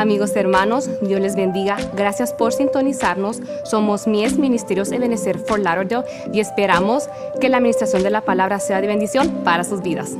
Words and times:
Amigos 0.00 0.34
hermanos, 0.34 0.88
Dios 1.02 1.20
les 1.20 1.36
bendiga. 1.36 1.76
Gracias 1.94 2.32
por 2.32 2.54
sintonizarnos. 2.54 3.42
Somos 3.66 4.06
Mies 4.06 4.38
Ministerios 4.38 4.92
Ebenezer 4.92 5.38
for 5.38 5.60
Lauderdale 5.60 6.06
y 6.32 6.40
esperamos 6.40 7.10
que 7.38 7.50
la 7.50 7.58
administración 7.58 8.02
de 8.02 8.08
la 8.08 8.24
palabra 8.24 8.60
sea 8.60 8.80
de 8.80 8.86
bendición 8.86 9.44
para 9.44 9.62
sus 9.62 9.82
vidas. 9.82 10.16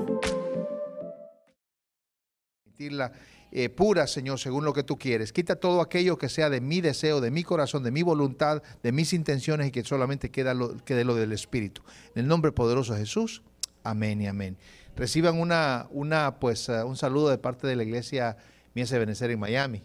Eh, 3.53 3.71
pura, 3.71 4.07
Señor, 4.07 4.39
según 4.39 4.67
lo 4.67 4.75
que 4.75 4.83
tú 4.83 4.99
quieres. 4.99 5.33
Quita 5.33 5.57
todo 5.57 5.81
aquello 5.81 6.19
que 6.19 6.29
sea 6.29 6.51
de 6.51 6.61
mi 6.61 6.83
deseo, 6.83 7.23
de 7.23 7.31
mi 7.31 7.43
corazón, 7.43 7.83
de 7.83 7.91
mi 7.91 8.03
voluntad, 8.03 8.63
de 8.83 8.93
mis 8.93 9.15
intenciones 9.15 9.69
y 9.69 9.71
que 9.71 9.83
solamente 9.83 10.31
quede 10.31 10.55
lo, 10.55 11.15
del 11.15 11.33
Espíritu. 11.33 11.81
En 12.15 12.25
el 12.25 12.29
nombre 12.29 12.53
poderoso 12.53 12.93
de 12.93 13.01
Jesús. 13.01 13.43
Amén 13.83 14.21
y 14.21 14.27
amén. 14.27 14.59
Reciban 14.95 15.41
una, 15.41 15.87
una, 15.91 16.39
pues, 16.39 16.69
uh, 16.69 16.87
un 16.87 16.99
saludo 16.99 17.31
de 17.31 17.39
parte 17.39 17.67
de 17.67 17.77
la 17.77 17.83
iglesia 17.83 18.37
Mies 18.75 18.91
Benecer 18.93 19.31
en 19.31 19.39
Miami. 19.39 19.83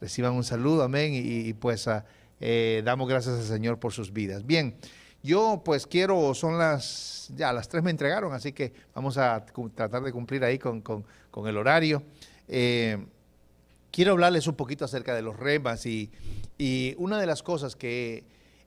Reciban 0.00 0.34
un 0.34 0.44
saludo, 0.44 0.82
amén, 0.82 1.12
y, 1.14 1.52
pues 1.54 1.86
uh, 1.86 2.02
eh, 2.40 2.82
damos 2.84 3.08
gracias 3.08 3.36
al 3.38 3.44
Señor 3.44 3.78
por 3.78 3.92
sus 3.92 4.12
vidas. 4.12 4.44
Bien, 4.44 4.76
yo 5.22 5.62
pues 5.64 5.86
quiero, 5.86 6.34
son 6.34 6.58
las, 6.58 7.32
ya 7.34 7.52
las 7.52 7.68
tres 7.68 7.82
me 7.82 7.90
entregaron, 7.90 8.34
así 8.34 8.52
que 8.52 8.74
vamos 8.94 9.16
a 9.16 9.46
tratar 9.74 10.02
de 10.02 10.12
cumplir 10.12 10.44
ahí 10.44 10.58
con, 10.58 10.82
con, 10.82 11.06
con 11.30 11.46
el 11.48 11.56
horario. 11.56 12.02
Eh, 12.46 12.98
quiero 13.90 14.12
hablarles 14.12 14.46
un 14.46 14.54
poquito 14.54 14.84
acerca 14.84 15.14
de 15.14 15.22
los 15.22 15.36
remas 15.38 15.86
y, 15.86 16.10
y, 16.58 16.94
una 16.98 17.18
de 17.18 17.26
las 17.26 17.42
cosas 17.42 17.74
que 17.74 18.24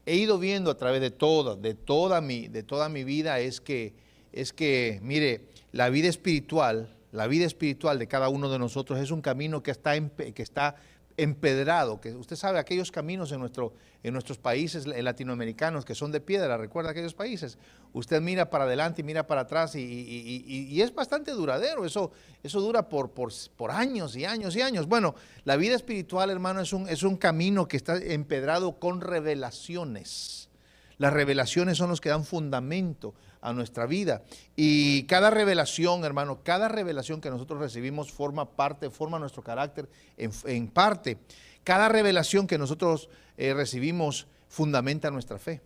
he 0.08 0.16
ido 0.16 0.40
viendo 0.40 0.72
a 0.72 0.78
través 0.78 1.02
de 1.02 1.12
toda, 1.12 1.56
de 1.56 1.76
toda 1.76 2.22
mi, 2.22 2.48
de 2.48 2.64
toda 2.64 2.90
mi 2.90 3.04
vida 3.04 3.40
es 3.40 3.62
que, 3.62 3.94
es 4.34 4.54
que, 4.54 5.00
mire, 5.04 5.42
la 5.74 5.90
vida 5.90 6.08
espiritual, 6.08 6.97
la 7.18 7.28
vida 7.28 7.46
espiritual 7.46 7.98
de 7.98 8.08
cada 8.08 8.30
uno 8.30 8.48
de 8.48 8.60
nosotros 8.60 9.00
es 9.00 9.10
un 9.10 9.22
camino 9.22 9.64
que 9.64 9.72
está, 9.72 10.00
que 10.00 10.44
está 10.44 10.76
empedrado, 11.18 12.00
que 12.00 12.14
usted 12.14 12.36
sabe 12.36 12.60
aquellos 12.60 12.92
caminos 12.92 13.32
en, 13.32 13.40
nuestro, 13.40 13.74
en 14.04 14.14
nuestros 14.14 14.38
países 14.38 14.86
latinoamericanos 14.86 15.84
que 15.84 15.96
son 15.96 16.12
de 16.12 16.22
piedra, 16.22 16.58
recuerda 16.58 16.92
aquellos 16.92 17.16
países, 17.16 17.58
usted 17.92 18.22
mira 18.22 18.52
para 18.52 18.66
adelante 18.66 19.02
y 19.02 19.04
mira 19.04 19.26
para 19.26 19.42
atrás 19.42 19.74
y 19.76 20.80
es 20.80 20.94
bastante 20.94 21.32
duradero, 21.32 21.86
eso, 21.86 22.12
eso 22.44 22.62
dura 22.62 22.88
por, 22.88 23.10
por, 23.10 23.34
por, 23.56 23.72
años 23.72 24.16
y 24.16 24.24
años 24.24 24.56
y 24.56 24.62
años. 24.62 24.88
Bueno, 24.88 25.16
la 25.44 25.56
vida 25.56 25.76
espiritual, 25.76 26.30
hermano, 26.30 26.62
es 26.62 26.72
un, 26.72 26.88
es 26.88 27.02
un 27.02 27.18
camino 27.18 27.68
que 27.68 27.78
está 27.78 27.98
empedrado 27.98 28.78
con 28.80 29.02
revelaciones. 29.02 30.50
Las 30.98 31.14
revelaciones 31.14 31.78
son 31.78 31.90
los 31.90 32.02
que 32.02 32.10
dan 32.10 32.26
fundamento 32.26 33.14
a 33.42 33.54
nuestra 33.54 33.86
vida. 33.86 34.24
Y 34.56 35.04
cada 35.04 35.30
revelación, 35.30 36.04
hermano, 36.04 36.42
cada 36.44 36.68
revelación 36.68 37.22
que 37.22 37.30
nosotros 37.30 37.60
recibimos 37.60 38.12
forma 38.12 38.56
parte, 38.56 38.90
forma 38.90 39.20
nuestro 39.20 39.44
carácter 39.44 39.90
en, 40.18 40.68
parte. 40.70 41.18
Cada 41.64 41.88
revelación 41.90 42.48
que 42.48 42.58
nosotros 42.58 43.10
eh, 43.38 43.54
recibimos 43.54 44.28
fundamenta 44.48 45.12
nuestra 45.12 45.38
fe. 45.38 45.62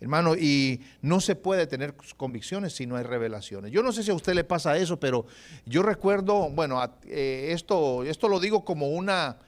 Hermano, 0.00 0.34
y 0.34 0.82
no 1.00 1.20
se 1.20 1.34
puede 1.34 1.66
tener 1.66 1.94
convicciones 2.18 2.74
si 2.74 2.84
no 2.84 2.96
hay 2.96 3.04
revelaciones. 3.04 3.72
Yo 3.72 3.82
no 3.82 3.90
sé 3.90 4.02
si 4.02 4.10
a 4.10 4.14
usted 4.14 4.34
le 4.34 4.44
pasa 4.44 4.76
eso, 4.76 5.00
pero 5.00 5.24
yo 5.64 5.82
recuerdo, 5.82 6.50
bueno, 6.50 6.82
eh, 7.06 7.52
esto, 7.52 8.04
esto 8.04 8.28
lo 8.28 8.38
digo 8.38 8.66
como 8.66 8.88
una, 8.88 9.38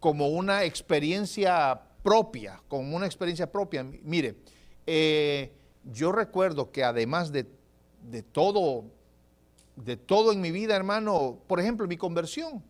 como 0.00 0.28
una 0.28 0.64
experiencia 0.64 1.80
propia, 2.02 2.60
como 2.66 2.96
una 2.96 3.06
experiencia 3.06 3.52
propia. 3.52 3.84
Mire, 3.84 4.38
eh, 4.86 5.52
yo 5.84 6.12
recuerdo 6.12 6.70
que 6.70 6.84
además 6.84 7.32
de, 7.32 7.44
todo, 8.32 8.84
de 9.76 9.96
todo 9.96 10.32
en 10.32 10.40
mi 10.40 10.50
vida, 10.50 10.76
hermano, 10.76 11.38
por 11.46 11.60
ejemplo, 11.60 11.86
mi 11.86 11.96
conversión. 11.96 12.62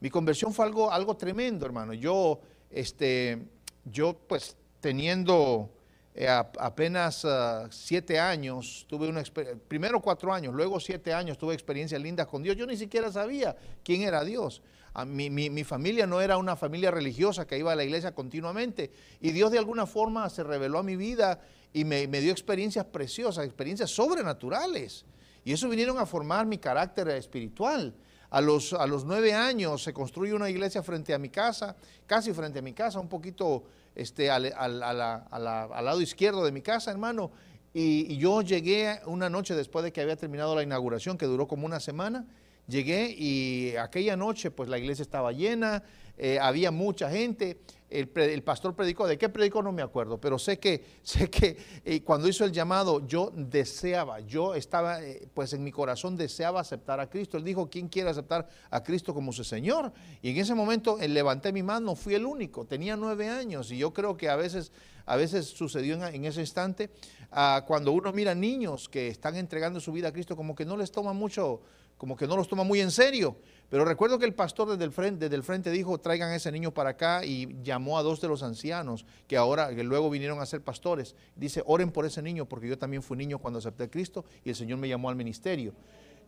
Mi 0.00 0.10
conversión 0.10 0.52
fue 0.52 0.64
algo, 0.64 0.90
algo 0.90 1.16
tremendo, 1.16 1.64
hermano. 1.64 1.92
Yo, 1.92 2.40
este, 2.70 3.46
yo 3.84 4.16
pues 4.26 4.56
teniendo 4.80 5.70
eh, 6.14 6.28
apenas 6.28 7.24
uh, 7.24 7.68
siete 7.70 8.18
años, 8.18 8.84
tuve 8.88 9.08
una 9.08 9.22
primero 9.66 10.00
cuatro 10.00 10.32
años, 10.32 10.52
luego 10.54 10.78
siete 10.78 11.14
años, 11.14 11.38
tuve 11.38 11.54
experiencias 11.54 12.00
lindas 12.02 12.26
con 12.26 12.42
Dios. 12.42 12.56
Yo 12.56 12.66
ni 12.66 12.76
siquiera 12.76 13.10
sabía 13.10 13.56
quién 13.82 14.02
era 14.02 14.22
Dios. 14.24 14.60
Mi, 15.06 15.30
mi, 15.30 15.48
mi, 15.48 15.64
familia 15.64 16.06
no 16.06 16.20
era 16.20 16.36
una 16.36 16.54
familia 16.54 16.90
religiosa 16.90 17.46
que 17.46 17.56
iba 17.56 17.72
a 17.72 17.76
la 17.76 17.82
iglesia 17.82 18.14
continuamente 18.14 18.90
y 19.20 19.30
Dios 19.30 19.50
de 19.50 19.58
alguna 19.58 19.86
forma 19.86 20.28
se 20.28 20.42
reveló 20.42 20.78
a 20.78 20.82
mi 20.82 20.96
vida 20.96 21.40
y 21.72 21.84
me, 21.84 22.06
dio 22.06 22.30
experiencias 22.30 22.84
preciosas, 22.84 23.44
experiencias 23.44 23.90
sobrenaturales. 23.90 25.04
Y 25.44 25.52
eso 25.52 25.68
vinieron 25.68 25.98
a 25.98 26.06
formar 26.06 26.46
mi 26.46 26.58
carácter 26.58 27.08
espiritual. 27.08 27.94
A 28.30 28.40
los, 28.40 28.72
nueve 29.04 29.34
años 29.34 29.82
se 29.82 29.92
construye 29.92 30.34
una 30.34 30.48
iglesia 30.48 30.82
frente 30.82 31.12
a 31.12 31.18
mi 31.18 31.28
casa, 31.28 31.76
casi 32.06 32.32
frente 32.32 32.60
a 32.60 32.62
mi 32.62 32.72
casa, 32.72 33.00
un 33.00 33.08
poquito 33.08 33.64
este, 33.94 34.30
al 34.30 34.78
lado 34.78 36.00
izquierdo 36.00 36.44
de 36.44 36.52
mi 36.52 36.62
casa, 36.62 36.90
hermano. 36.90 37.30
Y, 37.74 38.12
y, 38.12 38.18
yo 38.18 38.42
llegué 38.42 39.00
una 39.06 39.30
noche 39.30 39.54
después 39.54 39.82
de 39.82 39.92
que 39.92 40.02
había 40.02 40.16
terminado 40.16 40.54
la 40.54 40.62
inauguración, 40.62 41.16
que 41.16 41.24
duró 41.24 41.48
como 41.48 41.64
una 41.64 41.80
semana. 41.80 42.26
Llegué 42.68 43.14
y 43.16 43.76
aquella 43.76 44.16
noche 44.16 44.50
pues 44.50 44.68
la 44.68 44.78
iglesia 44.78 45.02
estaba 45.02 45.32
llena, 45.32 45.82
eh, 46.16 46.38
había 46.40 46.70
mucha 46.70 47.10
gente 47.10 47.58
el, 47.92 48.42
pastor 48.42 48.74
predicó, 48.74 49.06
¿de 49.06 49.18
qué 49.18 49.28
predicó? 49.28 49.62
No 49.62 49.70
me 49.70 49.82
acuerdo, 49.82 50.18
pero 50.18 50.38
sé 50.38 50.58
que, 50.58 50.84
sé 51.02 51.28
que 51.28 51.56
eh, 51.84 52.02
cuando 52.02 52.28
hizo 52.28 52.44
el 52.44 52.52
llamado 52.52 53.06
yo 53.06 53.30
deseaba, 53.34 54.20
yo 54.20 54.54
estaba, 54.54 55.02
eh, 55.02 55.28
pues 55.34 55.52
en 55.52 55.62
mi 55.62 55.70
corazón 55.70 56.16
deseaba 56.16 56.60
aceptar 56.60 57.00
a 57.00 57.08
Cristo. 57.08 57.36
Él 57.36 57.44
dijo, 57.44 57.68
¿quién 57.68 57.88
quiere 57.88 58.10
aceptar 58.10 58.48
a 58.70 58.82
Cristo 58.82 59.12
como 59.14 59.32
su 59.32 59.44
Señor? 59.44 59.92
Y 60.22 60.30
en 60.30 60.38
ese 60.38 60.54
momento 60.54 60.98
levanté 61.06 61.52
mi 61.52 61.62
mano, 61.62 61.94
fui 61.94 62.14
el 62.14 62.24
único, 62.24 62.64
tenía 62.64 62.96
nueve 62.96 63.28
años 63.28 63.70
y 63.70 63.78
yo 63.78 63.92
creo 63.92 64.16
que 64.16 64.28
a 64.28 64.36
veces, 64.36 64.72
a 65.06 65.16
veces 65.16 65.46
sucedió 65.46 65.94
en, 66.06 66.24
ese 66.24 66.40
instante, 66.40 66.90
ah, 67.30 67.64
cuando 67.66 67.92
uno 67.92 68.12
mira 68.12 68.34
niños 68.34 68.88
que 68.88 69.08
están 69.08 69.36
entregando 69.36 69.80
su 69.80 69.92
vida 69.92 70.08
a 70.08 70.12
Cristo, 70.12 70.36
como 70.36 70.54
que 70.54 70.64
no 70.64 70.76
les 70.76 70.90
toma 70.92 71.12
mucho, 71.12 71.60
como 71.96 72.16
que 72.16 72.26
no 72.26 72.36
los 72.36 72.48
toma 72.48 72.64
muy 72.64 72.80
en 72.80 72.90
serio. 72.90 73.36
Pero 73.68 73.84
recuerdo 73.86 74.18
que 74.18 74.26
el 74.26 74.34
pastor 74.34 74.68
desde 74.68 74.84
el 74.84 75.42
frente, 75.42 75.70
dijo, 75.70 75.98
traigan 75.98 76.30
a 76.30 76.36
ese 76.36 76.52
niño 76.52 76.74
para 76.74 76.90
acá 76.90 77.24
y 77.24 77.56
llamó 77.62 77.96
a 77.96 78.02
dos 78.02 78.20
de 78.20 78.28
los 78.28 78.42
ancianos 78.42 79.06
que 79.26 79.36
ahora, 79.36 79.74
que 79.74 79.82
luego 79.82 80.10
vinieron 80.10 80.40
a 80.40 80.46
ser 80.46 80.60
pastores. 80.60 81.14
Dice, 81.36 81.62
oren 81.64 81.90
por 81.90 82.04
ese 82.04 82.20
niño 82.20 82.44
porque 82.46 82.68
yo 82.68 82.76
también 82.76 83.02
fui 83.02 83.16
niño 83.16 83.38
cuando 83.38 83.60
acepté 83.60 83.84
a 83.84 83.88
Cristo 83.90 84.26
y 84.44 84.50
el 84.50 84.56
Señor 84.56 84.78
me 84.78 84.88
llamó 84.88 85.08
al 85.08 85.16
ministerio. 85.16 85.72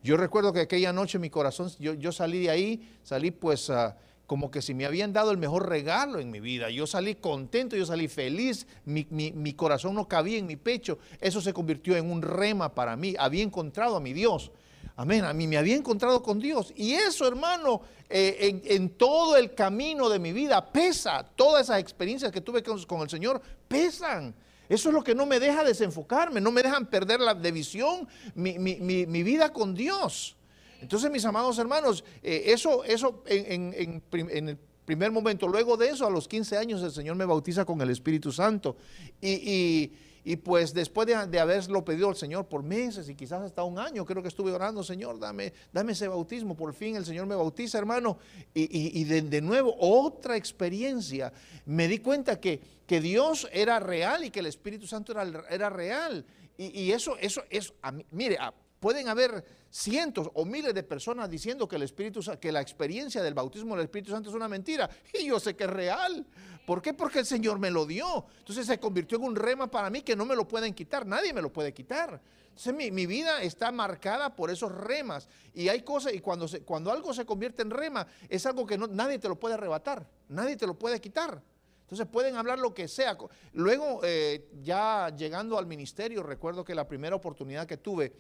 Yo 0.03 0.17
recuerdo 0.17 0.53
que 0.53 0.61
aquella 0.61 0.93
noche 0.93 1.19
mi 1.19 1.29
corazón, 1.29 1.71
yo, 1.79 2.13
salí 2.13 2.43
de 2.43 2.51
ahí, 2.51 2.99
salí 3.03 3.31
pues 3.31 3.69
uh, 3.69 3.93
como 4.27 4.51
que 4.51 4.63
si 4.63 4.75
me 4.75 4.87
habían 4.87 5.13
dado 5.13 5.31
el 5.31 5.39
mejor 5.39 5.69
regalo 5.69 6.19
en 6.19 6.31
mi 6.31 6.41
vida. 6.41 6.71
Yo 6.71 6.87
salí 6.87 7.15
contento, 7.15 7.77
yo 7.77 7.87
salí 7.87 8.09
feliz, 8.09 8.67
mi, 8.85 9.07
mi, 9.11 9.33
mi 9.33 9.55
corazón 9.55 9.95
no 9.95 10.09
cabía 10.09 10.39
en 10.39 10.47
mi 10.47 10.57
pecho. 10.57 10.99
Eso 11.21 11.41
se 11.41 11.53
convirtió 11.53 11.97
en 11.97 12.11
un 12.11 12.23
rema 12.23 12.75
para 12.75 12.97
mí. 12.97 13.15
Había 13.19 13.43
encontrado 13.43 13.97
a 13.97 14.01
mi 14.01 14.13
Dios. 14.13 14.51
Amén. 14.97 15.25
A 15.25 15.33
mí 15.33 15.47
me 15.47 15.57
había 15.57 15.75
encontrado 15.75 16.23
con 16.23 16.39
Dios. 16.39 16.73
Y 16.77 16.95
eso, 16.95 17.27
hermano, 17.27 17.83
eh, 18.09 18.61
en, 18.65 18.91
todo 18.91 19.37
el 19.37 19.55
camino 19.55 20.09
de 20.09 20.19
mi 20.19 20.33
vida 20.33 20.65
pesa. 20.71 21.25
Todas 21.35 21.65
esas 21.65 21.81
experiencias 21.81 22.31
que 22.31 22.41
tuve 22.41 22.63
con, 22.63 23.01
el 23.01 23.11
Señor 23.11 23.43
pesan. 23.67 24.35
Eso 24.69 24.89
es 24.89 24.95
lo 24.95 25.03
que 25.03 25.15
no 25.15 25.27
me 25.27 25.41
deja 25.41 25.63
desenfocarme, 25.63 26.41
no 26.41 26.51
me 26.51 26.63
dejan 26.63 26.87
perder 26.87 27.21
la 27.21 27.35
de 27.35 27.53
visión, 27.53 28.09
mi, 28.35 29.23
vida 29.23 29.53
con 29.53 29.75
Dios. 29.75 30.37
Entonces, 30.85 31.11
mis 31.11 31.25
amados 31.25 31.59
hermanos, 31.59 32.05
eh, 32.23 32.45
eso, 32.47 32.85
eso 32.85 33.23
en, 33.27 34.03
en, 34.11 34.49
el 34.49 34.59
primer 34.85 35.11
momento, 35.11 35.49
luego 35.49 35.77
de 35.77 35.89
eso, 35.89 36.07
a 36.07 36.11
los 36.11 36.29
15 36.29 36.57
años, 36.57 36.83
el 36.83 36.93
Señor 36.93 37.17
me 37.17 37.25
bautiza 37.25 37.65
con 37.65 37.81
el 37.81 37.91
Espíritu 37.91 38.31
Santo. 38.33 38.77
y 39.21 39.93
y 40.27 40.37
pues 40.37 40.73
después 40.73 41.07
de, 41.07 41.39
haberlo 41.39 41.85
pedido 41.85 42.09
al 42.09 42.17
Señor 42.17 42.47
por 42.47 42.63
meses 42.63 43.11
y 43.11 43.15
quizás 43.15 43.43
hasta 43.43 43.63
un 43.63 43.79
año, 43.79 44.07
creo 44.07 44.23
que 44.23 44.29
estuve 44.29 44.53
orando, 44.53 44.83
Señor, 44.83 45.19
dame, 45.19 45.53
dame 45.71 45.93
ese 45.93 46.09
bautismo. 46.09 46.57
Por 46.57 46.73
fin 46.73 46.97
el 46.97 47.05
Señor 47.05 47.27
me 47.27 47.35
bautiza, 47.35 47.77
hermano. 47.77 48.17
Y, 48.55 49.05
de, 49.05 49.43
nuevo, 49.43 49.77
otra 49.79 50.37
experiencia. 50.37 51.31
Me 51.67 51.89
di 51.89 51.99
cuenta 51.99 52.41
que, 52.41 52.59
que, 52.87 53.03
Dios 53.03 53.47
era 53.53 53.79
real 53.81 54.25
y 54.25 54.31
que 54.31 54.41
el 54.41 54.47
Espíritu 54.47 54.87
Santo 54.87 55.13
era, 55.13 55.45
era 55.51 55.69
real. 55.69 56.25
Y, 56.57 56.91
eso, 56.93 57.19
eso, 57.19 57.43
eso, 57.51 57.75
mire, 58.11 58.39
pueden 58.85 59.09
haber 59.09 59.43
cientos 59.71 60.29
o 60.35 60.45
miles 60.45 60.75
de 60.75 60.83
personas 60.83 61.31
diciendo 61.31 61.67
que 61.67 61.77
el 61.77 61.85
Espíritu 61.85 62.21
que 62.39 62.53
la 62.53 62.61
experiencia 62.61 63.23
del 63.23 63.33
bautismo 63.33 63.75
del 63.75 63.85
Espíritu 63.85 64.11
Santo 64.11 64.29
es 64.29 64.37
una 64.37 64.47
mentira. 64.47 64.91
Y 65.19 65.25
yo 65.25 65.41
sé 65.41 65.57
que 65.57 65.65
es 65.65 65.71
real. 65.71 66.27
¿Por 66.67 66.83
qué? 66.83 66.93
Porque 66.93 67.21
el 67.21 67.25
Señor 67.25 67.59
me 67.59 67.71
lo 67.71 67.87
dio. 67.87 68.27
Entonces 68.41 68.67
se 68.67 68.79
convirtió 68.79 69.17
en 69.17 69.25
un 69.25 69.37
rema 69.37 69.71
para 69.71 69.89
mí 69.89 70.03
que 70.03 70.15
no 70.15 70.27
me 70.27 70.37
lo 70.37 70.47
pueden 70.47 70.75
quitar. 70.75 71.07
Nadie 71.07 71.33
me 71.33 71.41
lo 71.41 71.51
puede 71.51 71.73
quitar. 71.73 72.21
Entonces 72.49 72.75
mi, 72.75 73.07
vida 73.07 73.43
está 73.43 73.73
marcada 73.73 74.37
por 74.37 74.51
esos 74.51 74.71
remas. 74.71 75.31
Y 75.55 75.71
hay 75.71 75.81
cosas, 75.81 76.13
y 76.13 76.21
cuando, 76.21 76.47
cuando 76.67 76.93
algo 76.93 77.15
se 77.15 77.25
convierte 77.25 77.63
en 77.63 77.71
rema, 77.71 78.07
es 78.29 78.45
algo 78.45 78.67
que 78.67 78.77
nadie 78.77 79.19
te 79.19 79.31
lo 79.31 79.41
puede 79.41 79.55
arrebatar. 79.55 80.07
Nadie 80.29 80.59
te 80.59 80.67
lo 80.67 80.79
puede 80.79 81.01
quitar. 81.01 81.43
Entonces 81.85 82.07
pueden 82.07 82.37
hablar 82.37 82.59
lo 82.59 82.75
que 82.75 82.87
sea. 82.87 83.17
Luego, 83.55 84.01
eh, 84.03 84.47
ya 84.63 85.11
llegando 85.17 85.57
al 85.57 85.65
ministerio, 85.65 86.23
recuerdo 86.23 86.65
que 86.65 86.75
la 86.75 86.87
primera 86.87 87.17
oportunidad 87.17 87.67
que 87.67 87.79
tuve, 87.79 88.13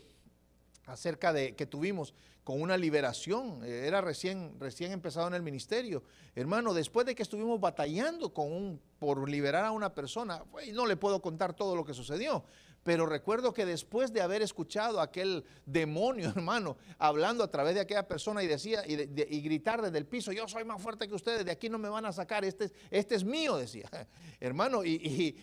acerca 0.86 1.32
de 1.32 1.54
que 1.54 1.66
tuvimos 1.66 2.14
con 2.44 2.60
una 2.60 2.76
liberación. 2.76 3.60
Eh, 3.64 3.86
era 3.86 4.00
recién, 4.00 4.54
recién 4.60 4.92
empezado 4.92 5.26
en 5.26 5.34
el 5.34 5.42
ministerio. 5.42 6.04
Hermano, 6.34 6.74
después 6.74 7.06
de 7.06 7.14
que 7.14 7.22
estuvimos 7.22 7.58
batallando 7.58 8.32
con 8.32 8.52
un, 8.52 8.80
por 8.98 9.28
liberar 9.28 9.64
a 9.64 9.72
una 9.72 9.94
persona, 9.94 10.44
no 10.72 10.86
le 10.86 10.96
puedo 10.96 11.20
contar 11.20 11.54
todo 11.54 11.74
lo 11.74 11.84
que 11.84 11.94
sucedió, 11.94 12.44
pero 12.82 13.06
recuerdo 13.06 13.54
que 13.54 13.64
después 13.64 14.12
de 14.12 14.20
haber 14.20 14.42
escuchado 14.42 15.00
a 15.00 15.04
aquel 15.04 15.44
demonio, 15.64 16.28
hermano, 16.36 16.76
hablando 16.98 17.42
a 17.42 17.50
través 17.50 17.74
de 17.74 17.80
aquella 17.80 18.06
persona 18.06 18.42
y 18.42 18.46
decía 18.46 18.82
y, 18.86 19.40
gritar 19.40 19.80
desde 19.80 19.98
el 19.98 20.06
piso, 20.06 20.32
yo 20.32 20.46
soy 20.46 20.64
más 20.64 20.80
fuerte 20.80 21.08
que 21.08 21.14
ustedes, 21.14 21.44
de 21.46 21.50
aquí 21.50 21.70
no 21.70 21.78
me 21.78 21.88
van 21.88 22.04
a 22.04 22.12
sacar, 22.12 22.44
este, 22.44 22.70
este 22.90 23.14
es 23.14 23.24
mío, 23.24 23.56
decía. 23.56 23.88
hermano, 24.40 24.84
y, 24.84 25.34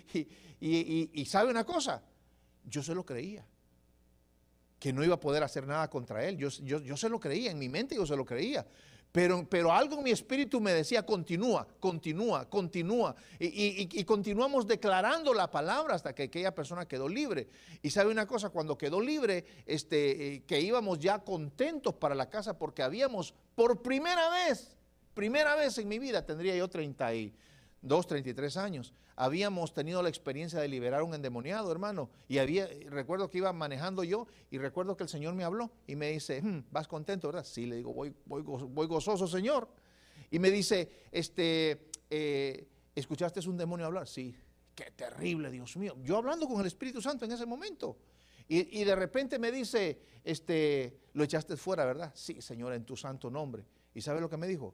y 0.60 1.26
sabe 1.26 1.50
una 1.50 1.64
cosa, 1.64 2.04
yo 2.64 2.84
se 2.84 2.94
lo 2.94 3.04
creía 3.04 3.44
que 4.81 4.92
no 4.92 5.04
iba 5.04 5.13
a 5.13 5.19
poder 5.19 5.44
hacer 5.44 5.68
nada 5.68 5.88
contra 5.92 6.28
él. 6.28 6.38
Yo, 6.38 6.50
yo, 6.50 6.98
se 6.98 7.07
lo 7.07 7.19
creía, 7.19 7.51
en 7.51 7.60
mi 7.60 7.69
mente 7.69 7.94
yo 7.94 8.04
se 8.04 8.16
lo 8.16 8.25
creía. 8.25 8.66
Pero, 9.12 9.48
pero 9.48 9.72
algo 9.72 9.98
en 9.98 10.04
mi 10.04 10.10
espíritu 10.10 10.60
me 10.60 10.74
decía, 10.74 11.06
continúa, 11.06 11.68
continúa, 11.80 12.50
continúa. 12.50 13.16
Y, 13.38 14.04
continuamos 14.06 14.66
declarando 14.66 15.36
la 15.36 15.51
palabra 15.51 15.94
hasta 15.94 16.16
que 16.16 16.24
aquella 16.24 16.56
persona 16.56 16.88
quedó 16.88 17.07
libre. 17.07 17.48
Y 17.83 17.92
sabe 17.92 18.10
una 18.10 18.25
cosa, 18.25 18.50
cuando 18.50 18.75
quedó 18.75 19.00
libre, 19.00 19.45
este, 19.68 20.33
eh, 20.33 20.44
que 20.48 20.60
íbamos 20.60 20.98
ya 20.98 21.19
contentos 21.19 21.94
para 21.94 22.16
la 22.16 22.28
casa 22.28 22.57
porque 22.57 22.81
habíamos, 22.81 23.36
por 23.54 23.83
primera 23.83 24.31
vez, 24.31 24.75
primera 25.13 25.56
vez 25.56 25.78
en 25.78 25.89
mi 25.89 26.00
vida, 26.00 26.25
tendría 26.25 26.56
yo 26.56 26.68
30 26.68 27.13
y 27.13 27.36
2, 27.81 28.07
33 28.07 28.57
años, 28.57 28.94
habíamos 29.16 29.74
tenido 29.74 30.01
la 30.04 30.10
experiencia 30.10 30.60
de 30.60 30.68
liberar 30.68 31.01
a 31.01 31.04
un 31.04 31.13
endemoniado, 31.13 31.72
hermano. 31.72 32.10
Y 32.28 32.38
había, 32.38 32.68
recuerdo 32.88 33.30
que 33.30 33.39
iba 33.39 33.51
manejando 33.54 34.04
yo 34.04 34.28
y 34.50 34.57
recuerdo 34.57 34.95
que 34.95 35.04
el 35.04 35.10
Señor 35.10 35.33
me 35.33 35.44
habló 35.44 35.72
y 35.88 35.95
me 35.95 36.12
dice, 36.12 36.42
hmm, 36.42 36.66
¿vas 36.72 36.88
contento, 36.88 37.28
verdad? 37.28 37.44
Sí, 37.44 37.66
le 37.66 37.78
digo, 37.78 37.94
voy, 37.94 38.13
voy, 38.25 38.44
voy 38.44 38.88
gozoso, 38.88 39.28
Señor. 39.28 39.68
Y 40.30 40.39
me 40.39 40.51
dice, 40.51 41.07
este, 41.12 41.89
eh, 42.10 42.68
¿escuchaste 42.95 43.48
un 43.50 43.57
demonio 43.57 43.86
hablar? 43.86 44.07
Sí, 44.07 44.36
qué 44.75 44.92
terrible, 44.95 45.50
Dios 45.50 45.75
mío. 45.78 45.98
Yo 46.04 46.18
hablando 46.18 46.48
con 46.48 46.62
el 46.62 46.68
Espíritu 46.68 47.01
Santo 47.01 47.25
en 47.25 47.31
ese 47.31 47.45
momento. 47.45 47.98
Y, 48.48 48.80
y 48.80 48.83
de 48.83 48.95
repente 48.95 49.39
me 49.39 49.51
dice, 49.51 50.01
este, 50.24 51.00
lo 51.13 51.24
echaste 51.24 51.57
fuera, 51.57 51.86
¿verdad? 51.86 52.12
Sí, 52.16 52.42
Señor, 52.42 52.74
en 52.74 52.86
tu 52.86 52.95
santo 52.95 53.30
nombre. 53.30 53.66
¿Y 53.94 54.01
sabe 54.01 54.22
lo 54.22 54.30
que 54.30 54.38
me 54.38 54.48
dijo? 54.48 54.74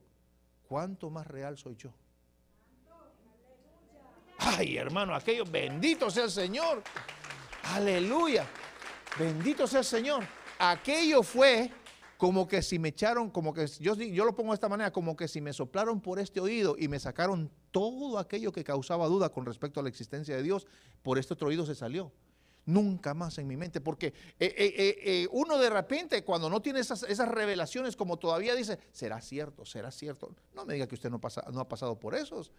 ¿Cuánto 0.68 1.10
más 1.10 1.26
real 1.26 1.58
soy 1.58 1.76
yo? 1.76 1.94
Ay, 4.50 4.78
hermano, 4.78 5.14
aquello, 5.14 5.44
bendito 5.44 6.10
sea 6.10 6.24
el 6.24 6.32
Señor. 6.32 6.82
Aleluya. 7.64 8.48
Bendito 9.20 9.68
sea 9.68 9.80
el 9.80 9.86
Señor. 9.86 10.24
Aquello 10.58 11.22
fue 11.22 11.70
como 12.18 12.48
que 12.48 12.62
si 12.62 12.80
me 12.80 12.90
echaron, 12.90 13.30
como 13.30 13.54
que 13.54 13.68
yo, 13.68 13.96
yo 13.96 14.24
lo 14.24 14.36
pongo 14.36 14.52
de 14.52 14.56
esta 14.56 14.70
manera, 14.70 14.92
como 14.92 15.18
que 15.18 15.28
si 15.28 15.42
me 15.42 15.52
soplaron 15.52 16.00
por 16.00 16.18
este 16.18 16.40
oído 16.40 16.78
y 16.80 16.88
me 16.88 16.98
sacaron 16.98 17.52
todo 17.72 18.18
aquello 18.18 18.54
que 18.54 18.64
causaba 18.64 19.08
duda 19.08 19.30
con 19.30 19.46
respecto 19.46 19.82
a 19.82 19.84
la 19.84 19.90
existencia 19.90 20.38
de 20.38 20.44
Dios, 20.44 20.66
por 21.04 21.18
este 21.18 21.34
otro 21.34 21.50
oído 21.50 21.66
se 21.66 21.76
salió. 21.76 22.14
Nunca 22.66 23.14
más 23.14 23.38
en 23.40 23.48
mi 23.48 23.58
mente, 23.58 23.82
porque 23.82 24.08
eh, 24.08 24.14
eh, 24.40 24.98
eh, 25.04 25.28
uno 25.32 25.58
de 25.58 25.70
repente 25.70 26.24
cuando 26.24 26.50
no 26.50 26.62
tiene 26.62 26.80
esas, 26.80 27.04
esas, 27.04 27.28
revelaciones 27.28 27.98
como 27.98 28.18
todavía 28.18 28.56
dice, 28.56 28.80
será 28.94 29.20
cierto, 29.20 29.66
será 29.66 29.92
cierto. 29.92 30.34
No 30.56 30.66
me 30.66 30.74
diga 30.74 30.88
que 30.88 30.96
usted 30.96 31.10
no, 31.10 31.20
pasa, 31.20 31.44
no 31.52 31.60
ha 31.60 31.68
pasado 31.68 32.00
por 32.00 32.16
esos. 32.16 32.52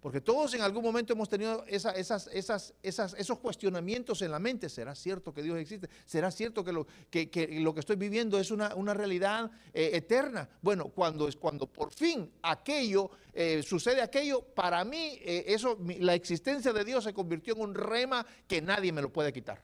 Porque 0.00 0.20
todos 0.20 0.54
en 0.54 0.60
algún 0.60 0.84
momento 0.84 1.12
hemos 1.12 1.28
tenido 1.28 1.64
esos 1.66 3.38
cuestionamientos 3.40 4.22
en 4.22 4.30
la 4.30 4.38
mente. 4.38 4.68
¿Será 4.68 4.94
cierto 4.94 5.34
que 5.34 5.42
Dios 5.42 5.58
existe? 5.58 5.88
¿Será 6.06 6.30
cierto 6.30 6.62
que 6.64 6.72
lo 6.72 6.86
que, 7.10 7.80
estoy 7.80 7.96
viviendo 7.96 8.38
es 8.38 8.52
una, 8.52 8.94
realidad 8.94 9.50
eh, 9.74 9.90
eterna? 9.94 10.48
Bueno, 10.62 10.88
cuando, 10.88 11.28
cuando 11.40 11.66
por 11.66 11.92
fin 11.92 12.30
aquello, 12.42 13.10
eh, 13.32 13.62
sucede 13.64 14.00
aquello, 14.00 14.40
para 14.42 14.84
mí 14.84 15.18
eh, 15.20 15.44
eso, 15.48 15.76
la 15.98 16.14
existencia 16.14 16.72
de 16.72 16.84
Dios 16.84 17.02
se 17.02 17.12
convirtió 17.12 17.54
en 17.54 17.62
un 17.62 17.74
rema 17.74 18.24
que 18.46 18.62
nadie 18.62 18.92
me 18.92 19.02
lo 19.02 19.12
puede 19.12 19.32
quitar. 19.32 19.60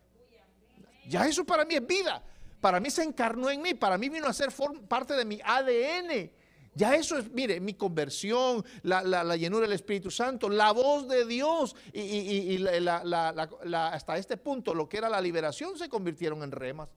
Ya 1.09 1.29
eso 1.29 1.45
para 1.45 1.65
mí 1.65 1.75
es 1.75 1.87
vida. 1.87 2.25
Para 2.61 2.81
mí 2.81 2.91
se 2.91 3.05
encarnó 3.05 3.51
en 3.51 3.63
mí, 3.63 3.75
para 3.75 3.99
mí 3.99 4.09
vino 4.09 4.27
a 4.27 4.33
ser 4.33 4.49
parte 4.89 5.15
de 5.15 5.25
mi 5.25 5.39
ADN. 5.45 6.31
Ya 6.75 6.97
eso 6.97 7.19
es, 7.19 7.31
mire, 7.31 7.61
mi 7.61 7.75
conversión, 7.75 8.65
la, 8.83 9.37
llenura 9.37 9.63
del 9.63 9.75
Espíritu 9.75 10.11
Santo, 10.11 10.49
la 10.49 10.73
voz 10.73 11.09
de 11.09 11.25
Dios 11.25 11.77
y, 11.93 12.67
hasta 12.67 14.19
este 14.19 14.37
punto 14.37 14.75
lo 14.75 14.89
que 14.89 14.99
era 14.99 15.09
la 15.09 15.21
liberación 15.21 15.79
se 15.79 15.89
convirtieron 15.89 16.43
en 16.43 16.51
remas. 16.51 16.89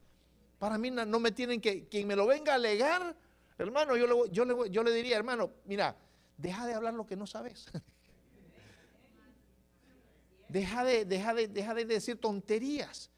Para 0.58 0.80
mí 0.80 0.90
no 0.90 1.20
me 1.20 1.32
tienen 1.32 1.62
que, 1.62 1.88
quien 1.88 2.08
me 2.08 2.16
lo 2.16 2.26
venga 2.26 2.54
a 2.54 2.56
alegar, 2.56 3.16
hermano, 3.60 3.96
yo 3.96 4.08
le, 4.08 4.32
yo 4.32 4.46
le, 4.46 4.70
yo 4.72 4.82
le 4.82 4.92
diría, 4.92 5.16
hermano, 5.16 5.52
mira, 5.66 5.96
deja 6.38 6.66
de 6.66 6.74
hablar 6.74 6.96
lo 6.96 7.06
que 7.06 7.16
no 7.16 7.28
sabes. 7.28 7.68
deja, 10.50 10.84
de, 10.84 11.06
deja, 11.06 11.36
de, 11.36 11.48
deja 11.48 11.76
de 11.76 11.86
decir 11.86 12.20
tonterías. 12.20 13.12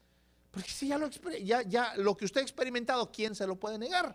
Porque 0.50 0.68
si 0.68 0.88
ya 0.88 0.98
lo, 0.98 1.08
ya, 1.08 1.62
ya 1.62 1.94
lo 1.96 2.16
que 2.16 2.26
usted 2.26 2.40
ha 2.40 2.44
experimentado, 2.44 3.10
¿quién 3.10 3.34
se 3.34 3.46
lo 3.46 3.56
puede 3.56 3.78
negar? 3.78 4.14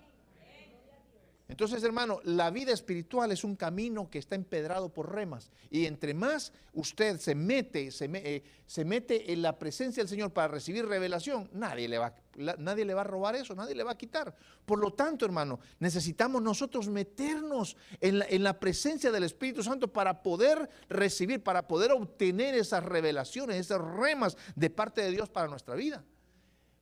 Entonces, 1.47 1.83
hermano, 1.83 2.19
la 2.23 2.49
vida 2.49 2.73
espiritual 2.73 3.31
es 3.31 3.43
un 3.43 3.55
camino 3.55 4.09
que 4.09 4.17
está 4.17 4.35
empedrado 4.35 4.91
por 4.91 5.13
remas. 5.13 5.51
Y 5.69 5.85
entre 5.85 6.15
más 6.15 6.51
usted 6.73 7.19
se 7.19 7.35
mete, 7.35 7.91
se, 7.91 8.09
eh, 8.11 8.43
mete 8.83 9.31
en 9.31 9.43
la 9.43 9.59
presencia 9.59 10.01
del 10.01 10.09
Señor 10.09 10.33
para 10.33 10.47
recibir 10.47 10.87
revelación, 10.87 11.47
nadie 11.53 11.87
le, 11.87 11.99
va, 11.99 12.15
nadie 12.57 12.83
le 12.83 12.95
va 12.95 13.01
a 13.01 13.05
robar 13.05 13.35
eso, 13.35 13.53
nadie 13.53 13.75
le 13.75 13.83
va 13.83 13.91
a 13.91 13.97
quitar. 13.97 14.35
Por 14.65 14.79
lo 14.79 14.93
tanto, 14.93 15.23
hermano, 15.23 15.59
necesitamos 15.79 16.41
nosotros 16.41 16.89
meternos 16.89 17.77
en 18.01 18.19
la, 18.19 18.25
en 18.27 18.43
la 18.43 18.59
presencia 18.59 19.11
del 19.11 19.23
Espíritu 19.23 19.61
Santo 19.61 19.93
para 19.93 20.23
poder 20.23 20.67
recibir, 20.89 21.43
para 21.43 21.67
poder 21.67 21.91
obtener 21.91 22.55
esas 22.55 22.83
revelaciones, 22.83 23.57
esas 23.57 23.81
remas 23.81 24.35
de 24.55 24.71
parte 24.71 25.01
de 25.01 25.11
Dios 25.11 25.29
para 25.29 25.47
nuestra 25.47 25.75
vida. 25.75 26.03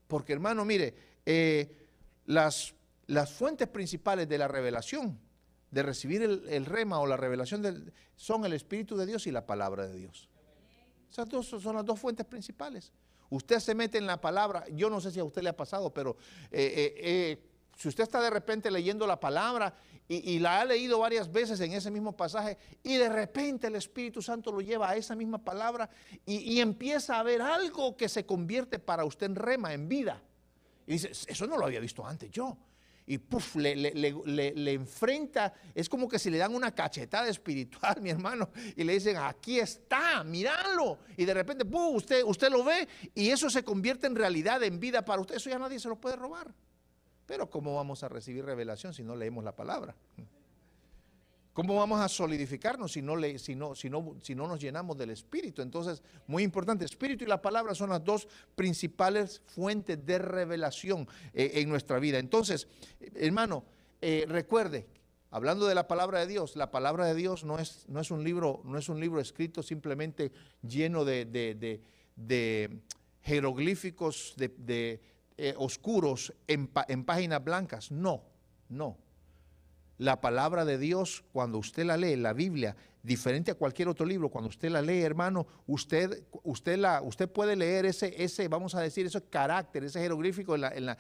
Porque, 0.07 0.31
hermano, 0.31 0.63
mire, 0.63 0.95
eh, 1.25 1.75
las 2.25 2.73
las 3.07 3.31
fuentes 3.31 3.67
principales 3.67 4.27
de 4.27 4.37
la 4.37 4.47
revelación, 4.47 5.19
de 5.71 5.83
recibir 5.83 6.21
el, 6.21 6.65
rema 6.65 6.99
o 6.99 7.07
la 7.07 7.17
revelación 7.17 7.91
son 8.15 8.45
el 8.45 8.53
Espíritu 8.53 8.95
de 8.95 9.05
Dios 9.05 9.25
y 9.27 9.31
la 9.31 9.45
palabra 9.45 9.87
de 9.87 9.97
Dios. 9.97 10.29
Esas 11.11 11.27
dos 11.27 11.47
son 11.47 11.75
las 11.75 11.85
dos 11.85 11.99
fuentes 11.99 12.25
principales. 12.25 12.91
Usted 13.29 13.59
se 13.59 13.73
mete 13.73 13.97
en 13.97 14.05
la 14.05 14.21
palabra, 14.21 14.65
yo 14.71 14.89
no 14.89 15.01
sé 15.01 15.11
si 15.11 15.19
a 15.19 15.23
usted 15.23 15.41
le 15.41 15.49
ha 15.49 15.57
pasado, 15.57 15.91
pero 15.91 16.15
eh, 16.51 16.73
eh, 16.75 16.93
eh, 16.97 17.49
si 17.75 17.87
usted 17.87 18.03
está 18.03 18.21
de 18.21 18.29
repente 18.29 18.69
leyendo 18.69 19.07
la 19.07 19.19
palabra 19.19 19.73
y, 20.07 20.37
la 20.37 20.59
ha 20.59 20.65
leído 20.65 20.99
varias 20.99 21.31
veces 21.31 21.59
en 21.61 21.73
ese 21.73 21.89
mismo 21.89 22.15
pasaje 22.15 22.57
y 22.83 22.97
de 22.97 23.09
repente 23.09 23.67
el 23.67 23.75
Espíritu 23.75 24.21
Santo 24.21 24.51
lo 24.51 24.61
lleva 24.61 24.89
a 24.89 24.95
esa 24.95 25.15
misma 25.15 25.39
palabra 25.39 25.89
y, 26.25 26.53
y 26.53 26.59
empieza 26.59 27.19
a 27.19 27.23
ver 27.23 27.41
algo 27.41 27.97
que 27.97 28.09
se 28.09 28.25
convierte 28.25 28.77
para 28.77 29.05
usted 29.05 29.27
en 29.27 29.35
rema, 29.35 29.73
en 29.73 29.89
vida. 29.89 30.21
Y 30.85 30.93
dice, 30.93 31.11
eso 31.27 31.47
no 31.47 31.57
lo 31.57 31.65
había 31.65 31.79
visto 31.79 32.05
antes 32.05 32.29
yo 32.29 32.57
y 33.05 33.17
puff, 33.17 33.55
le, 33.55 33.75
le, 33.75 34.73
enfrenta, 34.73 35.53
es 35.75 35.89
como 35.89 36.07
que 36.07 36.19
si 36.19 36.29
le 36.29 36.37
dan 36.37 36.55
una 36.55 36.73
cachetada 36.73 37.27
espiritual, 37.27 37.95
mi 38.01 38.09
hermano, 38.09 38.49
y 38.75 38.83
le 38.83 38.93
dicen, 38.93 39.17
aquí 39.17 39.59
está, 39.59 40.23
míralo, 40.23 40.99
y 41.17 41.25
de 41.25 41.33
repente, 41.33 41.65
puff, 41.65 41.95
usted, 41.95 42.23
usted 42.23 42.49
lo 42.49 42.63
ve, 42.63 42.87
y 43.13 43.29
eso 43.29 43.49
se 43.49 43.63
convierte 43.63 44.07
en 44.07 44.15
realidad, 44.15 44.63
en 44.63 44.79
vida 44.79 45.03
para 45.03 45.21
usted, 45.21 45.35
eso 45.35 45.49
ya 45.49 45.59
nadie 45.59 45.79
se 45.79 45.89
lo 45.89 45.99
puede 45.99 46.15
robar. 46.15 46.53
Pero 47.25 47.49
¿cómo 47.49 47.75
vamos 47.75 48.03
a 48.03 48.09
recibir 48.09 48.45
revelación 48.45 48.93
si 48.93 49.03
no 49.03 49.15
leemos 49.15 49.43
la 49.43 49.55
palabra? 49.55 49.95
¿Cómo 51.53 51.75
vamos 51.75 52.01
a 52.01 52.09
solidificarnos 52.09 52.91
si 52.93 53.01
no, 53.03 53.15
nos 53.15 54.59
llenamos 54.59 54.97
del 54.97 55.11
Espíritu? 55.11 55.61
Entonces, 55.61 56.01
muy 56.25 56.41
importante, 56.41 56.83
Espíritu 56.83 57.25
y 57.25 57.27
la 57.27 57.43
palabra 57.43 57.75
son 57.75 57.91
las 57.91 58.03
dos 58.03 58.27
principales 58.55 59.39
fuentes 59.45 60.03
de 60.03 60.17
revelación 60.17 61.07
eh, 61.31 61.51
en 61.55 61.69
nuestra 61.69 61.99
vida. 61.99 62.17
Entonces, 62.17 62.67
hermano, 63.13 63.65
eh, 64.01 64.25
recuerde, 64.27 64.87
hablando 65.29 65.67
de 65.67 65.75
la 65.75 65.87
palabra 65.87 66.21
de 66.21 66.27
Dios, 66.27 66.55
la 66.55 66.71
palabra 66.71 67.05
de 67.05 67.13
Dios 67.13 67.43
no 67.43 67.59
es, 67.59 67.85
un, 68.09 68.23
libro, 68.23 69.19
escrito 69.19 69.61
simplemente 69.61 70.31
lleno 70.63 71.05
de, 71.05 71.81
jeroglíficos 73.21 74.33
de, 74.37 75.01
eh, 75.37 75.53
oscuros 75.57 76.33
en 76.47 77.05
páginas 77.05 77.43
blancas. 77.43 77.91
No, 77.91 78.23
no 78.69 79.02
la 79.97 80.21
palabra 80.21 80.65
de 80.65 80.77
Dios, 80.77 81.23
cuando 81.31 81.57
usted 81.57 81.85
la 81.85 81.97
lee, 81.97 82.15
la 82.15 82.33
Biblia, 82.33 82.75
diferente 83.03 83.51
a 83.51 83.55
cualquier 83.55 83.89
otro 83.89 84.05
libro, 84.05 84.29
cuando 84.29 84.49
usted 84.49 84.69
la 84.69 84.81
lee, 84.81 85.01
hermano, 85.01 85.45
usted, 85.67 86.23
usted, 86.43 86.77
la, 86.77 87.01
usted 87.01 87.29
puede 87.29 87.55
leer 87.55 87.85
ese, 87.85 88.13
ese, 88.23 88.47
vamos 88.47 88.75
a 88.75 88.81
decir, 88.81 89.05
ese 89.05 89.21
carácter, 89.21 89.83
ese 89.83 89.99
jeroglífico 89.99 90.55
en 90.55 90.85
la, 90.85 90.97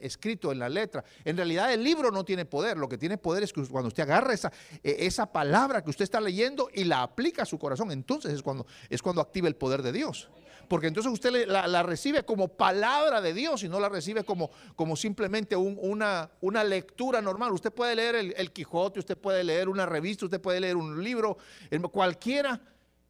escrito 0.00 0.52
en 0.52 0.58
la 0.58 0.68
letra. 0.68 1.02
En 1.24 1.36
realidad 1.36 1.72
el 1.72 1.82
libro 1.82 2.10
no 2.10 2.24
tiene 2.24 2.44
poder, 2.44 2.76
lo 2.76 2.88
que 2.88 2.98
tiene 2.98 3.16
poder 3.16 3.42
es 3.42 3.52
que 3.52 3.66
cuando 3.66 3.88
usted 3.88 4.02
agarra 4.02 4.34
esa, 4.34 4.52
e, 4.82 5.06
esa 5.06 5.32
palabra 5.32 5.82
que 5.82 5.90
usted 5.90 6.04
está 6.04 6.20
leyendo 6.20 6.68
y 6.72 6.84
la 6.84 7.02
aplica 7.02 7.42
a 7.42 7.46
su 7.46 7.58
corazón, 7.58 7.90
entonces 7.90 8.32
es 8.32 8.42
cuando, 8.42 8.66
es 8.90 9.00
cuando 9.00 9.22
activa 9.22 9.48
el 9.48 9.56
poder 9.56 9.82
de 9.82 9.92
Dios. 9.92 10.28
Porque 10.68 10.86
entonces 10.86 11.12
usted 11.12 11.46
la, 11.46 11.82
recibe 11.82 12.24
como 12.24 12.48
palabra 12.48 13.20
de 13.20 13.34
Dios 13.34 13.62
y 13.62 13.68
no 13.68 13.80
la 13.80 13.88
recibe 13.88 14.24
como, 14.24 14.50
como 14.76 14.96
simplemente 14.96 15.56
una, 15.56 16.30
una, 16.40 16.64
lectura 16.64 17.20
normal. 17.20 17.52
Usted 17.52 17.72
puede 17.72 17.96
leer 17.96 18.14
el, 18.14 18.52
Quijote, 18.52 19.00
usted 19.00 19.16
puede 19.16 19.44
leer 19.44 19.68
una 19.68 19.86
revista, 19.86 20.24
usted 20.24 20.40
puede 20.40 20.60
leer 20.60 20.76
un 20.76 21.02
libro, 21.02 21.36
cualquiera, 21.90 22.60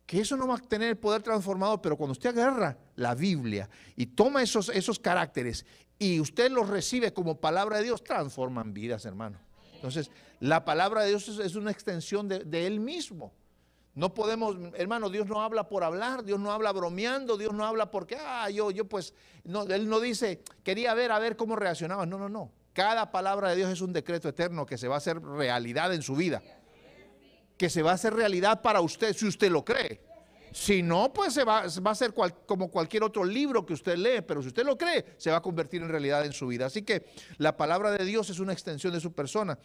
que 0.06 0.21
eso 0.21 0.37
no 0.37 0.47
va 0.49 0.56
a 0.56 0.59
tener 0.59 0.88
el 0.88 0.99
poder 0.99 1.23
transformado, 1.23 1.80
pero 1.80 1.97
cuando 1.97 2.12
usted 2.12 2.30
agarra 2.30 2.76
la 2.97 3.14
Biblia 3.14 3.68
y 3.97 4.06
toma 4.06 4.42
esos, 4.42 4.68
esos 4.68 4.99
caracteres 4.99 5.64
y 5.99 6.21
usted 6.21 6.50
los 6.50 6.68
recibe 6.68 7.12
como 7.12 7.40
palabra 7.40 7.78
de 7.78 7.85
Dios, 7.85 8.02
transforman 8.02 8.75
vidas, 8.75 9.04
hermano. 9.04 9.38
Entonces, 9.75 10.11
la 10.40 10.64
palabra 10.64 11.02
de 11.02 11.11
Dios 11.11 11.28
es, 11.28 11.54
una 11.54 11.71
extensión 11.71 12.28
de, 12.28 12.40
de 12.40 12.66
Él 12.66 12.80
mismo. 12.80 13.32
No 13.95 14.15
podemos, 14.15 14.57
hermano, 14.75 15.11
Dios 15.11 15.27
no 15.27 15.43
habla 15.43 15.69
por 15.69 15.85
hablar, 15.85 16.25
Dios 16.25 16.41
no 16.41 16.51
habla 16.51 16.73
bromeando, 16.73 17.37
Dios 17.37 17.53
no 17.53 17.67
habla 17.67 17.91
porque, 17.91 18.17
ah, 18.19 18.49
yo, 18.49 18.71
yo 18.71 18.89
pues, 18.89 19.13
no, 19.45 19.65
Él 19.65 19.89
no 19.89 20.01
dice, 20.01 20.43
quería 20.65 20.95
ver 20.95 21.13
a 21.13 21.19
ver 21.19 21.37
cómo 21.37 21.57
reaccionaba. 21.57 22.07
No, 22.07 22.17
no, 22.19 22.29
no. 22.29 22.51
Cada 22.73 23.13
palabra 23.13 23.51
de 23.51 23.57
Dios 23.57 23.71
es 23.71 23.83
un 23.83 23.93
decreto 23.93 24.31
eterno 24.31 24.65
que 24.65 24.79
se 24.79 24.89
va 24.89 24.95
a 24.95 24.99
hacer 24.99 25.21
realidad 25.21 25.93
en 25.93 26.01
su 26.01 26.17
vida. 26.17 26.43
Que 27.59 27.69
se 27.69 27.83
va 27.83 27.91
a 27.91 27.95
hacer 27.95 28.15
realidad 28.15 28.63
para 28.63 28.81
usted 28.81 29.15
si 29.15 29.27
usted 29.27 29.51
lo 29.51 29.63
cree. 29.63 30.01
Si 30.53 30.83
no, 30.83 31.13
pues 31.13 31.35
se 31.35 31.45
va, 31.45 31.65
va 31.87 31.91
a 31.91 31.95
ser 31.95 32.15
como 32.47 32.71
cualquier 32.71 33.03
otro 33.03 33.25
libro 33.25 33.65
que 33.65 33.75
usted 33.75 33.97
lee, 33.97 34.23
pero 34.27 34.41
si 34.43 34.49
usted 34.49 34.65
lo 34.65 34.77
cree, 34.77 35.05
se 35.19 35.31
va 35.31 35.39
a 35.39 35.43
convertir 35.43 35.83
en 35.83 35.89
realidad 35.89 36.25
en 36.25 36.33
su 36.33 36.47
vida. 36.47 36.67
Así 36.67 36.83
que 36.83 37.07
la 37.39 37.57
palabra 37.57 37.91
de 37.91 38.05
Dios 38.05 38.29
es 38.31 38.39
una 38.39 38.53
extensión 38.53 38.93
de 38.93 39.01
su 39.01 39.13
persona. 39.13 39.59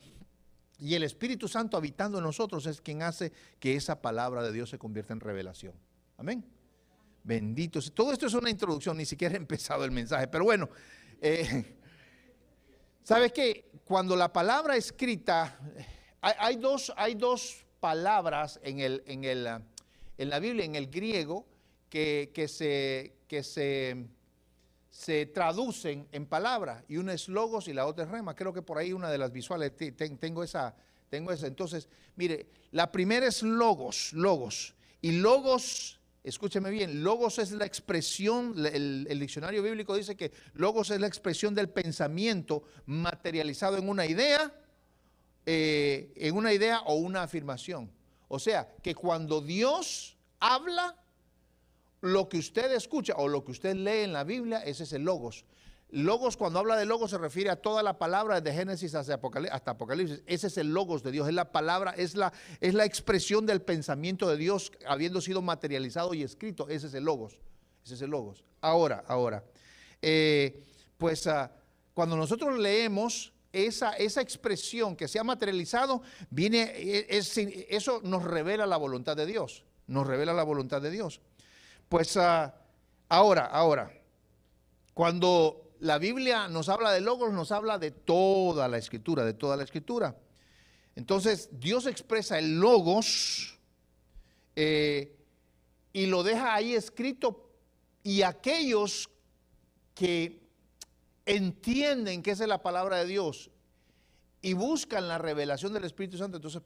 Y 0.80 0.94
el 0.94 1.04
Espíritu 1.04 1.48
Santo 1.48 1.76
habitando 1.78 2.20
en 2.20 2.24
nosotros 2.24 2.66
es 2.68 2.82
quien 2.82 3.02
hace 3.02 3.32
que 3.60 3.76
esa 3.76 4.02
palabra 4.02 4.44
de 4.44 4.52
Dios 4.52 4.70
se 4.70 4.78
convierta 4.78 5.14
en 5.14 5.20
revelación. 5.20 5.74
Amén. 6.18 6.46
Bendito. 7.24 7.80
Todo 7.92 8.14
esto 8.14 8.28
es 8.28 8.34
una 8.34 8.50
introducción, 8.50 8.96
ni 8.96 9.06
siquiera 9.06 9.34
he 9.34 9.38
empezado 9.38 9.84
el 9.84 9.92
mensaje. 9.92 10.28
Pero 10.28 10.44
bueno, 10.44 10.70
eh, 11.20 11.76
¿sabes 13.04 13.34
qué? 13.34 13.72
Cuando 13.84 14.16
la 14.16 14.32
palabra 14.32 14.76
escrita, 14.76 15.60
hay, 16.22 16.58
dos, 16.58 16.94
hay 16.96 17.16
dos 17.16 17.66
palabras 17.80 18.60
en, 18.64 18.80
el, 18.80 19.04
en, 19.08 19.24
el, 19.24 19.48
en 20.18 20.30
la 20.30 20.40
Biblia, 20.40 20.66
en 20.66 20.76
el 20.76 20.88
griego, 20.88 21.48
que, 21.90 22.32
que 22.34 22.48
se, 22.48 23.18
que 23.28 23.44
se 23.44 24.08
se 24.98 25.28
traducen 25.28 26.08
en 26.12 26.26
palabras 26.26 26.84
y 26.88 26.98
una 26.98 27.14
es 27.14 27.28
logos 27.28 27.68
y 27.68 27.74
la 27.74 27.86
otra 27.86 28.06
es 28.06 28.10
rema. 28.10 28.34
Creo 28.34 28.52
que 28.52 28.64
por 28.64 28.80
ahí 28.80 28.94
una 28.94 29.12
de 29.12 29.20
las 29.20 29.32
visuales 29.32 29.74
tengo 29.96 30.44
esa, 30.44 30.74
tengo 31.08 31.32
esa. 31.32 31.46
Entonces, 31.46 31.88
mire, 32.16 32.48
la 32.72 32.92
primera 32.92 33.28
es 33.28 33.44
logos, 33.44 34.12
logos. 34.14 34.74
Y 35.00 35.12
logos, 35.12 36.00
escúcheme 36.24 36.72
bien, 36.72 37.04
logos 37.04 37.38
es 37.38 37.52
la 37.52 37.68
expresión, 37.68 38.56
el, 38.66 39.20
diccionario 39.20 39.62
bíblico 39.62 39.96
dice 39.96 40.18
que 40.18 40.32
logos 40.56 40.90
es 40.90 41.00
la 41.00 41.06
expresión 41.06 41.54
del 41.54 41.70
pensamiento 41.70 42.64
materializado 42.88 43.78
en 43.78 43.90
una 43.90 44.08
idea, 44.08 44.52
eh, 45.46 46.12
en 46.16 46.36
una 46.36 46.54
idea 46.54 46.80
o 46.88 46.96
una 46.96 47.22
afirmación. 47.22 47.92
O 48.30 48.40
sea, 48.40 48.68
que 48.82 48.96
cuando 48.96 49.42
Dios 49.42 50.18
habla, 50.40 50.98
lo 52.02 52.30
que 52.30 52.38
usted 52.38 52.72
escucha 52.74 53.14
o 53.18 53.28
lo 53.28 53.44
que 53.44 53.52
usted 53.52 53.76
lee 53.76 54.04
en 54.04 54.14
la 54.14 54.24
Biblia, 54.24 54.60
ese 54.60 54.84
es 54.84 54.94
el 54.94 55.04
logos. 55.04 55.46
Logos, 55.90 56.36
cuando 56.36 56.60
habla 56.60 56.76
de 56.76 56.86
logos, 56.86 57.12
se 57.12 57.18
refiere 57.18 57.50
a 57.50 57.56
toda 57.56 57.82
la 57.82 57.98
palabra 57.98 58.42
de 58.42 58.54
Génesis 58.54 58.94
hasta 58.94 59.14
Apocalipsis. 59.72 60.22
Ese 60.26 60.48
es 60.48 60.58
el 60.58 60.74
logos 60.74 61.02
de 61.02 61.12
Dios, 61.12 61.30
es 61.30 61.34
la 61.34 61.52
palabra, 61.52 61.92
es 61.92 62.16
la, 62.16 62.34
es 62.60 62.74
la 62.74 62.84
expresión 62.84 63.46
del 63.46 63.62
pensamiento 63.62 64.28
de 64.28 64.36
Dios 64.36 64.72
habiendo 64.86 65.22
sido 65.22 65.42
materializado 65.42 66.14
y 66.14 66.24
escrito. 66.24 66.68
Ese 66.68 66.88
es 66.88 66.94
el 66.94 67.06
logos. 67.06 67.40
Ese 67.86 67.94
es 67.94 68.02
el 68.02 68.10
logos. 68.10 68.44
Ahora, 68.60 69.06
ahora, 69.08 69.46
eh, 70.02 70.62
pues 70.98 71.26
ah, 71.28 71.54
cuando 71.94 72.18
nosotros 72.18 72.60
leemos 72.60 73.32
esa, 73.54 73.94
esa, 73.94 74.22
expresión 74.22 74.94
que 74.94 75.08
se 75.08 75.20
ha 75.20 75.24
materializado, 75.24 76.02
viene, 76.30 76.74
e, 76.76 77.08
eso 77.70 78.02
nos 78.04 78.24
revela 78.24 78.68
la 78.68 78.76
voluntad 78.76 79.16
de 79.16 79.26
Dios. 79.26 79.64
Nos 79.88 80.06
revela 80.06 80.34
la 80.34 80.44
voluntad 80.44 80.82
de 80.82 80.92
Dios. 80.92 81.22
Pues 81.90 82.18
ah, 82.18 82.54
ahora, 83.10 83.46
ahora, 83.46 83.92
cuando 84.94 85.74
la 85.80 85.98
Biblia 85.98 86.48
nos 86.48 86.70
habla 86.70 86.92
de 86.92 87.02
logos, 87.02 87.32
nos 87.34 87.52
habla 87.52 87.78
de 87.78 87.92
toda 87.92 88.68
la 88.68 88.78
escritura, 88.78 89.24
de 89.24 89.34
toda 89.34 89.56
la 89.56 89.64
escritura. 89.64 90.18
Entonces, 90.96 91.50
Dios 91.52 91.86
expresa 91.86 92.40
el 92.40 92.60
logos 92.60 93.60
eh, 94.56 95.16
y 95.94 96.08
lo 96.08 96.24
deja 96.24 96.56
ahí 96.56 96.74
escrito 96.74 97.52
y 98.04 98.24
aquellos 98.24 99.10
que 99.94 100.42
entienden 101.26 102.24
que 102.24 102.32
esa 102.32 102.44
es 102.44 102.50
la 102.50 102.62
palabra 102.62 102.98
de 102.98 103.06
Dios 103.06 103.52
y 104.48 104.54
buscan 104.54 105.10
la 105.10 105.18
revelación 105.18 105.74
del 105.74 105.84
Espíritu 105.84 106.16
Santo, 106.16 106.38
entonces 106.38 106.62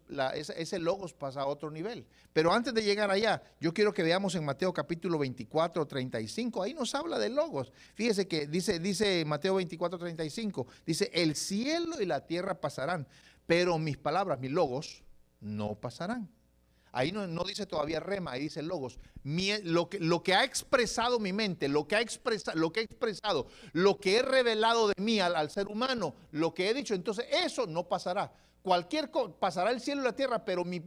ese, 0.55 0.77
logos 0.77 1.13
pasa 1.13 1.41
a 1.41 1.47
otro 1.47 1.71
nivel. 1.71 2.05
Pero 2.31 2.53
antes 2.53 2.75
de 2.75 2.83
llegar 2.83 3.09
allá, 3.09 3.41
yo 3.59 3.73
quiero 3.73 3.91
que 3.91 4.03
veamos 4.03 4.35
en 4.35 4.45
Mateo 4.45 4.71
capítulo 4.71 5.17
24, 5.17 5.87
35, 5.87 6.61
ahí 6.61 6.75
nos 6.75 6.93
habla 6.93 7.17
de 7.17 7.31
logos. 7.31 7.73
Fíjese 7.95 8.27
que 8.27 8.45
dice, 8.45 8.77
dice 8.77 9.25
Mateo 9.25 9.55
24, 9.55 9.97
35, 9.97 10.67
dice, 10.85 11.09
el 11.11 11.35
cielo 11.35 11.99
y 11.99 12.05
la 12.05 12.27
tierra 12.27 12.61
pasarán, 12.61 13.07
pero 13.47 13.79
mis 13.79 13.97
palabras, 13.97 14.39
mis 14.39 14.51
logos, 14.51 15.01
no 15.39 15.73
pasarán. 15.73 16.29
Ahí 16.93 17.11
no, 17.13 17.43
dice 17.45 17.65
todavía 17.65 18.01
rema, 18.01 18.33
ahí 18.33 18.41
dice 18.41 18.61
logos. 18.61 18.99
lo, 19.23 19.89
que, 19.89 19.99
lo 19.99 20.23
que 20.23 20.33
ha 20.33 20.43
expresado 20.43 21.19
mi 21.19 21.31
mente, 21.31 21.69
lo 21.69 21.87
que 21.87 21.95
ha, 21.95 22.01
lo 22.55 22.71
que 22.71 22.81
ha 22.81 22.83
expresado, 22.83 23.47
lo 23.71 23.97
que 23.97 24.17
he 24.17 24.21
revelado 24.21 24.89
de 24.89 24.95
mí 24.97 25.19
al, 25.21 25.49
ser 25.49 25.67
humano, 25.67 26.13
lo 26.31 26.53
que 26.53 26.69
he 26.69 26.73
dicho, 26.73 26.93
entonces 26.93 27.25
eso 27.31 27.65
no 27.65 27.87
pasará. 27.87 28.33
Cualquier 28.61 29.09
cosa, 29.09 29.33
pasará 29.39 29.71
el 29.71 29.79
cielo 29.79 30.01
y 30.01 30.05
la 30.05 30.15
tierra, 30.15 30.43
pero 30.43 30.65
mi, 30.65 30.81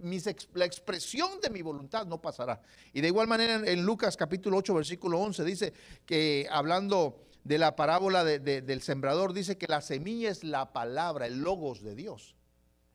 la 0.53 0.65
expresión 0.65 1.41
de 1.43 1.51
mi 1.51 1.63
voluntad 1.63 2.07
no 2.07 2.21
pasará. 2.21 2.61
Y 2.93 3.01
de 3.01 3.09
igual 3.09 3.27
manera 3.27 3.55
en, 3.55 3.85
Lucas 3.85 4.17
capítulo 4.17 4.59
8, 4.59 4.75
versículo 4.75 5.19
11, 5.21 5.43
dice 5.45 5.73
que 6.05 6.47
hablando 6.51 7.25
de 7.45 7.59
la 7.59 7.77
parábola 7.77 8.25
del 8.25 8.83
sembrador, 8.83 9.33
dice 9.33 9.57
que 9.57 9.67
la 9.67 9.81
semilla 9.81 10.31
es 10.31 10.45
la 10.45 10.73
palabra, 10.73 11.27
el 11.27 11.41
logos 11.41 11.83
de 11.83 11.95
Dios. 11.95 12.37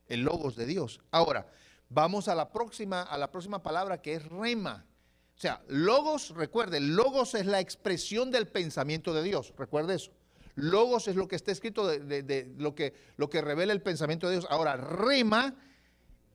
El 0.06 0.22
logos 0.22 0.56
de 0.56 0.66
Dios. 0.66 1.00
Ahora, 1.10 1.46
Vamos 1.92 2.28
a 2.28 2.36
la 2.36 2.48
próxima, 2.48 3.02
a 3.02 3.18
la 3.18 3.32
próxima 3.32 3.62
palabra 3.64 4.00
que 4.00 4.14
es 4.14 4.24
rema. 4.24 4.86
O 5.36 5.40
sea, 5.40 5.60
logos, 5.66 6.30
recuerde, 6.30 6.78
logos 6.78 7.34
es 7.34 7.46
la 7.46 7.58
expresión 7.58 8.30
del 8.30 8.46
pensamiento 8.46 9.12
de 9.12 9.24
Dios. 9.24 9.52
Recuerde 9.58 9.96
eso. 9.96 10.12
Logos 10.54 11.08
es 11.08 11.16
lo 11.16 11.26
que 11.26 11.34
está 11.34 11.50
escrito 11.50 11.88
de, 11.88 12.54
lo, 12.58 12.76
que, 12.76 12.94
lo 13.16 13.28
que 13.28 13.40
revela 13.40 13.72
el 13.72 13.82
pensamiento 13.82 14.28
de 14.28 14.34
Dios. 14.34 14.46
Ahora, 14.50 14.76
rema 14.76 15.56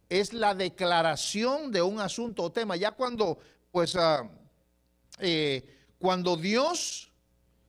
es 0.10 0.34
la 0.34 0.56
declaración 0.56 1.72
de 1.72 1.82
un 1.82 2.02
asunto 2.02 2.44
o 2.44 2.52
tema. 2.52 2.76
Ya 2.76 2.92
cuando, 2.92 3.38
pues, 3.72 3.96
ah, 3.96 4.30
eh, 5.20 5.64
cuando 5.98 6.36
Dios, 6.36 7.14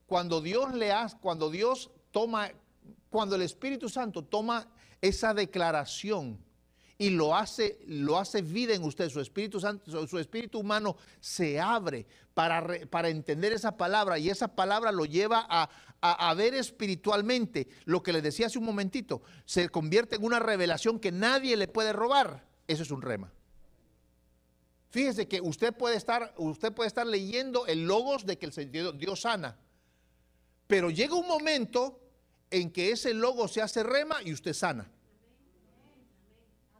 cuando 0.06 0.40
Dios 0.40 0.74
le 0.74 0.90
hace, 0.90 1.16
cuando 1.20 1.50
Dios 1.50 1.90
toma, 2.10 2.50
cuando 3.10 3.36
el 3.36 3.42
Espíritu 3.42 3.88
Santo 3.88 4.24
toma 4.24 4.66
esa 5.00 5.34
declaración 5.34 6.44
y 6.98 7.10
lo 7.10 7.36
hace, 7.36 7.78
lo 7.86 8.18
hace 8.18 8.42
vida 8.42 8.74
en 8.74 8.82
usted, 8.82 9.10
su 9.10 9.20
espíritu 9.20 9.60
santo, 9.60 10.06
su 10.06 10.18
espíritu 10.18 10.60
humano 10.60 10.96
se 11.20 11.60
abre 11.60 12.06
para, 12.32 12.66
para 12.88 13.08
entender 13.08 13.52
esa 13.52 13.76
palabra 13.76 14.18
y 14.18 14.30
esa 14.30 14.48
palabra 14.48 14.92
lo 14.92 15.04
lleva 15.04 15.46
a, 15.48 15.68
a, 16.00 16.34
ver 16.34 16.54
espiritualmente 16.54 17.68
lo 17.84 18.02
que 18.02 18.12
le 18.12 18.22
decía 18.22 18.46
hace 18.46 18.58
un 18.58 18.64
momentito, 18.64 19.22
se 19.44 19.68
convierte 19.68 20.16
en 20.16 20.24
una 20.24 20.38
revelación 20.38 20.98
que 20.98 21.12
nadie 21.12 21.56
le 21.56 21.68
puede 21.68 21.92
robar. 21.92 22.46
Eso 22.66 22.82
es 22.82 22.90
un 22.90 23.02
rema. 23.02 23.32
Fíjese 24.88 25.28
que 25.28 25.40
usted 25.40 25.74
puede 25.74 25.96
estar, 25.96 26.32
usted 26.38 26.72
puede 26.72 26.88
estar 26.88 27.06
leyendo 27.06 27.66
el 27.66 27.86
logos 27.86 28.24
de 28.24 28.38
que 28.38 28.46
el 28.46 28.98
Dios 28.98 29.20
sana, 29.20 29.58
pero 30.66 30.90
llega 30.90 31.14
un 31.14 31.28
momento 31.28 32.00
en 32.50 32.70
que 32.70 32.90
ese 32.90 33.12
logo 33.12 33.48
se 33.48 33.60
hace 33.60 33.82
rema 33.82 34.22
y 34.24 34.32
usted 34.32 34.54
sana. 34.54 34.90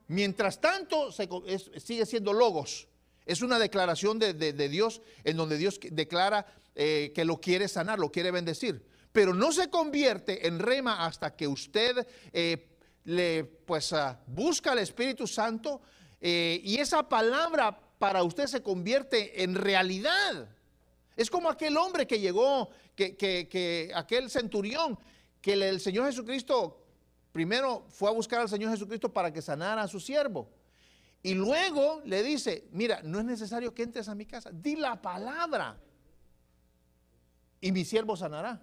Mientras 0.09 0.61
tanto, 0.61 1.11
sigue 1.13 2.07
siendo 2.07 2.33
logos. 2.33 2.87
Es 3.25 3.43
una 3.43 3.59
declaración 3.59 4.19
de, 4.21 4.53
Dios 4.69 5.03
en 5.25 5.37
donde 5.37 5.59
Dios 5.59 5.81
declara 5.91 6.47
eh, 6.75 7.13
que 7.15 7.25
lo 7.25 7.41
quiere 7.41 7.67
sanar, 7.67 7.99
lo 7.99 8.13
quiere 8.13 8.31
bendecir. 8.31 8.87
Pero 9.13 9.35
no 9.35 9.51
se 9.51 9.69
convierte 9.69 10.47
en 10.47 10.61
rema 10.61 11.05
hasta 11.05 11.35
que 11.35 11.49
usted 11.49 12.07
eh, 12.33 12.69
le, 13.05 13.45
pues, 13.45 13.93
ah, 13.93 14.21
busca 14.27 14.73
al 14.73 14.79
Espíritu 14.79 15.27
Santo 15.27 15.81
eh, 16.21 16.61
y 16.63 16.77
esa 16.77 17.09
palabra 17.09 17.77
para 17.99 18.23
usted 18.23 18.47
se 18.47 18.63
convierte 18.63 19.43
en 19.43 19.57
realidad. 19.57 20.49
Es 21.17 21.29
como 21.31 21.51
aquel 21.51 21.77
hombre 21.79 22.07
que 22.07 22.21
llegó, 22.21 22.71
que, 22.95 23.17
que 23.17 23.91
aquel 23.95 24.31
centurión, 24.31 24.99
que 25.41 25.55
el 25.55 25.81
Señor 25.81 26.07
Jesucristo 26.07 26.86
primero 27.37 27.85
fue 27.91 28.09
a 28.09 28.15
buscar 28.15 28.41
al 28.41 28.49
Señor 28.49 28.71
Jesucristo 28.71 29.13
para 29.13 29.31
que 29.31 29.43
sanara 29.43 29.83
a 29.83 29.89
su 29.89 30.01
siervo. 30.01 30.49
Y 31.23 31.35
luego 31.35 32.01
le 32.07 32.23
dice, 32.23 32.67
mira, 32.73 33.03
no 33.03 33.19
es 33.19 33.27
necesario 33.27 33.75
que 33.75 33.83
entres 33.83 34.09
a 34.09 34.15
mi 34.15 34.25
casa, 34.25 34.49
di 34.51 34.75
la 34.75 35.03
palabra. 35.03 35.79
y 37.61 37.73
mi 37.73 37.85
siervo 37.85 38.17
sanará. 38.17 38.59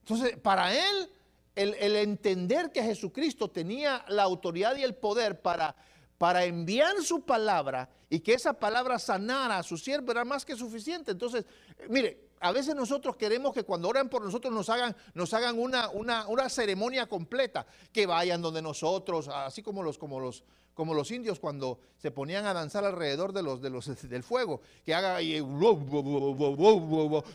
Entonces, 0.00 0.36
para 0.36 0.72
él, 0.72 1.10
el, 1.56 1.96
entender 1.96 2.70
que 2.70 2.80
Jesucristo 2.80 3.50
tenía 3.50 4.04
la 4.06 4.22
autoridad 4.22 4.76
y 4.76 4.84
el 4.84 4.94
poder 4.94 5.42
para 5.42 5.74
para 6.16 6.44
enviar 6.44 7.02
su 7.02 7.22
palabra 7.22 7.88
y 8.10 8.20
que 8.20 8.34
esa 8.34 8.52
palabra 8.52 8.98
sanara 8.98 9.56
a 9.56 9.62
su 9.62 9.78
siervo 9.78 10.12
era 10.12 10.22
más 10.22 10.44
que 10.44 10.54
suficiente. 10.54 11.12
Entonces, 11.12 11.46
mire, 11.88 12.29
a 12.40 12.52
veces 12.52 12.74
nosotros 12.74 13.16
queremos 13.16 13.52
que 13.52 13.64
cuando 13.64 13.88
oran 13.88 14.08
por 14.08 14.24
nosotros 14.24 14.52
nos 14.52 14.68
hagan, 14.70 14.96
nos 15.14 15.32
hagan 15.34 15.58
una, 15.58 15.90
una, 15.90 16.26
una, 16.26 16.48
ceremonia 16.48 17.06
completa, 17.06 17.66
que 17.92 18.06
vayan 18.06 18.40
donde 18.40 18.62
nosotros, 18.62 19.28
así 19.28 19.62
como 19.62 19.82
los, 19.82 19.98
como 19.98 20.18
los, 20.18 20.42
como 20.80 20.94
los 20.94 21.10
indios 21.10 21.38
cuando 21.38 21.78
se 21.98 22.10
ponían 22.10 22.46
a 22.46 22.54
danzar 22.54 22.86
alrededor 22.86 23.34
de 23.34 23.42
los, 23.42 23.60
de 23.60 23.68
los, 23.68 23.86
del 24.08 24.22
fuego, 24.22 24.62
que 24.82 24.94
haga 24.94 25.20
y 25.20 25.38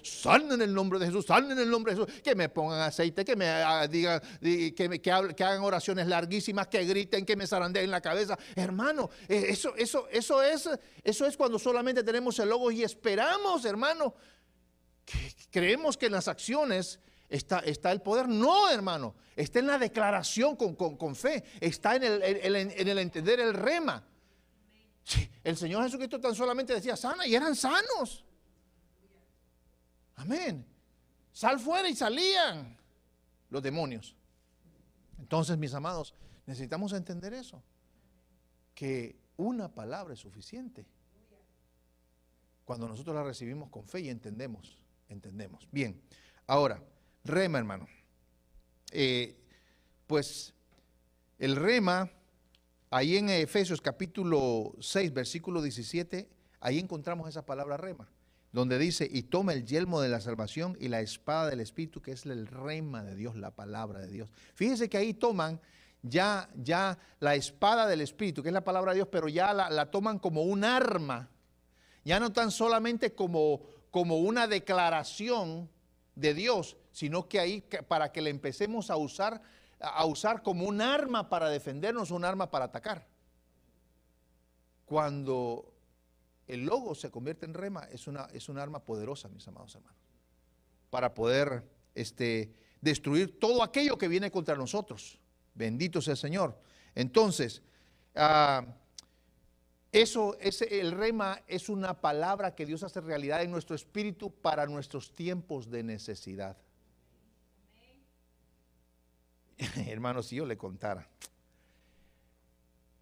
salen 0.02 0.54
en 0.54 0.62
el 0.64 0.74
nombre 0.74 0.98
de 0.98 1.06
Jesús, 1.06 1.28
salen 1.28 1.52
en 1.52 1.60
el 1.60 1.70
nombre 1.70 1.94
de 1.94 2.02
Jesús, 2.02 2.22
que 2.24 2.34
me 2.34 2.50
pongan 2.50 2.82
aceite, 2.82 3.24
que 3.24 3.36
me 3.36 3.48
ah, 3.48 3.88
digan, 3.88 4.20
que, 4.42 4.88
me, 4.90 5.00
que, 5.00 5.12
hagan 5.12 5.62
oraciones 5.62 6.08
larguísimas, 6.08 6.68
que 6.68 6.84
griten, 6.86 7.24
que 7.24 7.36
me 7.36 7.46
zarandeen 7.46 7.92
la 7.92 8.02
cabeza. 8.02 8.36
Hermano, 8.56 9.12
eh, 9.28 9.46
eso, 9.50 9.76
eso, 9.76 10.08
eso, 10.10 10.42
es, 10.42 10.68
eso 11.04 11.26
es 11.28 11.38
cuando 11.38 11.60
solamente 11.60 12.04
tenemos 12.04 12.40
el 12.40 12.50
logo 12.50 12.72
y 12.72 12.82
esperamos, 12.82 13.64
hermano. 13.66 14.16
Creemos 15.52 15.98
que 15.98 16.08
en 16.08 16.14
las 16.14 16.28
acciones 16.28 17.00
está, 17.30 17.60
está 17.60 17.92
el 17.92 18.02
poder. 18.02 18.28
No, 18.28 18.70
hermano. 18.70 19.16
Está 19.36 19.60
en 19.60 19.68
la 19.68 19.78
declaración 19.78 20.56
con, 20.56 21.16
fe. 21.16 21.44
Está 21.60 21.96
en 21.96 22.04
el, 22.04 22.24
en 22.24 22.88
el, 22.88 22.98
entender 22.98 23.40
el 23.40 23.54
rema. 23.54 24.04
el 25.44 25.58
Señor 25.58 25.84
Jesucristo 25.84 26.20
tan 26.20 26.34
solamente 26.34 26.74
decía 26.74 26.96
sana 26.96 27.28
y 27.28 27.36
eran 27.36 27.56
sanos. 27.56 28.24
Amén. 30.16 30.66
Sal 31.34 31.60
fuera 31.60 31.90
y 31.90 31.96
salían 31.96 32.78
los 33.50 33.62
demonios. 33.62 34.16
Entonces, 35.20 35.58
mis 35.58 35.74
amados, 35.74 36.14
necesitamos 36.46 36.94
entender 36.94 37.34
eso. 37.34 37.62
Que 38.74 39.20
una 39.36 39.74
palabra 39.74 40.14
es 40.14 40.20
suficiente. 40.22 40.86
Cuando 42.64 42.88
nosotros 42.88 43.16
la 43.16 43.24
recibimos 43.24 43.70
con 43.70 43.86
fe 43.86 44.00
y 44.02 44.10
entendemos, 44.10 44.78
entendemos. 45.10 45.68
Bien, 45.72 46.02
ahora, 46.48 46.82
rema, 47.24 47.58
hermano. 47.58 47.88
Eh, 48.92 49.36
pues 50.08 50.54
el 51.40 51.56
rema, 51.56 52.10
ahí 52.90 53.18
en 53.18 53.30
Efesios 53.30 53.82
capítulo 53.82 54.74
6, 54.80 55.14
versículo 55.14 55.62
17, 55.62 56.30
ahí 56.62 56.80
encontramos 56.80 57.28
esa 57.28 57.46
palabra 57.46 57.78
rema, 57.78 58.08
donde 58.52 58.80
dice, 58.80 59.08
y 59.12 59.24
toma 59.24 59.54
el 59.54 59.66
yelmo 59.66 60.00
de 60.00 60.10
la 60.10 60.22
salvación 60.22 60.78
y 60.80 60.88
la 60.88 61.02
espada 61.02 61.50
del 61.50 61.60
Espíritu, 61.60 62.02
que 62.02 62.12
es 62.12 62.26
el 62.26 62.48
rema 62.48 63.04
de 63.04 63.16
Dios, 63.16 63.36
la 63.36 63.52
palabra 63.52 64.00
de 64.00 64.08
Dios. 64.08 64.32
Fíjense 64.54 64.90
que 64.90 64.98
ahí 64.98 65.14
toman 65.14 65.60
ya, 66.02 66.50
ya 66.56 66.98
la 67.20 67.36
espada 67.36 67.88
del 67.88 68.02
Espíritu, 68.02 68.44
que 68.44 68.50
es 68.50 68.54
la 68.54 68.64
palabra 68.64 68.92
de 68.92 68.98
Dios, 68.98 69.10
pero 69.12 69.28
ya 69.28 69.54
la, 69.54 69.70
la 69.70 69.92
toman 69.92 70.20
como 70.20 70.44
un 70.44 70.64
arma, 70.64 71.30
ya 72.06 72.20
no 72.20 72.32
tan 72.32 72.52
solamente 72.52 73.14
como, 73.14 73.62
como 73.96 74.18
una 74.18 74.46
declaración 74.46 75.70
de 76.16 76.34
Dios, 76.34 76.76
sino 76.92 77.30
que 77.30 77.40
ahí 77.40 77.62
para 77.88 78.12
que 78.12 78.20
le 78.20 78.30
empecemos 78.30 78.90
a 78.90 78.98
usar, 78.98 79.42
a 79.80 80.06
usar 80.06 80.44
como 80.44 80.66
un 80.66 80.82
arma 80.82 81.30
para 81.30 81.48
defendernos, 81.48 82.12
un 82.12 82.26
arma 82.26 82.52
para 82.52 82.66
atacar. 82.66 83.08
Cuando 84.84 85.72
el 86.46 86.66
logo 86.66 86.94
se 86.94 87.10
convierte 87.10 87.46
en 87.46 87.54
rema, 87.54 87.86
es 87.86 88.06
una, 88.08 88.28
es 88.34 88.50
un 88.50 88.58
arma 88.58 88.84
poderosa, 88.84 89.30
mis 89.30 89.48
amados 89.48 89.74
hermanos, 89.76 90.04
para 90.90 91.14
poder 91.14 91.64
este, 91.94 92.52
destruir 92.82 93.40
todo 93.40 93.64
aquello 93.64 93.98
que 93.98 94.10
viene 94.10 94.30
contra 94.30 94.58
nosotros. 94.58 95.22
Bendito 95.54 96.02
sea 96.02 96.16
el 96.16 96.18
Señor. 96.18 96.60
Entonces, 96.96 97.62
ah, 98.14 98.62
eso, 100.02 100.38
ese, 100.42 100.82
el 100.82 100.92
rema 100.92 101.42
es 101.48 101.70
una 101.70 102.02
palabra 102.02 102.54
que 102.54 102.66
Dios 102.66 102.84
hace 102.84 103.00
realidad 103.00 103.42
en 103.44 103.52
nuestro 103.52 103.76
espíritu 103.78 104.30
para 104.30 104.66
nuestros 104.66 105.16
tiempos 105.16 105.70
de 105.70 105.84
necesidad. 105.84 106.58
Hermano, 109.88 110.22
si 110.22 110.36
yo 110.36 110.46
le 110.46 110.58
contara. 110.58 111.08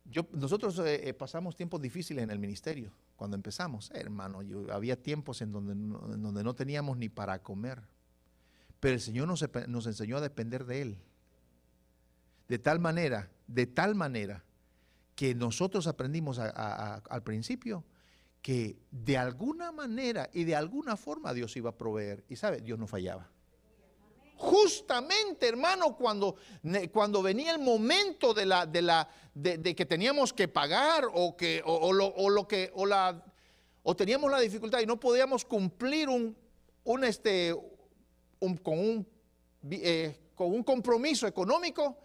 Yo, 0.06 0.27
nosotros 0.34 0.77
eh, 0.79 1.10
eh, 1.10 1.13
pasamos 1.15 1.56
tiempos 1.56 1.82
difíciles 1.82 2.23
en 2.23 2.29
el 2.29 2.38
ministerio 2.38 2.91
cuando 3.15 3.36
empezamos. 3.36 3.89
hermano, 3.95 4.43
yo, 4.43 4.71
había 4.71 5.01
tiempos 5.01 5.41
en 5.41 5.51
donde, 5.51 5.73
no, 5.73 5.97
donde 5.97 6.43
no 6.43 6.53
teníamos 6.53 6.97
ni 6.97 7.10
para 7.10 7.41
comer. 7.41 7.82
Pero 8.79 8.93
el 8.93 9.01
Señor 9.01 9.27
nos 9.27 9.88
enseñó 9.88 10.17
a 10.17 10.21
depender 10.21 10.65
de 10.65 10.82
Él. 10.84 10.97
De 12.47 12.60
tal 12.60 12.79
manera, 12.79 13.32
de 13.47 13.65
tal 13.65 13.95
manera, 13.95 14.43
que 15.15 15.36
nosotros 15.36 15.88
aprendimos 15.88 16.39
al 16.39 17.23
principio 17.23 17.84
que 18.41 18.78
de 18.91 19.17
alguna 19.17 19.71
manera 19.71 20.30
y 20.34 20.43
de 20.43 20.56
alguna 20.56 20.97
forma 20.97 21.34
Dios 21.34 21.56
iba 21.56 21.69
a 21.69 21.78
proveer. 21.78 22.26
Y 22.28 22.36
sabe, 22.36 22.62
Dios 22.62 22.78
no 22.78 22.88
fallaba 22.88 23.30
justamente, 24.43 25.47
hermano, 25.47 25.95
cuando, 25.95 26.36
cuando 26.91 27.21
venía 27.21 27.54
el 27.54 27.60
momento 27.60 28.34
de, 28.34 28.45
la, 28.45 28.65
de, 28.65 28.82
la, 28.82 29.08
de, 29.34 29.73
que 29.73 29.86
teníamos 29.86 30.34
que 30.34 30.49
pagar 30.49 31.06
o, 31.13 31.38
que, 31.38 31.62
o, 31.65 31.93
lo, 31.93 32.47
que, 32.47 32.69
o, 32.76 32.86
la, 32.86 33.23
o 33.84 33.95
teníamos 33.95 34.30
la 34.30 34.39
dificultad 34.39 34.82
y 34.82 34.86
no 34.86 34.99
podíamos 34.99 35.45
cumplir 35.45 36.10
un, 36.10 36.36
un 36.84 37.04
este, 37.06 37.56
con, 38.62 38.80
un, 38.80 39.08
eh, 39.71 40.19
con 40.36 40.52
un 40.52 40.63
compromiso 40.63 41.26
económico, 41.26 41.97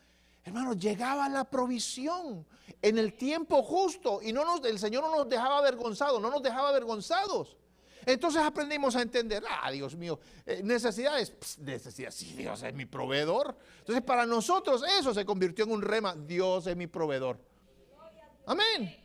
hermano, 0.48 0.74
llegaba 0.74 1.28
la 1.28 1.44
provisión 1.44 2.46
en 2.82 2.98
el 2.98 3.14
tiempo 3.14 3.62
justo 3.62 4.20
y 4.22 4.32
no 4.32 4.44
nos, 4.44 4.64
el 4.64 4.78
Señor 4.78 5.04
no 5.04 5.16
nos 5.16 5.28
dejaba 5.28 5.58
avergonzados, 5.58 6.20
no 6.20 6.30
nos 6.30 6.42
dejaba 6.42 6.70
avergonzados. 6.70 7.56
Entonces 8.06 8.40
aprendimos 8.42 8.96
a 8.96 9.02
entender, 9.02 9.44
ah, 9.48 9.70
Dios 9.70 9.94
mío, 9.94 10.18
eh, 10.46 10.62
necesidades, 10.64 11.34
necesidades, 11.58 12.14
sí, 12.14 12.34
Dios 12.34 12.62
es 12.62 12.74
mi 12.74 12.86
proveedor. 12.86 13.56
Entonces 13.80 14.02
para 14.02 14.24
nosotros 14.24 14.82
eso 14.98 15.12
se 15.12 15.24
convirtió 15.24 15.64
en 15.64 15.72
un 15.72 15.82
rema, 15.82 16.14
Dios 16.14 16.66
es 16.66 16.76
mi 16.76 16.86
proveedor. 16.86 17.38
Amén. 18.46 18.96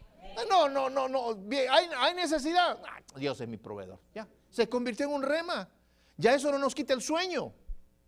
No, 0.49 0.69
no, 0.69 0.89
no, 0.89 1.07
no, 1.07 1.37
hay, 1.51 1.89
hay 1.97 2.15
necesidad, 2.15 2.79
ah, 2.87 2.99
Dios 3.15 3.39
es 3.41 3.47
mi 3.47 3.57
proveedor. 3.57 3.99
Ya, 4.15 4.27
se 4.49 4.67
convirtió 4.69 5.05
en 5.05 5.13
un 5.13 5.21
rema. 5.21 5.69
Ya 6.15 6.33
eso 6.33 6.51
no 6.51 6.59
nos 6.59 6.73
quita 6.73 6.93
el 6.93 7.01
sueño 7.01 7.53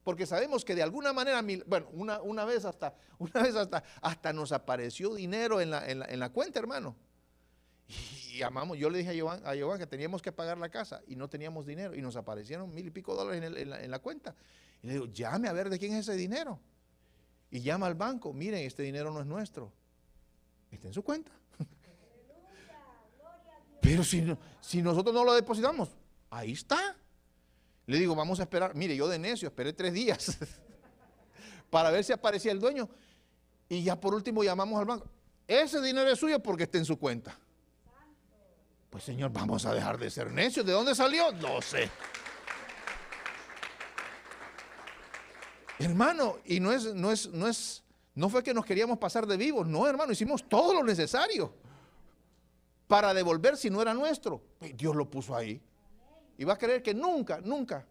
porque 0.05 0.27
sabemos 0.27 0.63
que 0.63 0.75
de 0.75 0.83
alguna 0.83 1.13
manera, 1.13 1.43
bueno, 1.65 1.89
una, 1.91 2.21
una, 2.21 2.45
vez 2.45 2.63
hasta, 2.63 2.93
una 3.17 3.41
vez 3.41 3.55
hasta, 3.55 3.83
hasta 4.01 4.31
nos 4.31 4.51
apareció 4.51 5.15
dinero 5.15 5.59
en 5.59 5.71
la, 5.71 5.89
en 5.89 5.99
la, 5.99 6.05
en 6.05 6.19
la 6.19 6.29
cuenta, 6.29 6.59
hermano. 6.59 6.95
Y 8.31 8.43
amamos, 8.43 8.77
yo 8.77 8.91
le 8.91 8.99
dije 8.99 9.09
a 9.09 9.55
Giovanni, 9.55 9.79
que 9.79 9.87
teníamos 9.87 10.21
que 10.21 10.31
pagar 10.31 10.59
la 10.59 10.69
casa 10.69 11.01
y 11.07 11.15
no 11.15 11.27
teníamos 11.27 11.65
dinero 11.65 11.95
y 11.95 12.01
nos 12.01 12.15
aparecieron 12.17 12.71
mil 12.71 12.85
y 12.85 12.91
pico 12.91 13.15
dólares 13.15 13.41
en, 13.43 13.89
la, 13.89 13.99
cuenta. 13.99 14.35
Y 14.83 14.87
le 14.87 14.93
digo, 14.93 15.05
llame 15.07 15.47
a 15.47 15.53
ver 15.53 15.69
de 15.69 15.79
quién 15.79 15.93
es 15.93 16.07
ese 16.07 16.15
dinero. 16.15 16.59
Y 17.49 17.61
llama 17.61 17.87
al 17.87 17.95
banco, 17.95 18.31
miren, 18.31 18.63
este 18.63 18.83
dinero 18.83 19.11
no 19.11 19.21
es 19.21 19.25
nuestro. 19.25 19.73
Está 20.69 20.87
en 20.87 20.93
su 20.93 21.03
cuenta. 21.03 21.31
Pero 23.81 24.03
si, 24.03 24.23
si 24.61 24.83
nosotros 24.83 25.15
no 25.15 25.23
lo 25.23 25.33
depositamos, 25.33 25.89
ahí 26.29 26.51
está. 26.51 26.95
Le 27.87 27.99
digo, 27.99 28.15
vamos 28.15 28.39
a 28.39 28.43
esperar. 28.43 28.75
Mire, 28.75 28.95
yo 28.95 29.07
de 29.07 29.19
necio 29.19 29.47
esperé 29.47 29.73
tres 29.73 29.93
días 29.93 30.37
para 31.69 31.91
ver 31.91 32.03
si 32.03 32.13
aparecía 32.13 32.51
el 32.51 32.59
dueño. 32.59 32.89
Y 33.69 33.83
ya 33.83 33.99
por 33.99 34.13
último 34.13 34.43
llamamos 34.43 34.79
al 34.79 34.85
banco. 34.85 35.07
Ese 35.47 35.81
dinero 35.81 36.09
es 36.09 36.19
suyo 36.19 36.41
porque 36.41 36.63
está 36.63 36.77
en 36.77 36.85
su 36.85 36.97
cuenta. 36.97 37.37
Pues 38.89 39.03
Señor, 39.03 39.31
vamos 39.31 39.65
a 39.65 39.73
dejar 39.73 39.97
de 39.97 40.09
ser 40.09 40.31
necios. 40.31 40.65
¿De 40.65 40.71
dónde 40.71 40.95
salió? 40.95 41.31
No 41.33 41.61
sé. 41.61 41.89
Hermano, 45.79 46.37
y 46.45 46.59
no 46.59 46.71
es, 46.71 46.93
no 46.93 47.11
es, 47.11 47.27
no 47.29 47.47
es, 47.47 47.83
no 48.13 48.29
fue 48.29 48.41
que 48.41 48.53
nos 48.53 48.65
queríamos 48.65 48.97
pasar 48.97 49.27
de 49.27 49.35
vivos, 49.35 49.67
no, 49.67 49.85
hermano, 49.87 50.13
hicimos 50.13 50.47
todo 50.47 50.73
lo 50.73 50.83
necesario 50.83 51.53
para 52.87 53.13
devolver 53.13 53.57
si 53.57 53.69
no 53.69 53.81
era 53.81 53.93
nuestro. 53.93 54.41
Pues 54.57 54.75
Dios 54.77 54.95
lo 54.95 55.09
puso 55.09 55.35
ahí. 55.35 55.61
Y 56.37 56.43
va 56.43 56.53
a 56.53 56.57
creer 56.57 56.83
que 56.83 56.93
nunca, 56.93 57.39
nunca, 57.41 57.85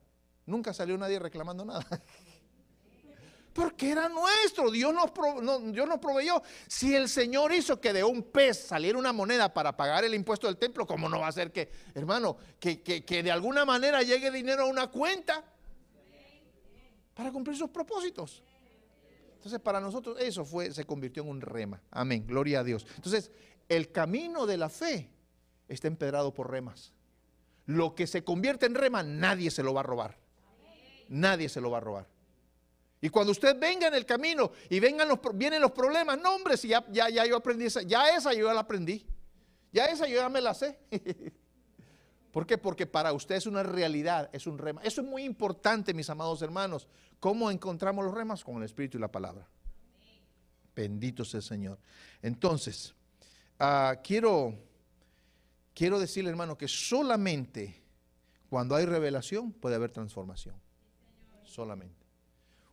nunca 0.47 0.73
salió 0.73 0.97
nadie 0.99 1.19
reclamando 1.19 1.65
nada. 1.65 1.87
Porque 3.53 3.91
era 3.91 4.09
nuestro, 4.09 4.71
Dios 4.71 4.93
nos, 4.93 5.13
nos 5.43 5.99
proveyó. 6.01 6.43
Si 6.67 6.95
el 6.95 7.09
Señor 7.09 7.53
hizo 7.53 7.81
que 7.81 7.93
de 7.93 8.03
un 8.03 8.25
pez 8.25 8.67
saliera 8.67 8.99
una 8.99 9.13
moneda 9.13 9.55
para 9.55 9.77
pagar 9.77 10.05
el 10.05 10.13
impuesto 10.13 10.49
del 10.49 10.57
templo, 10.57 10.87
¿cómo 10.87 11.09
no 11.09 11.21
va 11.21 11.29
a 11.29 11.33
ser 11.33 11.53
que, 11.53 11.71
hermano, 11.95 12.37
que, 12.59 12.83
que 12.83 13.23
de 13.23 13.31
alguna 13.31 13.65
manera 13.65 14.03
llegue 14.03 14.33
dinero 14.33 14.65
a 14.65 14.67
una 14.67 14.89
cuenta 14.89 15.45
para 17.15 17.31
cumplir 17.31 17.57
sus 17.57 17.71
propósitos? 17.71 18.43
Entonces, 19.45 19.61
para 19.61 19.79
nosotros 19.79 20.17
eso 20.19 20.43
fue, 20.43 20.73
se 20.73 20.87
convirtió 20.87 21.23
en 21.23 21.29
un 21.29 21.41
rema. 21.43 21.79
Amén, 21.91 22.27
gloria 22.27 22.61
a 22.61 22.65
Dios. 22.65 22.87
Entonces, 22.97 23.31
el 23.69 23.93
camino 23.93 24.47
de 24.47 24.57
la 24.57 24.71
fe 24.71 25.11
está 25.69 25.87
empedrado 25.87 26.33
por 26.33 26.51
remas. 26.51 26.95
Lo 27.67 27.95
que 27.95 28.07
se 28.07 28.25
convierte 28.25 28.67
en 28.67 28.75
rema, 28.75 29.03
nadie 29.03 29.51
se 29.51 29.63
lo 29.63 29.73
va 29.73 29.81
a 29.81 29.85
robar. 29.85 30.19
Nadie 31.09 31.49
se 31.49 31.61
lo 31.61 31.71
va 31.71 31.79
a 31.79 31.81
robar. 31.81 32.07
Y 33.01 33.11
cuando 33.11 33.33
usted 33.33 33.59
venga 33.59 33.87
en 33.87 33.95
el 33.95 34.07
camino 34.07 34.51
y 34.71 34.81
vengan 34.81 35.09
los, 35.09 35.19
vienen 35.35 35.61
los 35.61 35.73
problemas, 35.73 36.19
no 36.19 36.35
hombre, 36.35 36.57
si 36.57 36.69
ya, 36.69 36.85
ya, 36.91 37.11
ya 37.11 37.27
yo 37.27 37.37
aprendí 37.37 37.67
esa, 37.67 37.83
ya 37.83 38.09
esa 38.09 38.33
yo 38.33 38.47
ya 38.47 38.55
la 38.55 38.61
aprendí. 38.61 39.07
Ya 39.73 39.87
esa 39.87 40.07
yo 40.07 40.17
ya 40.17 40.29
me 40.29 40.41
la 40.41 40.55
sé. 40.55 40.79
¿Por 42.35 42.47
qué? 42.47 42.59
Porque 42.59 42.87
para 42.87 43.13
usted 43.13 43.37
es 43.37 43.47
una 43.47 43.63
realidad, 43.63 44.31
es 44.33 44.47
un 44.47 44.59
rema. 44.59 44.81
Eso 44.83 45.03
es 45.03 45.07
muy 45.07 45.23
importante, 45.23 45.95
mis 45.95 46.09
amados 46.11 46.43
hermanos. 46.43 46.89
¿Cómo 47.21 47.51
encontramos 47.51 48.05
los 48.05 48.15
remas? 48.15 48.43
Con 48.43 48.57
el 48.57 48.65
Espíritu 48.65 48.99
y 48.99 49.01
la 49.01 49.13
palabra. 49.13 49.49
Bendito 50.75 51.25
sea 51.25 51.39
el 51.39 51.45
Señor. 51.45 51.79
Entonces, 52.23 52.95
ah, 53.59 53.97
quiero, 54.03 54.59
quiero 55.75 55.99
decirle, 55.99 56.31
hermano, 56.31 56.57
que 56.57 56.69
solamente 56.69 57.83
cuando 58.49 58.77
hay 58.77 58.87
revelación 58.87 59.53
puede 59.53 59.77
haber 59.77 59.91
transformación. 59.91 60.55
Solamente. 61.43 62.07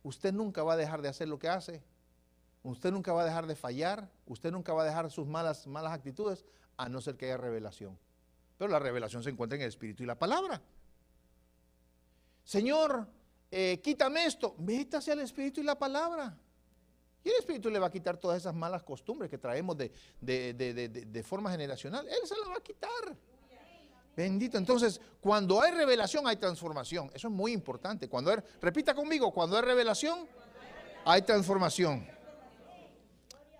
Usted 0.02 0.32
nunca 0.32 0.62
va 0.62 0.74
a 0.74 0.76
dejar 0.76 1.02
de 1.02 1.08
hacer 1.08 1.28
lo 1.28 1.38
que 1.38 1.48
hace. 1.48 1.82
Usted 2.62 2.92
nunca 2.92 3.12
va 3.12 3.22
a 3.22 3.24
dejar 3.24 3.46
de 3.46 3.56
fallar. 3.56 4.10
Usted 4.26 4.50
nunca 4.50 4.72
va 4.72 4.82
a 4.82 4.86
dejar 4.86 5.10
sus 5.10 5.26
malas, 5.26 5.66
malas 5.66 5.92
actitudes 5.92 6.44
a 6.76 6.88
no 6.88 7.00
ser 7.00 7.16
que 7.16 7.26
haya 7.26 7.36
revelación. 7.36 7.98
Pero 8.56 8.70
la 8.70 8.78
revelación 8.78 9.22
se 9.22 9.30
encuentra 9.30 9.56
en 9.56 9.62
el 9.62 9.68
Espíritu 9.68 10.02
y 10.02 10.06
la 10.06 10.18
palabra. 10.18 10.62
Señor, 12.44 13.06
eh, 13.50 13.80
quítame 13.82 14.24
esto. 14.26 14.54
Métase 14.58 15.12
al 15.12 15.20
Espíritu 15.20 15.60
y 15.60 15.64
la 15.64 15.78
palabra. 15.78 16.36
Y 17.24 17.28
el 17.28 17.36
Espíritu 17.36 17.70
le 17.70 17.78
va 17.78 17.86
a 17.86 17.90
quitar 17.90 18.16
todas 18.16 18.38
esas 18.38 18.54
malas 18.54 18.82
costumbres 18.82 19.30
que 19.30 19.38
traemos 19.38 19.76
de, 19.76 19.92
de, 20.20 21.22
forma 21.22 21.50
generacional. 21.50 22.06
Él 22.08 22.26
se 22.26 22.36
las 22.36 22.48
va 22.48 22.56
a 22.56 22.62
quitar. 22.62 23.16
Bendito. 24.16 24.58
Entonces, 24.58 25.00
cuando 25.20 25.62
hay 25.62 25.72
revelación, 25.72 26.26
hay 26.26 26.36
transformación. 26.36 27.10
Eso 27.14 27.28
es 27.28 27.34
muy 27.34 27.52
importante. 27.52 28.08
Cuando 28.08 28.30
hay, 28.30 28.38
repita 28.60 28.94
conmigo, 28.94 29.30
cuando 29.30 29.56
hay 29.56 29.62
revelación, 29.62 30.26
hay 31.04 31.22
transformación. 31.22 32.06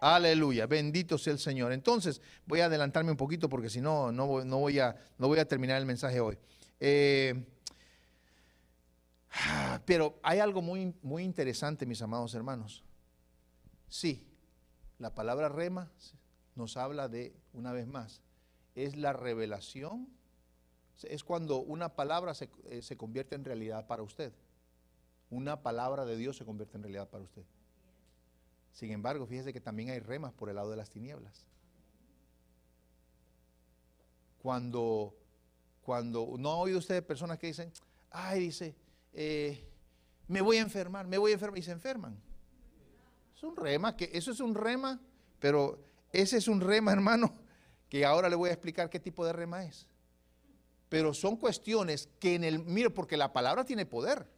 Aleluya, 0.00 0.66
bendito 0.66 1.16
sea 1.16 1.32
el 1.32 1.38
Señor. 1.38 1.72
Entonces, 1.72 2.20
voy 2.44 2.58
a 2.58 2.66
adelantarme 2.66 3.12
un 3.12 3.16
poquito 3.16 3.48
porque 3.48 3.70
si 3.70 3.80
no, 3.80 4.10
no 4.10 4.26
voy, 4.26 4.78
a, 4.80 4.96
no 5.16 5.28
voy 5.28 5.38
a 5.38 5.46
terminar 5.46 5.78
el 5.78 5.86
mensaje 5.86 6.18
hoy. 6.18 6.36
Eh, 6.80 7.46
pero 9.84 10.18
hay 10.24 10.40
algo 10.40 10.60
muy, 10.60 10.92
muy 11.02 11.22
interesante, 11.22 11.86
mis 11.86 12.02
amados 12.02 12.34
hermanos. 12.34 12.82
Sí, 13.92 14.26
la 14.98 15.14
palabra 15.14 15.50
rema 15.50 15.92
nos 16.54 16.78
habla 16.78 17.10
de, 17.10 17.36
una 17.52 17.72
vez 17.72 17.86
más, 17.86 18.22
es 18.74 18.96
la 18.96 19.12
revelación, 19.12 20.08
es 21.02 21.22
cuando 21.22 21.58
una 21.58 21.94
palabra 21.94 22.32
se, 22.32 22.48
eh, 22.70 22.80
se 22.80 22.96
convierte 22.96 23.34
en 23.34 23.44
realidad 23.44 23.86
para 23.86 24.02
usted. 24.02 24.32
Una 25.28 25.62
palabra 25.62 26.06
de 26.06 26.16
Dios 26.16 26.38
se 26.38 26.46
convierte 26.46 26.78
en 26.78 26.84
realidad 26.84 27.10
para 27.10 27.22
usted. 27.22 27.42
Sin 28.72 28.92
embargo, 28.92 29.26
fíjese 29.26 29.52
que 29.52 29.60
también 29.60 29.90
hay 29.90 29.98
remas 29.98 30.32
por 30.32 30.48
el 30.48 30.56
lado 30.56 30.70
de 30.70 30.78
las 30.78 30.88
tinieblas. 30.88 31.44
Cuando, 34.40 35.14
cuando 35.82 36.36
no 36.38 36.48
ha 36.48 36.56
oído 36.56 36.78
usted 36.78 37.04
personas 37.04 37.38
que 37.38 37.48
dicen, 37.48 37.70
ay, 38.10 38.40
dice, 38.40 38.74
eh, 39.12 39.68
me 40.28 40.40
voy 40.40 40.56
a 40.56 40.62
enfermar, 40.62 41.06
me 41.06 41.18
voy 41.18 41.32
a 41.32 41.34
enfermar, 41.34 41.58
y 41.58 41.62
se 41.62 41.72
enferman. 41.72 42.31
Es 43.42 43.48
un 43.48 43.56
rema, 43.56 43.96
que 43.96 44.08
eso 44.12 44.30
es 44.30 44.38
un 44.38 44.54
rema, 44.54 45.00
pero 45.40 45.76
ese 46.12 46.36
es 46.36 46.46
un 46.46 46.60
rema, 46.60 46.92
hermano, 46.92 47.34
que 47.88 48.04
ahora 48.04 48.28
le 48.28 48.36
voy 48.36 48.50
a 48.50 48.52
explicar 48.52 48.88
qué 48.88 49.00
tipo 49.00 49.26
de 49.26 49.32
rema 49.32 49.64
es. 49.64 49.88
Pero 50.88 51.12
son 51.12 51.36
cuestiones 51.36 52.08
que 52.20 52.36
en 52.36 52.44
el, 52.44 52.60
mire, 52.60 52.90
porque 52.90 53.16
la 53.16 53.32
palabra 53.32 53.64
tiene 53.64 53.84
poder. 53.84 54.28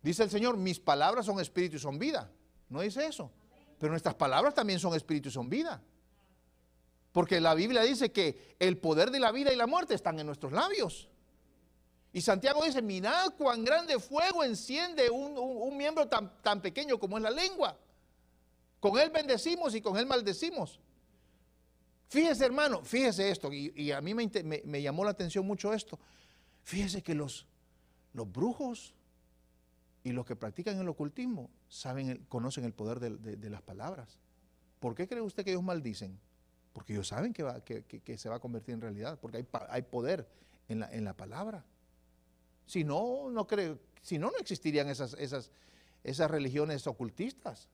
Dice 0.00 0.22
el 0.22 0.30
Señor, 0.30 0.56
mis 0.56 0.80
palabras 0.80 1.26
son 1.26 1.38
espíritu 1.38 1.76
y 1.76 1.78
son 1.78 1.98
vida. 1.98 2.30
No 2.70 2.80
dice 2.80 3.04
eso. 3.06 3.30
Pero 3.78 3.90
nuestras 3.90 4.14
palabras 4.14 4.54
también 4.54 4.78
son 4.78 4.94
espíritu 4.94 5.28
y 5.28 5.32
son 5.32 5.50
vida. 5.50 5.82
Porque 7.12 7.42
la 7.42 7.54
Biblia 7.54 7.82
dice 7.82 8.10
que 8.10 8.56
el 8.58 8.78
poder 8.78 9.10
de 9.10 9.20
la 9.20 9.32
vida 9.32 9.52
y 9.52 9.56
la 9.56 9.66
muerte 9.66 9.94
están 9.94 10.18
en 10.18 10.26
nuestros 10.26 10.52
labios. 10.52 11.10
Y 12.16 12.22
Santiago 12.22 12.64
dice, 12.64 12.80
mirad 12.80 13.34
cuán 13.36 13.62
grande 13.62 13.98
fuego 14.00 14.42
enciende 14.42 15.10
un, 15.10 15.76
miembro 15.76 16.08
tan, 16.08 16.62
pequeño 16.62 16.98
como 16.98 17.18
es 17.18 17.22
la 17.22 17.30
lengua. 17.30 17.78
Con 18.80 18.98
él 18.98 19.10
bendecimos 19.10 19.74
y 19.74 19.82
con 19.82 19.98
él 19.98 20.06
maldecimos. 20.06 20.80
Fíjese 22.08 22.46
hermano, 22.46 22.82
fíjese 22.82 23.30
esto, 23.30 23.52
y, 23.52 23.92
a 23.92 24.00
mí 24.00 24.14
me, 24.14 24.80
llamó 24.80 25.04
la 25.04 25.10
atención 25.10 25.46
mucho 25.46 25.74
esto. 25.74 25.98
Fíjese 26.62 27.02
que 27.02 27.14
los, 27.14 27.46
brujos 28.14 28.94
y 30.02 30.12
los 30.12 30.24
que 30.24 30.36
practican 30.36 30.80
el 30.80 30.88
ocultismo 30.88 31.50
saben, 31.68 32.24
conocen 32.30 32.64
el 32.64 32.72
poder 32.72 32.98
de, 32.98 33.50
las 33.50 33.60
palabras. 33.60 34.18
¿Por 34.80 34.94
qué 34.94 35.06
cree 35.06 35.20
usted 35.20 35.44
que 35.44 35.50
ellos 35.50 35.62
maldicen? 35.62 36.18
Porque 36.72 36.94
ellos 36.94 37.08
saben 37.08 37.34
que, 37.34 38.16
se 38.16 38.28
va 38.30 38.36
a 38.36 38.40
convertir 38.40 38.72
en 38.72 38.80
realidad, 38.80 39.18
porque 39.20 39.44
hay, 39.68 39.82
poder 39.82 40.26
en 40.68 41.04
la 41.04 41.12
palabra. 41.12 41.62
Si 42.66 42.84
no, 42.84 43.30
no 43.30 43.46
creo, 43.46 43.78
si 44.02 44.18
no, 44.18 44.30
no 44.30 44.38
existirían 44.38 44.88
esas, 44.88 45.14
esas, 45.14 45.50
esas 46.04 46.30
religiones 46.30 46.86
ocultistas. 46.86 47.68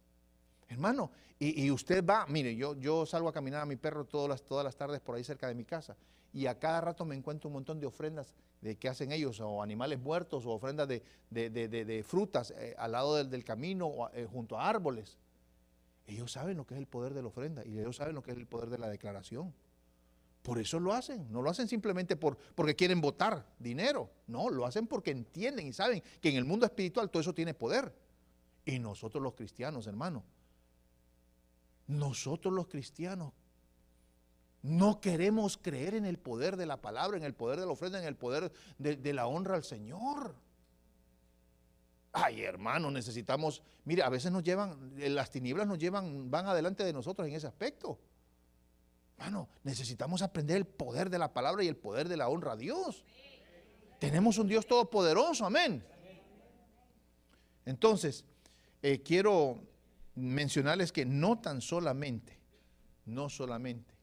Hermano, 0.68 1.10
y, 1.38 1.70
usted 1.70 2.04
va, 2.06 2.24
mire, 2.28 2.54
yo, 2.54 2.76
yo 2.76 3.04
salgo 3.04 3.28
a 3.28 3.32
caminar 3.32 3.62
a 3.62 3.66
mi 3.66 3.76
perro 3.76 4.04
todas 4.04 4.28
las, 4.28 4.42
todas 4.42 4.64
las 4.64 4.76
tardes 4.76 5.00
por 5.00 5.16
ahí 5.16 5.24
cerca 5.24 5.48
de 5.48 5.54
mi 5.54 5.64
casa 5.64 5.96
y 6.32 6.46
a 6.46 6.58
cada 6.58 6.80
rato 6.80 7.04
me 7.04 7.14
encuentro 7.14 7.48
un 7.48 7.54
montón 7.54 7.78
de 7.80 7.86
ofrendas 7.86 8.34
de 8.60 8.76
que 8.76 8.88
hacen 8.88 9.12
ellos, 9.12 9.40
o 9.40 9.62
animales 9.62 9.98
muertos, 9.98 10.46
o 10.46 10.52
ofrendas 10.52 10.88
de, 10.88 12.04
frutas 12.06 12.52
eh, 12.56 12.74
al 12.78 12.92
lado 12.92 13.22
del, 13.22 13.44
camino, 13.44 13.86
o, 13.86 14.08
eh, 14.10 14.26
junto 14.30 14.56
a 14.58 14.68
árboles. 14.68 15.18
Ellos 16.06 16.32
saben 16.32 16.56
lo 16.56 16.66
que 16.66 16.74
es 16.74 16.80
el 16.80 16.86
poder 16.86 17.12
de 17.12 17.22
la 17.22 17.28
ofrenda 17.28 17.64
y 17.66 17.78
ellos 17.78 17.96
saben 17.96 18.14
lo 18.14 18.22
que 18.22 18.32
es 18.32 18.36
el 18.36 18.46
poder 18.46 18.70
de 18.70 18.78
la 18.78 18.88
declaración. 18.88 19.52
Por 20.42 20.58
eso 20.58 20.80
lo 20.80 20.92
hacen, 20.92 21.30
no 21.30 21.40
lo 21.40 21.50
hacen 21.50 21.68
simplemente 21.68 22.16
por, 22.16 22.36
porque 22.36 22.74
quieren 22.74 23.00
votar 23.00 23.46
dinero, 23.58 24.10
no, 24.26 24.50
lo 24.50 24.66
hacen 24.66 24.88
porque 24.88 25.12
entienden 25.12 25.68
y 25.68 25.72
saben 25.72 26.02
que 26.20 26.30
en 26.30 26.36
el 26.36 26.44
mundo 26.44 26.66
espiritual 26.66 27.10
todo 27.10 27.20
eso 27.20 27.32
tiene 27.32 27.54
poder. 27.54 27.94
Y 28.64 28.80
nosotros 28.80 29.22
los 29.22 29.34
cristianos, 29.34 29.86
hermano, 29.86 30.24
nosotros 31.86 32.52
los 32.52 32.66
cristianos 32.66 33.32
no 34.62 35.00
queremos 35.00 35.56
creer 35.56 35.94
en 35.94 36.04
el 36.04 36.18
poder 36.18 36.56
de 36.56 36.66
la 36.66 36.80
palabra, 36.80 37.16
en 37.16 37.24
el 37.24 37.34
poder 37.34 37.60
de 37.60 37.66
la 37.66 37.72
ofrenda, 37.72 38.00
en 38.00 38.06
el 38.06 38.16
poder 38.16 38.52
de, 38.78 38.96
de 38.96 39.12
la 39.12 39.26
honra 39.28 39.54
al 39.54 39.64
Señor. 39.64 40.34
Ay, 42.12 42.42
hermano, 42.42 42.90
necesitamos, 42.90 43.62
mire, 43.84 44.02
a 44.02 44.08
veces 44.08 44.32
nos 44.32 44.42
llevan, 44.42 44.92
las 44.96 45.30
tinieblas 45.30 45.68
nos 45.68 45.78
llevan, 45.78 46.30
van 46.30 46.46
adelante 46.46 46.84
de 46.84 46.92
nosotros 46.92 47.26
en 47.28 47.34
ese 47.34 47.46
aspecto. 47.46 47.98
Hermano, 49.18 49.48
necesitamos 49.62 50.22
aprender 50.22 50.56
el 50.56 50.66
poder 50.66 51.10
de 51.10 51.18
la 51.18 51.32
palabra 51.32 51.62
y 51.62 51.68
el 51.68 51.76
poder 51.76 52.08
de 52.08 52.16
la 52.16 52.28
honra 52.28 52.52
a 52.52 52.56
Dios. 52.56 53.04
Tenemos 53.98 54.38
un 54.38 54.48
Dios 54.48 54.66
todopoderoso, 54.66 55.46
amén. 55.46 55.84
Entonces, 57.64 58.24
eh, 58.82 59.02
quiero 59.02 59.62
mencionarles 60.14 60.90
que 60.90 61.04
no 61.04 61.38
tan 61.38 61.60
solamente, 61.60 62.38
no 63.06 63.28
solamente 63.28 63.94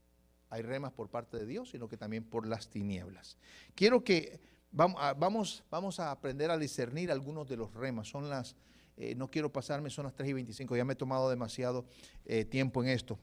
hay 0.50 0.62
remas 0.62 0.92
por 0.92 1.08
parte 1.08 1.38
de 1.38 1.46
Dios, 1.46 1.70
sino 1.70 1.88
que 1.88 1.96
también 1.96 2.24
por 2.24 2.46
las 2.46 2.68
tinieblas. 2.68 3.36
Quiero 3.74 4.02
que 4.02 4.40
vamos, 4.72 5.64
vamos, 5.70 6.00
a 6.00 6.10
aprender 6.10 6.50
a 6.50 6.58
discernir 6.58 7.10
algunos 7.10 7.48
de 7.48 7.56
los 7.56 7.72
remas. 7.72 8.08
Son 8.08 8.28
las, 8.28 8.56
eh, 8.96 9.14
no 9.14 9.30
quiero 9.30 9.52
pasarme, 9.52 9.90
son 9.90 10.04
las 10.04 10.14
3 10.14 10.30
y 10.30 10.32
25, 10.34 10.76
ya 10.76 10.84
me 10.84 10.94
he 10.94 10.96
tomado 10.96 11.30
demasiado 11.30 11.86
eh, 12.24 12.44
tiempo 12.44 12.82
en 12.82 12.90
esto. 12.90 13.18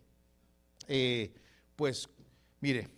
Eh, 0.88 1.34
pues 1.78 2.10
mire, 2.60 2.90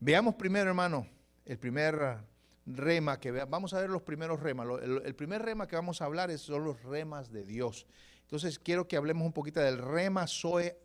veamos 0.00 0.34
primero, 0.34 0.70
hermano, 0.70 1.06
el 1.44 1.58
primer 1.58 2.18
rema 2.66 3.20
que 3.20 3.30
vamos 3.30 3.74
a 3.74 3.80
ver 3.80 3.90
los 3.90 4.02
primeros 4.02 4.40
remas. 4.40 4.66
El, 4.82 5.14
primer 5.14 5.42
rema 5.42 5.68
que 5.68 5.76
vamos 5.76 6.00
a 6.00 6.06
hablar 6.06 6.36
son 6.38 6.64
los 6.64 6.82
remas 6.82 7.30
de 7.30 7.44
Dios. 7.44 7.86
Entonces 8.22 8.58
quiero 8.58 8.88
que 8.88 8.96
hablemos 8.96 9.26
un 9.26 9.32
poquito 9.34 9.60
del 9.60 9.78
rema 9.78 10.26
Zoe 10.26 10.76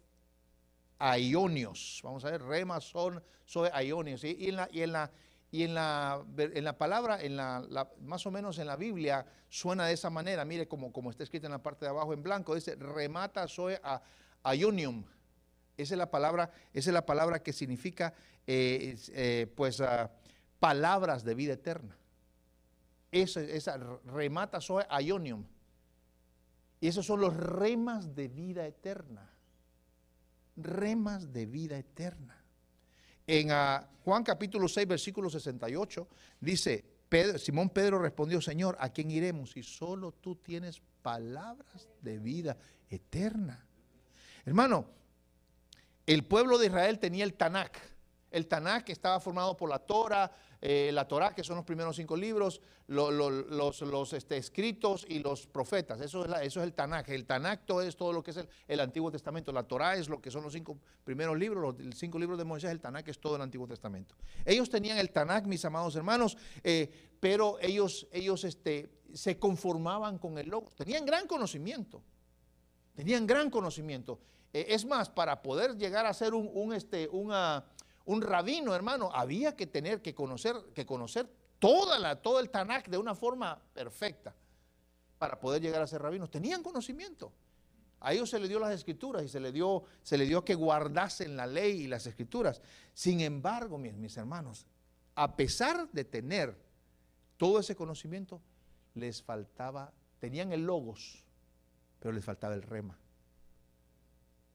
aionios. 1.00 2.02
Vamos 2.04 2.26
a 2.26 2.32
ver, 2.32 2.44
rema 2.44 2.82
son 2.82 3.24
Zoe 3.48 3.72
aionios. 3.74 4.22
Y, 4.26 4.50
en 4.50 4.58
la, 4.58 4.68
y 4.72 4.82
en 4.82 4.92
la 4.92 5.12
y 5.52 5.64
en 5.64 5.74
la, 5.74 6.24
en 6.38 6.64
la 6.64 6.78
palabra, 6.78 7.24
en 7.24 7.38
la, 7.38 7.90
más 8.02 8.26
o 8.26 8.32
menos 8.32 8.60
en 8.60 8.68
la 8.68 8.76
Biblia, 8.76 9.26
suena 9.48 9.88
de 9.88 9.94
esa 9.94 10.10
manera. 10.10 10.46
Mire, 10.46 10.68
como, 10.68 10.92
como 10.92 11.10
está 11.10 11.24
escrito 11.24 11.48
en 11.48 11.54
la 11.54 11.64
parte 11.64 11.86
de 11.86 11.90
abajo 11.90 12.14
en 12.14 12.22
blanco, 12.22 12.54
dice 12.54 12.76
remata 12.76 13.48
Zoe 13.48 13.80
aionium. 14.44 15.06
Esa 15.80 15.94
es 15.94 15.98
la 15.98 16.12
palabra, 16.12 16.52
esa 16.74 16.90
es 16.90 16.94
la 16.94 17.06
palabra 17.06 17.42
que 17.42 17.54
significa 17.54 18.14
eh, 18.46 18.98
eh, 19.14 19.48
pues 19.56 19.80
ah, 19.80 20.12
palabras 20.60 21.24
de 21.24 21.36
vida 21.36 21.54
eterna. 21.54 21.96
Esa, 23.12 23.42
esa 23.42 23.78
remata 24.06 24.60
soe 24.60 24.86
ionium. 25.02 25.46
Y 26.82 26.88
esos 26.90 27.06
son 27.06 27.22
los 27.22 27.36
remas 27.36 28.14
de 28.14 28.28
vida 28.28 28.68
eterna. 28.68 29.30
Remas 30.58 31.32
de 31.32 31.46
vida 31.46 31.78
eterna. 31.78 32.44
En 33.26 33.52
ah, 33.52 33.90
Juan 34.04 34.24
capítulo 34.24 34.68
6, 34.68 34.86
versículo 34.86 35.30
68, 35.30 36.08
dice, 36.42 36.84
Simón 37.38 37.70
Pedro 37.70 38.00
respondió, 38.00 38.42
Señor, 38.42 38.76
¿a 38.82 38.90
quién 38.90 39.12
iremos 39.12 39.52
si 39.52 39.64
solo 39.64 40.12
tú 40.12 40.36
tienes 40.36 40.82
palabras 41.02 41.88
de 42.02 42.20
vida 42.20 42.58
eterna? 42.90 43.66
Hermano, 44.46 45.00
el 46.14 46.24
pueblo 46.24 46.58
de 46.58 46.66
Israel 46.66 46.98
tenía 46.98 47.24
el 47.24 47.36
Tanakh. 47.36 47.78
El 48.32 48.48
Tanakh 48.48 48.90
estaba 48.90 49.20
formado 49.20 49.56
por 49.56 49.70
la 49.70 49.78
Torah, 49.78 50.32
eh, 50.60 50.90
la 50.92 51.08
Torah, 51.08 51.36
que 51.36 51.44
son 51.44 51.56
los 51.58 51.66
primeros 51.66 51.96
cinco 51.96 52.18
libros, 52.18 52.62
los, 52.88 54.14
este, 54.14 54.38
escritos 54.38 55.06
y 55.08 55.20
los 55.20 55.46
profetas. 55.46 56.02
Eso 56.02 56.26
es, 56.42 56.58
el 56.58 56.74
Tanakh. 56.74 57.10
El 57.10 57.28
Tanakh 57.28 57.64
todo 57.64 57.84
es 57.84 57.96
todo 57.96 58.12
lo 58.12 58.24
que 58.24 58.32
es 58.32 58.40
el, 58.68 58.80
Antiguo 58.80 59.12
Testamento. 59.12 59.52
La 59.52 59.64
Torah 59.64 59.98
es 59.98 60.10
lo 60.10 60.20
que 60.20 60.32
son 60.32 60.42
los 60.42 60.54
cinco 60.54 60.80
primeros 61.04 61.38
libros, 61.38 61.76
los 61.80 61.96
cinco 61.96 62.18
libros 62.18 62.40
de 62.40 62.44
Moisés. 62.44 62.72
El 62.72 62.82
Tanakh 62.82 63.08
es 63.08 63.20
todo 63.20 63.36
el 63.36 63.44
Antiguo 63.44 63.68
Testamento. 63.68 64.16
Ellos 64.46 64.68
tenían 64.68 64.98
el 64.98 65.12
Tanakh, 65.12 65.46
mis 65.46 65.64
amados 65.64 65.96
hermanos, 65.96 66.38
eh, 66.64 66.90
pero 67.20 67.60
ellos, 67.62 68.08
ellos 68.12 68.44
este, 68.46 68.90
se 69.14 69.38
conformaban 69.38 70.18
con 70.18 70.40
el 70.40 70.50
logo. 70.50 70.72
Tenían 70.76 71.06
gran 71.06 71.28
conocimiento. 71.28 72.02
Tenían 72.96 73.28
gran 73.28 73.52
conocimiento. 73.52 74.20
Eh, 74.54 74.68
es 74.70 74.86
más, 74.86 75.10
para 75.10 75.42
poder 75.42 75.78
llegar 75.78 76.06
a 76.06 76.14
ser 76.14 76.34
un, 76.34 76.74
este, 76.74 77.10
rabino, 78.06 78.74
hermano, 78.74 79.12
había 79.14 79.56
que 79.56 79.68
tener 79.68 80.02
que 80.02 80.16
conocer, 80.16 80.56
toda 81.60 82.00
la, 82.00 82.22
todo 82.22 82.40
el 82.40 82.50
Tanakh 82.50 82.88
de 82.88 82.98
una 82.98 83.16
forma 83.16 83.62
perfecta 83.74 84.34
para 85.18 85.40
poder 85.40 85.62
llegar 85.62 85.82
a 85.82 85.88
ser 85.88 86.02
rabinos. 86.02 86.32
Tenían 86.32 86.64
conocimiento. 86.64 87.34
A 88.02 88.14
ellos 88.14 88.30
se 88.30 88.40
les 88.40 88.48
dio 88.48 88.60
las 88.60 88.74
escrituras 88.74 89.24
y 89.24 89.28
se 89.28 89.40
les 89.42 89.54
dio, 89.54 90.46
que 90.46 90.56
guardasen 90.56 91.36
la 91.36 91.46
ley 91.46 91.82
y 91.82 91.88
las 91.88 92.08
escrituras. 92.08 92.62
Sin 92.94 93.20
embargo, 93.20 93.78
mis 93.78 94.16
hermanos, 94.16 94.66
a 95.16 95.36
pesar 95.36 95.90
de 95.92 96.06
tener 96.06 96.56
todo 97.36 97.60
ese 97.60 97.76
conocimiento, 97.76 98.42
les 98.94 99.22
faltaba, 99.22 99.92
tenían 100.20 100.54
el 100.54 100.66
logos, 100.66 101.26
pero 102.00 102.14
les 102.14 102.24
faltaba 102.24 102.54
el 102.54 102.62
rema. 102.62 102.98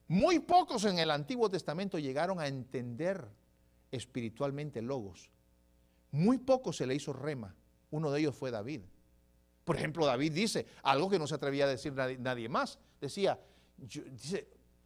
Muy 0.07 0.39
pocos 0.39 0.85
en 0.85 0.99
el 0.99 1.09
Antiguo 1.09 1.49
Testamento 1.49 1.97
llegaron 1.97 2.39
a 2.39 2.47
entender 2.47 3.27
espiritualmente 3.91 4.81
logos. 4.81 5.31
Muy 6.11 6.37
poco 6.37 6.71
se 6.71 6.85
le 6.85 6.95
hizo 6.95 7.11
rema. 7.13 7.55
Uno 7.91 8.11
de 8.11 8.19
ellos 8.19 8.35
fue 8.35 8.51
David. 8.51 8.81
Por 9.63 9.75
ejemplo, 9.75 10.05
David 10.05 10.31
dice 10.31 10.67
algo 10.83 11.09
que 11.09 11.17
no 11.17 11.25
se 11.25 11.35
atrevía 11.35 11.65
a 11.65 11.69
decir 11.69 11.93
nadie, 11.93 12.47
más. 12.49 12.77
Decía, 13.01 13.39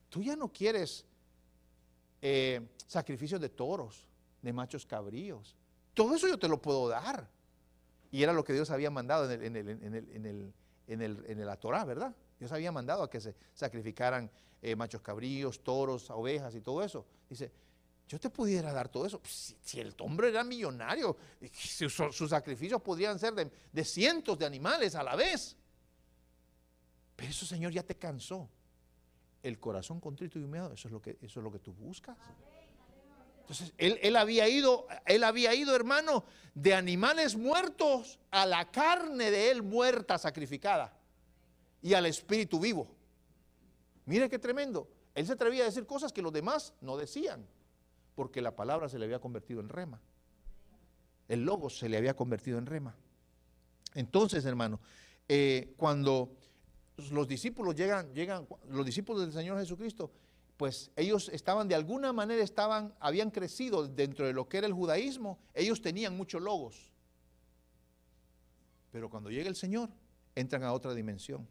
tú 0.09 0.23
ya 0.23 0.35
no 0.37 0.51
quieres 0.51 1.05
eh, 2.21 2.61
sacrificios 2.87 3.41
de 3.41 3.49
toros, 3.49 4.07
de 4.41 4.53
machos 4.53 4.85
cabríos. 4.85 5.55
Todo 5.93 6.15
eso 6.15 6.27
yo 6.29 6.39
te 6.39 6.47
lo 6.47 6.61
puedo 6.61 6.87
dar. 6.87 7.29
Y 8.11 8.23
era 8.23 8.31
lo 8.31 8.43
que 8.43 8.53
Dios 8.53 8.71
había 8.71 8.89
mandado 8.89 9.29
en, 9.29 10.53
la 10.87 11.55
Torah, 11.57 11.83
¿verdad? 11.83 12.15
Dios 12.39 12.51
había 12.53 12.71
mandado 12.71 13.03
a 13.03 13.09
que 13.09 13.19
se 13.19 13.35
sacrificaran 13.53 14.31
eh, 14.61 14.75
machos 14.75 15.01
cabríos, 15.01 15.63
toros, 15.63 16.09
ovejas 16.09 16.53
y 16.55 16.61
todo 16.61 16.83
eso. 16.83 17.05
Dice, 17.29 17.51
yo 18.09 18.19
te 18.19 18.29
pudiera 18.29 18.73
dar 18.73 18.89
todo 18.89 19.05
eso. 19.05 19.19
Pues, 19.19 19.55
si, 19.61 19.79
el 19.79 19.93
hombre 19.99 20.29
era 20.29 20.43
millonario, 20.43 21.15
sus, 21.53 22.29
sacrificios 22.29 22.81
podrían 22.81 23.19
ser 23.19 23.33
de, 23.35 23.85
cientos 23.85 24.37
de 24.37 24.45
animales 24.45 24.95
a 24.95 25.03
la 25.03 25.15
vez. 25.15 25.55
Pero 27.15 27.29
eso, 27.29 27.45
Señor, 27.45 27.71
ya 27.71 27.83
te 27.83 27.95
cansó. 27.95 28.49
El 29.41 29.59
corazón 29.59 30.01
contrito 30.01 30.37
y 30.37 30.43
humillado, 30.43 30.73
eso 30.73 30.89
es 30.89 30.91
lo 30.91 31.01
que, 31.01 31.17
eso 31.21 31.39
es 31.39 31.43
lo 31.43 31.51
que 31.51 31.59
tú 31.59 31.71
buscas. 31.71 32.17
Entonces, 33.41 33.73
él, 33.77 33.97
él, 34.01 34.15
había 34.17 34.49
ido, 34.49 34.85
él 35.05 35.23
había 35.23 35.53
ido, 35.55 35.75
hermano, 35.75 36.25
de 36.53 36.73
animales 36.73 37.37
muertos 37.37 38.19
a 38.31 38.45
la 38.45 38.69
carne 38.69 39.31
de 39.31 39.51
él 39.51 39.63
muerta, 39.63 40.17
sacrificada, 40.17 40.93
y 41.81 41.93
al 41.93 42.05
espíritu 42.05 42.59
vivo. 42.59 42.98
Mire 44.09 44.27
qué 44.27 44.39
tremendo. 44.39 44.89
Él 45.13 45.27
se 45.27 45.33
atrevía 45.33 45.61
a 45.61 45.65
decir 45.67 45.85
cosas 45.85 46.11
que 46.11 46.23
los 46.23 46.33
demás 46.33 46.73
no 46.81 46.97
decían 46.97 47.45
porque 48.15 48.41
la 48.41 48.55
palabra 48.55 48.89
se 48.89 48.97
le 48.97 49.05
había 49.05 49.19
convertido 49.19 49.59
en 49.59 49.69
rema. 49.69 50.01
El 51.27 51.45
logo 51.45 51.69
se 51.69 51.87
le 51.87 51.95
había 51.95 52.15
convertido 52.15 52.57
en 52.57 52.65
rema. 52.65 52.95
Entonces, 53.93 54.43
hermano, 54.45 54.79
eh, 55.27 55.75
cuando 55.77 56.35
los 57.11 57.27
discípulos 57.27 57.75
llegan, 57.75 58.11
llegan, 58.15 58.47
los 58.69 58.83
discípulos 58.83 59.21
del 59.21 59.31
Señor 59.31 59.59
Jesucristo, 59.59 60.11
pues 60.57 60.89
ellos 60.95 61.29
estaban 61.29 61.67
de 61.67 61.75
alguna 61.75 62.11
manera, 62.11 62.43
estaban, 62.43 62.95
habían 62.99 63.29
crecido 63.29 63.87
dentro 63.87 64.25
de 64.25 64.33
lo 64.33 64.49
que 64.49 64.57
era 64.57 64.65
el 64.65 64.73
judaísmo, 64.73 65.37
ellos 65.53 65.83
tenían 65.83 66.17
muchos 66.17 66.41
logos. 66.41 66.91
Pero 68.91 69.07
cuando 69.07 69.29
llega 69.29 69.49
el 69.49 69.55
Señor, 69.55 69.91
entran 70.33 70.63
a 70.63 70.73
otra 70.73 70.95
dimensión. 70.95 71.47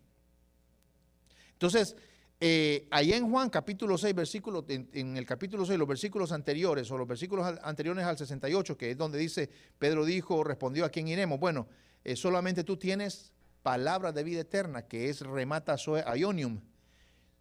Entonces, 1.53 1.97
eh, 2.41 2.87
en 2.91 3.31
Juan 3.31 3.51
capítulo 3.51 3.99
6, 3.99 4.15
versículo, 4.15 4.65
en, 4.69 5.17
el 5.17 5.27
capítulo 5.27 5.67
6, 5.67 5.79
los 5.79 5.89
versículos 5.89 6.31
anteriores 6.31 6.89
o 6.91 6.97
los 6.97 7.09
versículos 7.09 7.59
anteriores 7.63 8.05
al 8.05 8.17
68, 8.17 8.77
que 8.77 8.93
es 8.93 8.97
donde 8.97 9.19
dice, 9.19 9.51
Pedro 9.79 10.05
dijo, 10.05 10.45
respondió, 10.45 10.85
¿a 10.85 10.89
quién 10.89 11.09
iremos? 11.09 11.41
Bueno, 11.41 11.67
eh, 12.05 12.15
solamente 12.15 12.63
tú 12.63 12.77
tienes 12.77 13.33
palabra 13.63 14.13
de 14.13 14.23
vida 14.23 14.41
eterna, 14.41 14.87
que 14.87 15.09
es 15.09 15.21
remata 15.21 15.77
soe 15.77 16.05
ionium. 16.17 16.61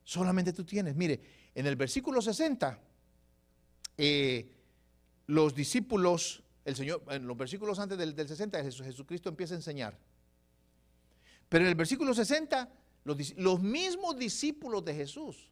Solamente 0.04 0.52
tú 0.52 0.64
tienes. 0.64 0.96
Mire, 0.96 1.22
en 1.54 1.68
el 1.68 1.76
versículo 1.76 2.22
60, 2.22 2.80
eh, 3.98 4.52
los 5.28 5.54
discípulos, 5.54 6.44
el 6.66 6.76
Señor, 6.76 7.04
en 7.10 7.28
los 7.28 7.38
versículos 7.38 7.78
antes 7.78 7.98
del, 7.98 8.16
del 8.16 8.28
60, 8.28 8.64
Jesucristo 8.64 9.30
empieza 9.30 9.54
a 9.54 9.58
enseñar. 9.58 9.98
Pero 11.50 11.66
en 11.66 11.70
el 11.70 11.76
versículo 11.76 12.14
60 12.14 12.70
los, 13.16 13.62
mismos 13.62 14.18
discípulos 14.18 14.84
de 14.84 14.94
Jesús, 14.94 15.50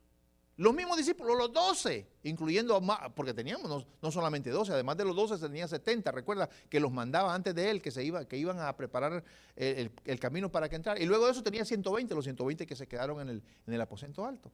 los 0.57 0.73
mismos 0.73 0.97
discípulos, 0.97 1.37
los 1.37 1.51
doce, 1.51 2.07
incluyendo, 2.23 2.81
porque 3.15 3.33
teníamos 3.33 3.85
no, 4.01 4.11
solamente 4.11 4.49
doce, 4.49 4.73
además 4.73 4.97
de 4.97 5.05
los 5.05 5.15
doce 5.15 5.37
tenía 5.37 5.67
setenta, 5.67 6.11
recuerda 6.11 6.49
que 6.69 6.79
los 6.79 6.91
mandaba 6.91 7.33
antes 7.33 7.55
de 7.55 7.69
él, 7.69 7.81
que, 7.81 7.91
se 7.91 8.03
iba, 8.03 8.25
que 8.25 8.37
iban 8.37 8.59
a 8.59 8.75
preparar 8.75 9.23
el, 9.55 10.19
camino 10.19 10.51
para 10.51 10.69
que 10.69 10.75
entrara. 10.75 10.99
Y 10.99 11.05
luego 11.05 11.25
de 11.25 11.31
eso 11.31 11.43
tenía 11.43 11.65
120, 11.65 12.13
los 12.13 12.25
120 12.25 12.65
que 12.65 12.75
se 12.75 12.87
quedaron 12.87 13.21
en 13.21 13.29
el, 13.29 13.43
en 13.67 13.73
el 13.73 13.81
aposento 13.81 14.25
alto. 14.25 14.51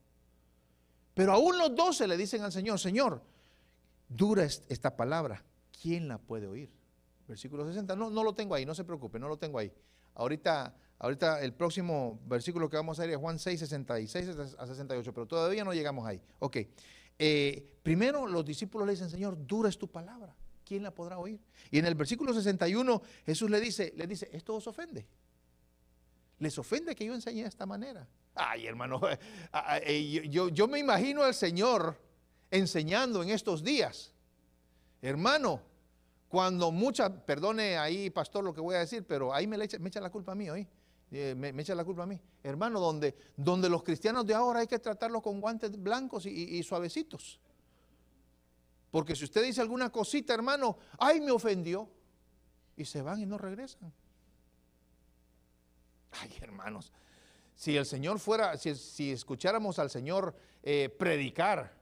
Pero 1.13 1.33
aún 1.33 1.57
los 1.57 1.75
doce 1.75 2.07
le 2.07 2.17
dicen 2.17 2.41
al 2.41 2.51
Señor, 2.51 2.79
Señor, 2.79 3.21
dura 4.09 4.43
esta 4.43 4.95
palabra, 4.95 5.43
¿quién 5.81 6.07
la 6.07 6.17
puede 6.17 6.47
oír? 6.47 6.71
Versículo 7.27 7.65
60, 7.65 7.95
no, 7.95 8.09
no 8.09 8.23
lo 8.23 8.33
tengo 8.33 8.55
ahí, 8.55 8.65
no 8.65 8.75
se 8.75 8.83
preocupe, 8.83 9.19
no 9.19 9.27
lo 9.27 9.37
tengo 9.37 9.59
ahí. 9.59 9.71
Ahorita, 10.15 10.75
ahorita 11.01 11.41
el 11.41 11.53
próximo 11.53 12.19
versículo 12.25 12.69
que 12.69 12.77
vamos 12.77 12.99
a 12.99 13.05
ir 13.05 13.11
es 13.11 13.17
Juan 13.17 13.39
6, 13.39 13.59
66 13.59 14.29
a 14.57 14.67
68, 14.67 15.13
pero 15.13 15.25
todavía 15.25 15.63
no 15.63 15.73
llegamos 15.73 16.07
ahí. 16.07 16.21
Ok. 16.39 16.57
Eh, 17.17 17.77
primero 17.83 18.27
los 18.27 18.45
discípulos 18.45 18.87
le 18.87 18.93
dicen, 18.93 19.09
Señor, 19.09 19.35
dura 19.45 19.69
es 19.69 19.77
tu 19.77 19.87
palabra. 19.87 20.35
¿Quién 20.63 20.83
la 20.83 20.93
podrá 20.93 21.17
oír? 21.17 21.39
Y 21.71 21.79
en 21.79 21.85
el 21.85 21.95
versículo 21.95 22.33
61 22.33 23.01
Jesús 23.25 23.49
le 23.49 23.59
dice, 23.59 23.93
le 23.95 24.07
dice, 24.07 24.29
esto 24.31 24.55
os 24.55 24.67
ofende. 24.67 25.07
Les 26.39 26.57
ofende 26.57 26.95
que 26.95 27.05
yo 27.05 27.13
enseñe 27.13 27.41
de 27.41 27.49
esta 27.49 27.65
manera. 27.65 28.07
Ay, 28.35 28.67
hermano, 28.67 29.01
eh, 29.83 30.27
yo, 30.29 30.49
yo 30.49 30.67
me 30.67 30.79
imagino 30.79 31.23
al 31.23 31.33
Señor 31.33 31.99
enseñando 32.51 33.23
en 33.23 33.29
estos 33.29 33.63
días. 33.63 34.13
Hermano, 35.01 35.61
cuando 36.27 36.71
muchas, 36.71 37.09
perdone 37.25 37.77
ahí, 37.77 38.09
pastor, 38.11 38.43
lo 38.43 38.53
que 38.53 38.61
voy 38.61 38.75
a 38.75 38.79
decir, 38.79 39.03
pero 39.05 39.33
ahí 39.33 39.47
me, 39.47 39.61
echa, 39.63 39.79
me 39.79 39.89
echa 39.89 39.99
la 39.99 40.11
culpa 40.11 40.31
a 40.31 40.35
mí 40.35 40.49
hoy. 40.49 40.67
Me, 41.11 41.49
echa 41.61 41.75
la 41.75 41.83
culpa 41.83 42.03
a 42.03 42.05
mí. 42.05 42.19
Hermano, 42.41 42.79
donde, 42.79 43.15
donde 43.35 43.69
los 43.69 43.83
cristianos 43.83 44.25
de 44.25 44.33
ahora 44.33 44.61
hay 44.61 44.67
que 44.67 44.79
tratarlos 44.79 45.21
con 45.21 45.41
guantes 45.41 45.71
blancos 45.81 46.25
y, 46.25 46.63
suavecitos. 46.63 47.39
Porque 48.89 49.15
si 49.15 49.25
usted 49.25 49.43
dice 49.43 49.61
alguna 49.61 49.89
cosita, 49.89 50.33
hermano, 50.33 50.77
ay, 50.97 51.19
me 51.19 51.31
ofendió. 51.31 51.89
Y 52.77 52.85
se 52.85 53.01
van 53.01 53.19
y 53.19 53.25
no 53.25 53.37
regresan. 53.37 53.93
Ay, 56.11 56.33
hermanos, 56.41 56.91
si 57.55 57.75
el 57.75 57.85
Señor 57.85 58.19
fuera, 58.19 58.57
si, 58.57 59.11
escucháramos 59.11 59.79
al 59.79 59.89
Señor 59.89 60.35
eh, 60.63 60.89
predicar, 60.97 61.73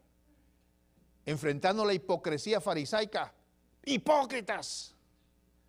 enfrentando 1.25 1.85
la 1.85 1.93
hipocresía 1.93 2.59
farisaica, 2.59 3.33
hipócritas, 3.85 4.95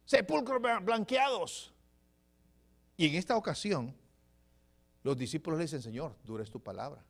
sepulcros 0.06 0.60
blanqueados. 0.82 1.72
Y 3.00 3.06
en 3.06 3.14
esta 3.14 3.34
ocasión, 3.34 3.94
los 5.02 5.16
discípulos 5.16 5.58
le 5.58 5.64
dicen, 5.64 5.80
Señor, 5.80 6.14
dura 6.22 6.42
es 6.42 6.50
tu 6.50 6.62
palabra. 6.62 7.02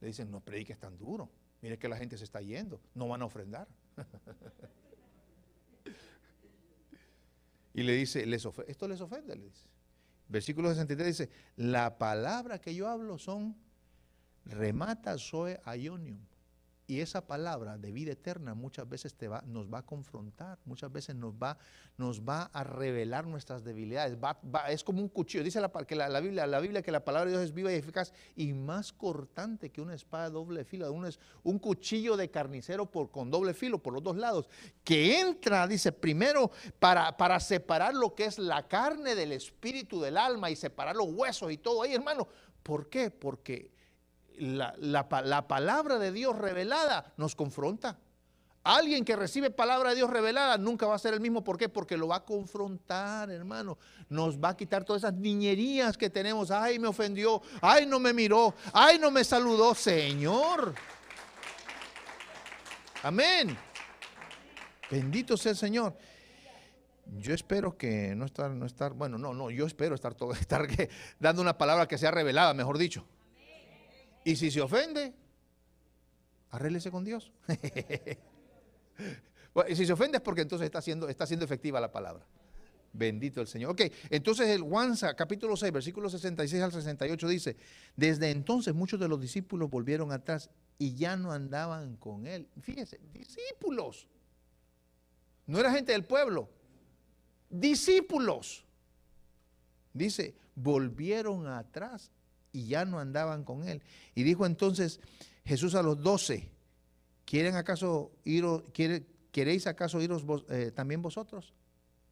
Le 0.00 0.08
dicen, 0.08 0.28
no 0.28 0.40
prediques 0.40 0.76
tan 0.76 0.98
duro. 0.98 1.30
Mire 1.62 1.78
que 1.78 1.88
la 1.88 1.96
gente 1.96 2.18
se 2.18 2.24
está 2.24 2.40
yendo, 2.40 2.80
no 2.96 3.06
van 3.06 3.22
a 3.22 3.26
ofrendar. 3.26 3.68
y 7.74 7.84
le 7.84 7.92
dice, 7.92 8.26
les 8.26 8.44
esto 8.66 8.88
les 8.88 9.00
ofende, 9.00 9.36
le 9.36 9.44
dice. 9.44 9.68
Versículo 10.26 10.68
63 10.70 11.06
dice, 11.06 11.30
la 11.54 11.96
palabra 11.96 12.60
que 12.60 12.74
yo 12.74 12.88
hablo 12.88 13.18
son 13.18 13.56
remata 14.46 15.16
soe 15.16 15.60
ionium. 15.76 16.18
Y 16.90 17.02
esa 17.02 17.26
palabra 17.26 17.76
de 17.76 17.92
vida 17.92 18.12
eterna 18.12 18.54
muchas 18.54 18.88
veces 18.88 19.14
te 19.14 19.28
va, 19.28 19.42
nos 19.46 19.70
va 19.70 19.80
a 19.80 19.82
confrontar, 19.84 20.58
muchas 20.64 20.90
veces 20.90 21.14
nos 21.14 21.34
va, 21.34 21.58
nos 21.98 22.22
va 22.22 22.44
a 22.44 22.64
revelar 22.64 23.26
nuestras 23.26 23.62
debilidades. 23.62 24.16
es 24.70 24.82
como 24.84 25.02
un 25.02 25.10
cuchillo. 25.10 25.44
Dice 25.44 25.60
la, 25.60 25.68
que 25.68 25.94
la, 25.94 26.18
Biblia, 26.18 26.46
la 26.46 26.60
Biblia 26.60 26.80
que 26.80 26.90
la 26.90 27.04
palabra 27.04 27.26
de 27.26 27.36
Dios 27.36 27.44
es 27.44 27.52
viva 27.52 27.70
y 27.70 27.74
eficaz 27.74 28.14
y 28.34 28.54
más 28.54 28.94
cortante 28.94 29.68
que 29.68 29.82
una 29.82 29.92
espada 29.92 30.30
doble 30.30 30.64
filo. 30.64 30.90
Un, 30.90 31.10
un 31.42 31.58
cuchillo 31.58 32.16
de 32.16 32.30
carnicero 32.30 32.90
por, 32.90 33.10
con 33.10 33.30
doble 33.30 33.52
filo 33.52 33.82
por 33.82 33.92
los 33.92 34.02
dos 34.02 34.16
lados. 34.16 34.48
Que 34.82 35.20
entra, 35.20 35.66
dice, 35.66 35.92
primero 35.92 36.50
para, 36.78 37.14
para 37.18 37.38
separar 37.38 37.94
lo 37.94 38.14
que 38.14 38.24
es 38.24 38.38
la 38.38 38.66
carne 38.66 39.14
del 39.14 39.32
espíritu 39.32 40.00
del 40.00 40.16
alma 40.16 40.50
y 40.50 40.56
separar 40.56 40.96
los 40.96 41.08
huesos 41.12 41.52
y 41.52 41.58
todo 41.58 41.82
ahí, 41.82 41.92
hermano. 41.92 42.26
¿Por 42.62 42.88
qué? 42.88 43.10
Porque 43.10 43.76
la, 44.38 45.46
palabra 45.48 45.98
de 45.98 46.12
Dios 46.12 46.36
revelada 46.36 47.12
nos 47.16 47.34
confronta. 47.34 47.98
Alguien 48.64 49.04
que 49.04 49.16
recibe 49.16 49.50
palabra 49.50 49.90
de 49.90 49.96
Dios 49.96 50.10
revelada 50.10 50.58
nunca 50.58 50.86
va 50.86 50.94
a 50.94 50.98
ser 50.98 51.14
el 51.14 51.20
mismo. 51.20 51.42
¿Por 51.42 51.56
qué? 51.56 51.68
Porque 51.68 51.96
lo 51.96 52.08
va 52.08 52.16
a 52.16 52.24
confrontar, 52.24 53.30
hermano. 53.30 53.78
Nos 54.08 54.38
va 54.38 54.50
a 54.50 54.56
quitar 54.56 54.84
todas 54.84 55.02
esas 55.02 55.14
niñerías 55.14 55.96
que 55.96 56.10
tenemos. 56.10 56.50
Ay, 56.50 56.78
me 56.78 56.88
ofendió. 56.88 57.40
Ay, 57.62 57.86
no 57.86 57.98
me 57.98 58.12
miró. 58.12 58.54
Ay, 58.72 58.98
no 58.98 59.10
me 59.10 59.24
saludó. 59.24 59.74
Señor. 59.74 60.74
Amén. 63.02 63.56
Bendito 64.90 65.36
sea 65.36 65.52
el 65.52 65.58
Señor. 65.58 65.96
Yo 67.16 67.32
espero 67.32 67.76
que 67.76 68.14
no 68.14 68.26
estar, 68.26 68.50
no 68.50 68.66
estar, 68.66 68.92
bueno, 68.92 69.16
no, 69.16 69.32
no, 69.32 69.50
yo 69.50 69.66
espero 69.66 69.94
estar, 69.94 70.14
todo, 70.14 70.32
estar 70.34 70.66
dando 71.18 71.40
una 71.40 71.56
palabra 71.56 71.88
que 71.88 71.96
sea 71.96 72.10
revelada, 72.10 72.52
mejor 72.54 72.76
dicho. 72.76 73.06
Y 74.28 74.36
si 74.36 74.50
se 74.50 74.60
ofende, 74.60 75.14
arréglese 76.50 76.90
con 76.90 77.02
Dios. 77.02 77.32
y 79.70 79.74
si 79.74 79.86
se 79.86 79.92
ofende 79.94 80.18
es 80.18 80.22
porque 80.22 80.42
entonces 80.42 80.66
está 80.66 80.82
siendo, 80.82 81.08
está 81.08 81.26
siendo 81.26 81.46
efectiva 81.46 81.80
la 81.80 81.90
palabra. 81.90 82.26
Bendito 82.92 83.40
el 83.40 83.46
Señor. 83.46 83.70
Ok, 83.70 83.84
entonces 84.10 84.48
el 84.48 84.60
Wanza, 84.60 85.16
capítulo 85.16 85.56
6, 85.56 85.72
versículo 85.72 86.10
66 86.10 86.62
al 86.62 86.72
68 86.72 87.26
dice, 87.26 87.56
desde 87.96 88.30
entonces 88.30 88.74
muchos 88.74 89.00
de 89.00 89.08
los 89.08 89.18
discípulos 89.18 89.70
volvieron 89.70 90.12
atrás 90.12 90.50
y 90.76 90.94
ya 90.94 91.16
no 91.16 91.32
andaban 91.32 91.96
con 91.96 92.26
él. 92.26 92.48
Fíjense, 92.60 93.00
discípulos. 93.14 94.08
No 95.46 95.58
era 95.58 95.72
gente 95.72 95.92
del 95.92 96.04
pueblo, 96.04 96.50
discípulos. 97.48 98.66
Dice, 99.94 100.34
volvieron 100.54 101.46
atrás 101.46 102.10
y 102.58 102.66
ya 102.66 102.84
no 102.84 102.98
andaban 102.98 103.44
con 103.44 103.68
él. 103.68 103.82
Y 104.14 104.24
dijo 104.24 104.44
entonces 104.44 105.00
Jesús 105.44 105.76
a 105.76 105.82
los 105.82 106.02
doce, 106.02 106.50
¿quieren 107.24 107.54
acaso 107.54 108.10
ir, 108.24 108.44
queréis 109.30 109.66
acaso 109.68 110.00
iros 110.02 110.24
eh, 110.48 110.72
también 110.74 111.00
vosotros? 111.00 111.54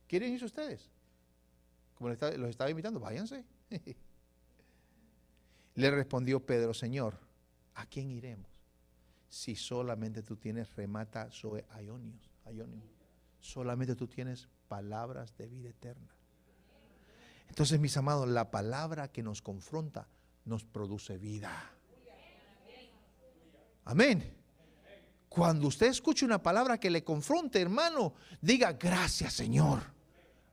¿Quieren 0.06 0.32
irse 0.32 0.44
ustedes? 0.44 0.88
Como 1.94 2.10
los 2.10 2.50
estaba 2.50 2.70
invitando, 2.70 3.00
váyanse. 3.00 3.44
Le 5.74 5.90
respondió 5.90 6.46
Pedro, 6.46 6.72
Señor, 6.72 7.18
¿a 7.74 7.86
quién 7.86 8.10
iremos? 8.10 8.48
Si 9.28 9.56
solamente 9.56 10.22
tú 10.22 10.36
tienes 10.36 10.74
remata 10.76 11.30
sobre 11.32 11.64
Ionios, 11.76 12.30
solamente 13.40 13.96
tú 13.96 14.06
tienes 14.06 14.48
palabras 14.68 15.36
de 15.36 15.48
vida 15.48 15.70
eterna. 15.70 16.14
Entonces, 17.48 17.80
mis 17.80 17.96
amados, 17.96 18.28
la 18.28 18.50
palabra 18.50 19.08
que 19.08 19.22
nos 19.22 19.42
confronta 19.42 20.06
nos 20.46 20.64
produce 20.64 21.18
vida. 21.18 21.72
Amén. 23.84 24.34
Cuando 25.28 25.68
usted 25.68 25.88
escuche 25.88 26.24
una 26.24 26.42
palabra 26.42 26.78
que 26.78 26.88
le 26.88 27.04
confronte, 27.04 27.60
hermano, 27.60 28.14
diga 28.40 28.72
gracias 28.72 29.34
Señor. 29.34 29.82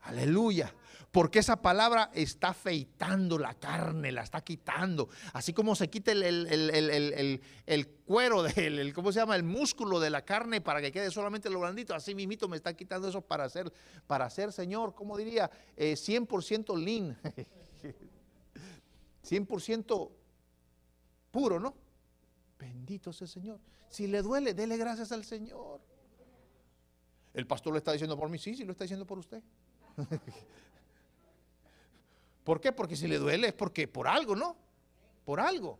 Aleluya. 0.01 0.73
Porque 1.09 1.39
esa 1.39 1.61
palabra 1.61 2.09
está 2.13 2.49
afeitando 2.49 3.37
la 3.37 3.53
carne, 3.53 4.11
la 4.11 4.23
está 4.23 4.41
quitando. 4.41 5.09
Así 5.33 5.53
como 5.53 5.75
se 5.75 5.87
quita 5.87 6.11
el, 6.11 6.23
el, 6.23 7.87
cuero, 8.03 8.41
del, 8.41 8.91
¿cómo 8.93 9.11
se 9.11 9.19
llama? 9.19 9.35
El 9.35 9.43
músculo 9.43 9.99
de 9.99 10.09
la 10.09 10.25
carne 10.25 10.59
para 10.59 10.81
que 10.81 10.91
quede 10.91 11.11
solamente 11.11 11.51
lo 11.51 11.59
blandito. 11.59 11.93
Así 11.93 12.15
mismito 12.15 12.49
me 12.49 12.57
está 12.57 12.75
quitando 12.75 13.07
eso 13.07 13.21
para 13.21 13.43
hacer, 13.43 13.71
para 14.07 14.25
hacer 14.25 14.51
Señor, 14.51 14.95
¿cómo 14.95 15.15
diría? 15.15 15.51
100% 15.77 16.75
eh, 16.75 16.81
lean. 16.83 17.17
100% 19.23 20.11
puro, 21.31 21.59
¿no? 21.59 21.73
Bendito 22.59 23.11
sea 23.11 23.25
el 23.25 23.31
Señor. 23.31 23.59
Si 23.89 24.07
le 24.07 24.21
duele, 24.21 24.53
dele 24.53 24.77
gracias 24.77 25.11
al 25.11 25.23
Señor. 25.25 25.81
El 27.33 27.47
pastor 27.47 27.73
lo 27.73 27.77
está 27.77 27.91
diciendo 27.91 28.17
por 28.17 28.29
mí, 28.29 28.37
sí, 28.37 28.55
sí 28.55 28.63
lo 28.63 28.71
está 28.71 28.83
diciendo 28.83 29.05
por 29.05 29.17
usted. 29.17 29.41
¿Por 32.43 32.59
qué? 32.59 32.71
Porque 32.71 32.95
si 32.95 33.07
le 33.07 33.17
duele 33.17 33.47
es 33.47 33.53
porque 33.53 33.87
por 33.87 34.07
algo, 34.07 34.35
¿no? 34.35 34.55
Por 35.25 35.39
algo. 35.39 35.79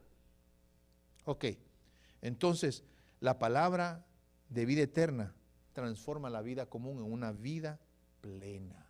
Ok, 1.26 1.46
entonces 2.22 2.84
la 3.20 3.38
palabra 3.38 4.06
de 4.50 4.66
vida 4.66 4.82
eterna 4.82 5.34
transforma 5.74 6.30
la 6.30 6.42
vida 6.42 6.66
común 6.66 7.00
en 7.00 7.12
una 7.12 7.32
vida 7.32 7.80
plena. 8.22 8.88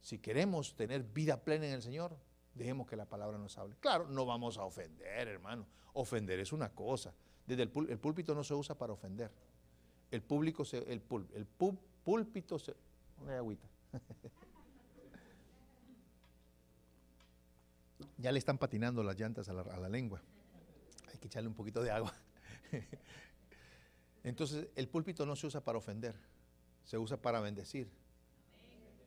Si 0.00 0.18
queremos 0.18 0.74
tener 0.74 1.02
vida 1.02 1.42
plena 1.42 1.66
en 1.66 1.74
el 1.74 1.82
Señor, 1.82 2.16
Dejemos 2.54 2.86
que 2.86 2.96
la 2.96 3.06
palabra 3.06 3.38
nos 3.38 3.56
hable. 3.58 3.76
Claro, 3.80 4.08
no 4.08 4.26
vamos 4.26 4.58
a 4.58 4.64
ofender, 4.64 5.28
hermano. 5.28 5.66
Ofender 5.94 6.40
es 6.40 6.52
una 6.52 6.70
cosa. 6.70 7.14
Desde 7.46 7.62
el, 7.62 7.70
púlpito 7.70 8.34
no 8.34 8.44
se 8.44 8.54
usa 8.54 8.76
para 8.76 8.92
ofender. 8.92 9.30
El 10.10 10.22
público, 10.22 10.64
se, 10.64 10.78
el, 10.78 11.02
el 11.34 11.46
púlpito 12.04 12.58
se... 12.58 12.74
Una 13.20 13.36
agüita. 13.36 13.68
ya 18.18 18.32
le 18.32 18.38
están 18.38 18.58
patinando 18.58 19.02
las 19.02 19.18
llantas 19.18 19.48
a 19.48 19.52
la, 19.52 19.62
a 19.62 19.78
la 19.78 19.88
lengua. 19.88 20.20
Hay 21.12 21.18
que 21.18 21.26
echarle 21.26 21.48
un 21.48 21.54
poquito 21.54 21.82
de 21.82 21.90
agua. 21.90 22.14
Entonces, 24.24 24.68
el 24.76 24.88
púlpito 24.88 25.24
no 25.24 25.34
se 25.36 25.46
usa 25.46 25.62
para 25.62 25.78
ofender, 25.78 26.14
se 26.84 26.98
usa 26.98 27.16
para 27.16 27.40
bendecir. 27.40 27.90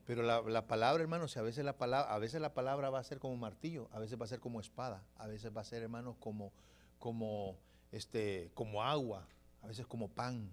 Pero 0.06 0.22
la, 0.22 0.68
palabra, 0.68 1.02
hermanos, 1.02 1.38
a 1.38 1.42
veces 1.42 1.64
la 1.64 1.78
palabra, 1.78 2.14
a 2.14 2.20
veces 2.20 2.42
la 2.42 2.54
palabra 2.54 2.90
va 2.90 3.00
a 3.00 3.04
ser 3.04 3.20
como 3.20 3.38
martillo, 3.38 3.88
a 3.94 4.00
veces 4.00 4.20
va 4.20 4.26
a 4.26 4.28
ser 4.28 4.42
como 4.42 4.60
espada, 4.60 5.04
a 5.16 5.28
veces 5.28 5.56
va 5.56 5.62
a 5.62 5.64
ser, 5.64 5.82
hermanos, 5.82 6.18
como, 6.20 6.52
como, 7.00 7.58
este, 7.92 8.52
como 8.54 8.84
agua, 8.84 9.26
a 9.62 9.68
veces 9.68 9.88
como 9.88 10.10
pan. 10.10 10.52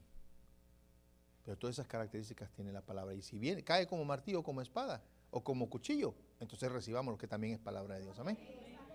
Pero 1.44 1.58
todas 1.58 1.74
esas 1.74 1.88
características 1.88 2.50
tiene 2.52 2.70
la 2.70 2.82
palabra. 2.82 3.12
Y 3.14 3.22
si 3.22 3.38
viene, 3.38 3.64
cae 3.64 3.88
como 3.88 4.04
martillo, 4.04 4.44
como 4.44 4.62
espada, 4.62 5.02
o 5.32 5.42
como 5.42 5.68
cuchillo, 5.68 6.14
entonces 6.38 6.70
recibamos 6.70 7.12
lo 7.12 7.18
que 7.18 7.26
también 7.26 7.54
es 7.54 7.58
palabra 7.58 7.96
de 7.96 8.02
Dios. 8.02 8.18
Amén. 8.20 8.38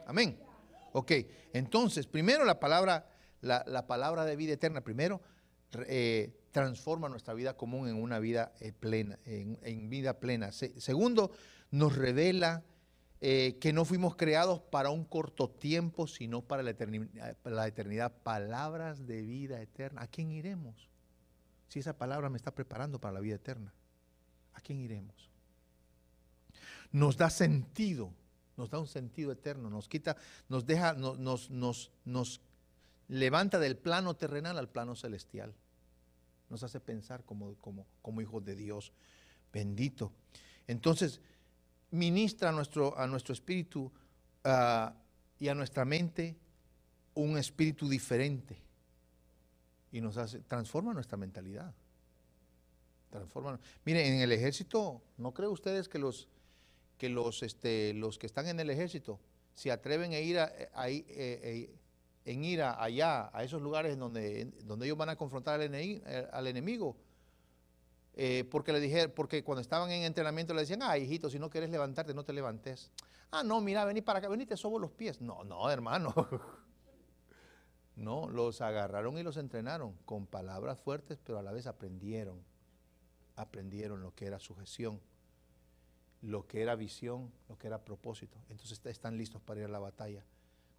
Amén. 0.05 0.39
Ok, 0.93 1.11
entonces, 1.51 2.07
primero 2.07 2.45
la 2.45 2.59
palabra, 2.61 3.09
la, 3.41 3.87
palabra 3.87 4.23
de 4.23 4.37
vida 4.37 4.53
eterna, 4.53 4.79
primero, 4.79 5.19
eh, 5.87 6.33
transforma 6.55 7.09
nuestra 7.09 7.33
vida 7.33 7.57
común 7.57 7.89
en 7.89 8.01
una 8.01 8.17
vida 8.17 8.53
eh, 8.61 8.71
plena, 8.71 9.19
en, 9.25 9.89
vida 9.89 10.21
plena. 10.21 10.53
segundo, 10.53 11.31
nos 11.69 11.97
revela 11.97 12.63
eh, 13.19 13.57
que 13.59 13.73
no 13.73 13.83
fuimos 13.83 14.15
creados 14.15 14.61
para 14.61 14.89
un 14.89 15.03
corto 15.03 15.49
tiempo, 15.49 16.07
sino 16.07 16.43
para 16.43 16.63
la, 16.63 16.69
eternidad, 16.69 17.35
la 17.43 17.67
eternidad. 17.67 18.13
Palabras 18.23 19.05
de 19.05 19.21
vida 19.21 19.61
eterna. 19.61 20.03
¿A 20.03 20.07
quién 20.07 20.31
iremos? 20.31 20.87
Si 21.67 21.79
esa 21.79 21.97
palabra 21.97 22.29
me 22.29 22.37
está 22.37 22.55
preparando 22.55 23.01
para 23.01 23.15
la 23.15 23.19
vida 23.19 23.35
eterna, 23.35 23.73
¿a 24.53 24.61
quién 24.61 24.79
iremos? 24.79 25.29
Nos 26.93 27.17
da 27.17 27.29
sentido, 27.29 28.13
nos 28.55 28.69
da 28.69 28.79
un 28.79 28.87
sentido 28.87 29.33
eterno, 29.33 29.69
nos 29.69 29.89
quita, 29.89 30.15
nos 30.47 30.65
deja, 30.65 30.93
nos, 30.93 31.49
nos, 31.49 31.91
nos 32.05 32.39
levanta 33.09 33.59
del 33.59 33.75
plano 33.75 34.15
terrenal 34.15 34.57
al 34.57 34.69
plano 34.69 34.95
celestial 34.95 35.53
nos 36.49 36.63
hace 36.63 36.79
pensar 36.79 37.23
como, 37.23 37.55
como, 37.55 37.85
como 38.01 38.21
hijos 38.21 38.43
de 38.43 38.55
Dios. 38.55 38.93
Bendito. 39.51 40.11
Entonces, 40.67 41.21
ministra 41.91 42.49
a 42.49 42.51
nuestro, 42.51 42.97
a 42.97 43.07
nuestro 43.07 43.33
espíritu 43.33 43.91
ah, 44.43 44.93
y 45.39 45.47
a 45.47 45.55
nuestra 45.55 45.85
mente 45.85 46.35
un 47.13 47.37
espíritu 47.37 47.87
diferente. 47.87 48.57
Y 49.91 50.01
nos 50.01 50.17
hace, 50.17 50.39
transforma 50.41 50.93
nuestra 50.93 51.17
mentalidad. 51.17 51.73
Transforma. 53.09 53.59
Miren, 53.85 54.13
en 54.13 54.21
el 54.21 54.31
ejército, 54.31 55.01
¿no 55.17 55.33
creen 55.33 55.51
ustedes 55.51 55.87
que 55.87 55.99
los 55.99 56.27
que 56.97 57.09
los, 57.09 57.43
este, 57.43 57.93
los 57.93 58.17
que 58.17 58.25
están 58.25 58.47
en 58.47 58.59
el 58.59 58.69
ejército 58.69 59.19
se 59.53 59.71
atreven 59.71 60.13
a 60.13 60.19
ir 60.19 60.39
a, 60.39 60.51
en 62.25 62.43
ir 62.43 62.63
allá, 62.63 63.29
a 63.31 63.43
esos 63.43 63.61
lugares 63.61 63.97
donde, 63.97 64.45
donde 64.63 64.87
ellos 64.87 64.97
van 64.97 65.09
a 65.09 65.15
confrontar 65.15 65.61
al, 65.61 65.73
eh, 65.75 66.25
enemigo. 66.49 66.97
Eh, 68.15 68.47
porque 68.49 68.73
le 68.73 68.79
dije, 68.79 69.09
porque 69.09 69.43
cuando 69.43 69.61
estaban 69.61 69.91
en 69.91 70.03
entrenamiento 70.03 70.53
le 70.53 70.61
decían, 70.61 70.81
ah, 70.81 70.97
hijito, 70.97 71.29
si 71.29 71.37
no 71.37 71.49
quieres 71.49 71.69
levantarte, 71.69 72.13
no 72.13 72.23
te 72.23 72.33
levantes. 72.33 72.91
Ah, 73.29 73.43
no, 73.43 73.61
mira, 73.61 73.85
vení 73.85 74.01
para 74.01 74.19
acá, 74.19 74.27
vení, 74.27 74.45
te 74.45 74.57
sobo 74.57 74.79
los 74.79 74.91
pies. 74.91 75.21
No, 75.21 75.43
no, 75.43 75.69
hermano. 75.69 76.13
No, 77.95 78.27
los 78.27 78.59
agarraron 78.59 79.17
y 79.17 79.23
los 79.23 79.37
entrenaron 79.37 79.93
con 80.03 80.27
palabras 80.27 80.77
fuertes, 80.77 81.17
pero 81.23 81.39
a 81.39 81.41
la 81.41 81.53
vez 81.53 81.65
aprendieron. 81.65 82.43
Aprendieron 83.37 84.01
lo 84.01 84.13
que 84.13 84.25
era 84.25 84.37
sujeción, 84.37 84.99
lo 86.21 86.45
que 86.45 86.61
era 86.61 86.75
visión, 86.75 87.31
lo 87.47 87.57
que 87.57 87.67
era 87.67 87.85
propósito. 87.85 88.37
Entonces 88.49 88.85
están 88.85 89.17
listos 89.17 89.41
para 89.41 89.61
ir 89.61 89.67
a 89.67 89.69
la 89.69 89.79
batalla. 89.79 90.25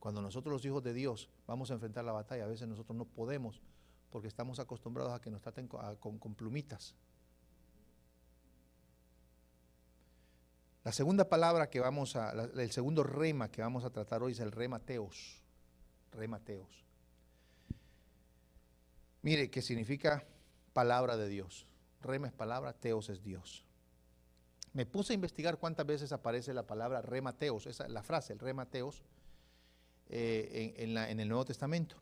Cuando 0.06 0.22
nosotros 0.22 0.52
los 0.52 0.64
hijos 0.64 0.84
de 0.84 0.94
Dios 0.94 1.28
vamos 1.48 1.68
a 1.72 1.74
enfrentar 1.74 2.04
la 2.04 2.12
batalla, 2.12 2.44
a 2.44 2.46
veces 2.46 2.68
nosotros 2.68 2.96
no 2.96 3.06
podemos 3.06 3.60
porque 4.08 4.28
estamos 4.28 4.60
acostumbrados 4.60 5.12
a 5.12 5.20
que 5.20 5.32
nos 5.32 5.42
traten 5.42 5.66
con, 5.66 6.34
plumitas. 6.36 6.94
La 10.84 10.92
segunda 10.92 11.28
palabra 11.28 11.68
que 11.68 11.80
vamos 11.80 12.14
a, 12.14 12.30
el 12.30 12.70
segundo 12.70 13.02
rema 13.02 13.50
que 13.50 13.62
vamos 13.62 13.82
a 13.82 13.90
tratar 13.90 14.22
hoy 14.22 14.30
es 14.30 14.38
el 14.38 14.52
remateos. 14.52 15.42
Remateos. 16.12 16.84
Mire, 19.22 19.50
que 19.50 19.60
significa 19.60 20.24
palabra 20.72 21.16
de 21.16 21.26
Dios. 21.26 21.66
Rema 22.00 22.28
es 22.28 22.32
palabra, 22.32 22.74
teos 22.74 23.08
es 23.08 23.24
Dios. 23.24 23.64
Me 24.72 24.86
puse 24.86 25.14
a 25.14 25.14
investigar 25.14 25.58
cuántas 25.58 25.84
veces 25.84 26.12
aparece 26.12 26.54
la 26.54 26.64
palabra 26.64 27.02
remateos, 27.02 27.66
esa 27.66 27.88
la 27.88 28.04
frase, 28.04 28.34
el 28.34 28.38
remateos, 28.38 29.02
eh, 30.08 30.74
en, 30.78 31.20
el 31.20 31.28
Nuevo 31.28 31.44
Testamento. 31.44 31.96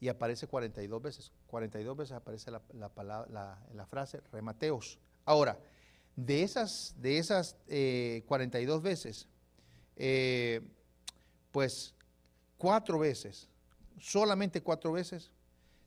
Y 0.00 0.08
aparece 0.08 0.46
42 0.46 1.02
veces. 1.02 1.32
42 1.48 1.96
veces 1.96 2.12
aparece 2.12 2.50
la, 2.50 2.62
la, 2.74 3.58
la 3.74 3.86
frase 3.86 4.20
remateos. 4.32 4.98
Ahora, 5.24 5.58
de 6.18 6.42
esas, 6.42 6.94
de 6.98 7.18
esas 7.18 7.54
42 8.26 8.78
eh, 8.78 8.82
veces, 8.82 9.28
eh, 9.94 10.60
pues 11.52 11.94
cuatro 12.56 12.98
veces, 12.98 13.48
solamente 14.00 14.60
cuatro 14.60 14.90
veces, 14.90 15.30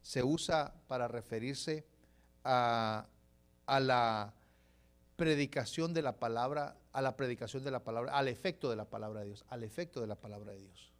se 0.01 0.23
usa 0.23 0.73
para 0.87 1.09
referirse 1.09 1.85
a, 2.45 3.05
a 3.65 3.79
la 3.81 4.33
predicación 5.17 5.93
de 5.93 6.01
la 6.01 6.17
palabra, 6.17 6.77
a 6.93 7.01
la 7.01 7.17
predicación 7.17 7.65
de 7.65 7.71
la 7.71 7.83
palabra, 7.83 8.13
al 8.13 8.29
efecto 8.29 8.69
de 8.69 8.77
la 8.77 8.85
palabra 8.85 9.19
de 9.21 9.27
Dios, 9.27 9.43
al 9.49 9.63
efecto 9.63 9.99
de 9.99 10.07
la 10.07 10.15
palabra 10.15 10.53
de 10.53 10.59
Dios. 10.59 10.90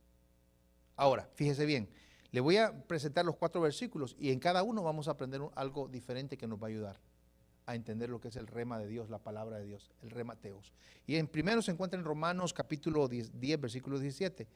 Ahora, 1.02 1.28
fíjese 1.34 1.66
bien, 1.66 1.90
le 2.30 2.42
voy 2.42 2.58
a 2.58 2.86
presentar 2.86 3.26
los 3.26 3.36
cuatro 3.36 3.60
versículos 3.60 4.16
y 4.20 4.30
en 4.30 4.38
cada 4.38 4.62
uno 4.62 4.84
vamos 4.84 5.08
a 5.08 5.12
aprender 5.12 5.42
algo 5.56 5.88
diferente 5.88 6.38
que 6.38 6.46
nos 6.46 6.62
va 6.62 6.68
a 6.68 6.70
ayudar 6.70 7.00
a 7.66 7.74
entender 7.74 8.08
lo 8.12 8.22
que 8.22 8.28
es 8.28 8.36
el 8.36 8.46
rema 8.46 8.78
de 8.78 8.86
Dios, 8.88 9.10
la 9.10 9.18
palabra 9.18 9.58
de 9.58 9.66
Dios, 9.66 9.90
el 10.04 10.12
remateos. 10.12 10.72
Y 11.08 11.16
en 11.16 11.26
primero 11.26 11.64
se 11.64 11.72
encuentra 11.72 12.00
en 12.00 12.06
Romanos 12.06 12.54
capítulo 12.54 13.08
10, 13.08 13.40
10, 13.40 13.60
versículo 13.60 13.98
17. 13.98 14.48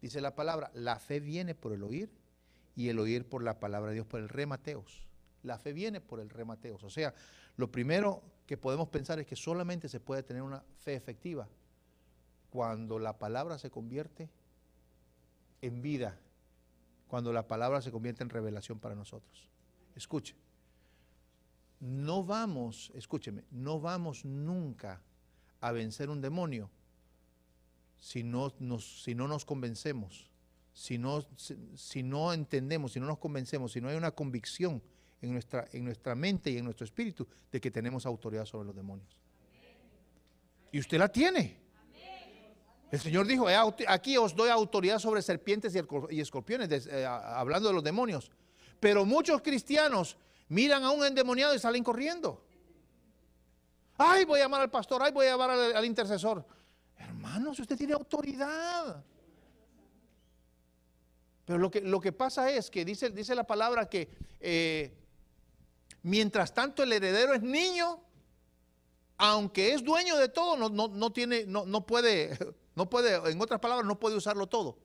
Dice 0.00 0.20
la 0.20 0.36
palabra, 0.36 0.70
la 0.72 1.00
fe 1.00 1.18
viene 1.18 1.56
por 1.56 1.72
el 1.72 1.82
oír 1.82 2.12
y 2.76 2.90
el 2.90 3.00
oír 3.00 3.28
por 3.28 3.42
la 3.42 3.58
palabra 3.58 3.88
de 3.88 3.94
Dios, 3.94 4.06
por 4.06 4.20
el 4.20 4.28
remateos. 4.28 5.08
La 5.42 5.58
fe 5.58 5.72
viene 5.72 6.00
por 6.00 6.20
el 6.20 6.30
remateos. 6.30 6.84
O 6.84 6.90
sea, 6.90 7.12
lo 7.56 7.72
primero 7.72 8.22
que 8.46 8.56
podemos 8.56 8.86
pensar 8.86 9.18
es 9.18 9.26
que 9.26 9.34
solamente 9.34 9.88
se 9.88 9.98
puede 9.98 10.22
tener 10.22 10.42
una 10.42 10.62
fe 10.76 10.94
efectiva 10.94 11.48
cuando 12.50 13.00
la 13.00 13.18
palabra 13.18 13.58
se 13.58 13.68
convierte 13.68 14.30
en 15.62 15.82
vida, 15.82 16.18
cuando 17.08 17.32
la 17.32 17.46
palabra 17.46 17.80
se 17.80 17.90
convierte 17.90 18.22
en 18.22 18.30
revelación 18.30 18.78
para 18.78 18.94
nosotros. 18.94 19.48
Escuche 19.94 20.34
no 21.80 22.24
vamos, 22.24 22.90
escúcheme, 22.94 23.44
no 23.50 23.80
vamos 23.80 24.24
nunca 24.24 25.00
a 25.60 25.72
vencer 25.72 26.10
un 26.10 26.20
demonio 26.20 26.70
si 27.98 28.22
no 28.22 28.52
nos, 28.58 29.02
si 29.02 29.14
no 29.14 29.28
nos 29.28 29.44
convencemos, 29.44 30.30
si 30.72 30.98
no, 30.98 31.24
si, 31.74 32.02
no 32.02 32.32
entendemos, 32.32 32.92
si 32.92 33.00
no 33.00 33.06
nos 33.06 33.18
convencemos, 33.18 33.72
si 33.72 33.80
no 33.80 33.88
hay 33.88 33.96
una 33.96 34.12
convicción 34.12 34.82
en 35.20 35.32
nuestra, 35.32 35.68
en 35.72 35.84
nuestra 35.84 36.14
mente 36.14 36.50
y 36.50 36.58
en 36.58 36.64
nuestro 36.64 36.84
espíritu 36.84 37.26
de 37.50 37.60
que 37.60 37.70
tenemos 37.70 38.06
autoridad 38.06 38.44
sobre 38.44 38.66
los 38.66 38.76
demonios. 38.76 39.20
Y 40.70 40.78
usted 40.78 40.98
la 40.98 41.08
tiene. 41.08 41.67
El 42.90 43.00
Señor 43.00 43.26
dijo, 43.26 43.46
aquí 43.86 44.16
os 44.16 44.34
doy 44.34 44.48
autoridad 44.48 44.98
sobre 44.98 45.20
serpientes 45.20 45.74
y 46.10 46.20
escorpiones, 46.20 46.86
eh, 46.86 47.04
hablando 47.06 47.68
de 47.68 47.74
los 47.74 47.84
demonios. 47.84 48.30
Pero 48.80 49.04
muchos 49.04 49.42
cristianos 49.42 50.16
miran 50.48 50.84
a 50.84 50.90
un 50.90 51.04
endemoniado 51.04 51.54
y 51.54 51.58
salen 51.58 51.84
corriendo. 51.84 52.42
Ay, 53.98 54.24
voy 54.24 54.40
a 54.40 54.44
llamar 54.44 54.62
al 54.62 54.70
pastor, 54.70 55.02
ay, 55.02 55.12
voy 55.12 55.26
a 55.26 55.30
llamar 55.30 55.50
al, 55.50 55.84
intercesor. 55.84 56.46
Hermanos, 56.96 57.58
usted 57.58 57.76
tiene 57.76 57.92
autoridad. 57.92 59.04
Pero 61.44 61.58
lo 61.58 61.70
que, 61.70 61.80
lo 61.80 62.00
que 62.00 62.12
pasa 62.12 62.50
es 62.50 62.70
que 62.70 62.84
dice, 62.84 63.10
dice 63.10 63.34
la 63.34 63.44
palabra 63.44 63.88
que 63.88 64.08
eh, 64.40 64.96
mientras 66.02 66.54
tanto 66.54 66.82
el 66.82 66.92
heredero 66.92 67.34
es 67.34 67.42
niño, 67.42 68.00
aunque 69.16 69.74
es 69.74 69.82
dueño 69.82 70.16
de 70.16 70.28
todo, 70.28 70.56
no, 70.56 70.88
no, 70.88 71.12
tiene, 71.12 71.44
no, 71.44 71.66
no, 71.66 71.84
puede, 71.84 72.38
no 72.78 72.88
puede, 72.88 73.30
en 73.30 73.40
otras 73.40 73.60
palabras, 73.60 73.86
no 73.86 73.98
puede 74.00 74.16
usarlo 74.16 74.46
todo. 74.46 74.78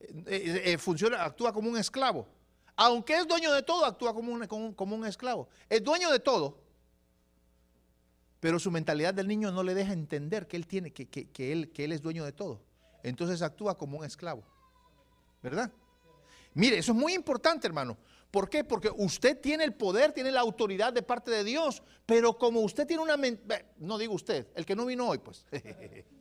Eh, 0.00 0.62
eh, 0.64 0.78
funciona, 0.78 1.24
actúa 1.24 1.52
como 1.52 1.70
un 1.70 1.78
esclavo 1.78 2.26
aunque 2.78 3.16
es 3.16 3.26
dueño 3.26 3.52
de 3.52 3.64
todo, 3.64 3.84
actúa 3.84 4.14
como 4.14 4.32
un, 4.32 4.46
como 4.46 4.94
un 4.94 5.04
esclavo. 5.04 5.48
Es 5.68 5.82
dueño 5.82 6.12
de 6.12 6.20
todo, 6.20 6.62
pero 8.38 8.60
su 8.60 8.70
mentalidad 8.70 9.12
del 9.12 9.26
niño 9.26 9.50
no 9.50 9.64
le 9.64 9.74
deja 9.74 9.92
entender 9.92 10.46
que 10.46 10.56
él, 10.56 10.68
tiene, 10.68 10.92
que, 10.92 11.28
él, 11.52 11.72
que 11.72 11.84
él 11.84 11.90
es 11.90 12.00
dueño 12.00 12.24
de 12.24 12.30
todo. 12.30 12.62
Entonces 13.02 13.42
actúa 13.42 13.76
como 13.76 13.98
un 13.98 14.04
esclavo. 14.04 14.44
¿Verdad? 15.42 15.72
Mire, 16.54 16.78
eso 16.78 16.92
es 16.92 16.98
muy 16.98 17.14
importante, 17.14 17.66
hermano. 17.66 17.98
¿Por 18.30 18.48
qué? 18.48 18.62
Porque 18.62 18.92
usted 18.96 19.40
tiene 19.40 19.64
el 19.64 19.74
poder, 19.74 20.12
tiene 20.12 20.30
la 20.30 20.40
autoridad 20.40 20.92
de 20.92 21.02
parte 21.02 21.32
de 21.32 21.42
Dios, 21.42 21.82
pero 22.06 22.38
como 22.38 22.60
usted 22.60 22.86
tiene 22.86 23.02
una... 23.02 23.16
No 23.78 23.98
digo 23.98 24.14
usted, 24.14 24.46
el 24.54 24.64
que 24.64 24.76
no 24.76 24.86
vino 24.86 25.08
hoy, 25.08 25.18
pues. 25.18 25.44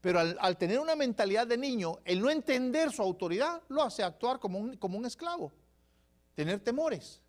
Pero 0.00 0.18
al, 0.18 0.56
tener 0.56 0.78
una 0.78 0.96
mentalidad 0.96 1.46
de 1.46 1.58
niño, 1.58 1.98
el 2.04 2.20
no 2.20 2.30
entender 2.30 2.90
su 2.90 3.02
autoridad 3.02 3.62
lo 3.68 3.82
hace 3.82 4.02
actuar 4.02 4.38
como 4.38 4.58
un, 4.58 4.76
como 4.76 4.96
un 4.96 5.04
esclavo, 5.04 5.52
tener 6.34 6.60
temores. 6.60 7.20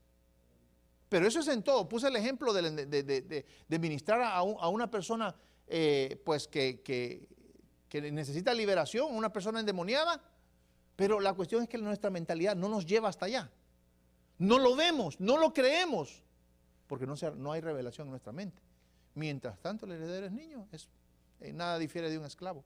Pero 1.09 1.27
eso 1.27 1.41
es 1.41 1.47
en 1.49 1.61
todo. 1.61 1.89
Puse 1.89 2.07
el 2.07 2.15
ejemplo 2.15 2.53
de, 2.53 3.45
ministrar 3.67 4.21
a, 4.21 4.41
una 4.43 4.89
persona 4.89 5.35
eh, 5.67 6.21
pues 6.23 6.47
que, 6.47 6.81
que, 6.81 8.01
necesita 8.11 8.53
liberación, 8.53 9.13
una 9.13 9.33
persona 9.33 9.59
endemoniada. 9.59 10.21
Pero 10.95 11.19
la 11.19 11.33
cuestión 11.33 11.63
es 11.63 11.67
que 11.67 11.77
nuestra 11.77 12.09
mentalidad 12.09 12.55
no 12.55 12.69
nos 12.69 12.85
lleva 12.85 13.09
hasta 13.09 13.25
allá. 13.25 13.51
No 14.37 14.57
lo 14.57 14.77
vemos, 14.77 15.19
no 15.19 15.37
lo 15.37 15.51
creemos, 15.53 16.23
porque 16.87 17.05
no, 17.05 17.15
no 17.35 17.51
hay 17.51 17.59
revelación 17.59 18.07
en 18.07 18.11
nuestra 18.11 18.31
mente. 18.31 18.61
Mientras 19.13 19.59
tanto, 19.59 19.85
el 19.85 19.91
heredero 19.91 20.27
es 20.27 20.31
niño, 20.31 20.67
eh, 21.41 21.53
nada 21.53 21.77
difiere 21.77 22.09
de 22.09 22.17
un 22.17 22.25
esclavo. 22.25 22.63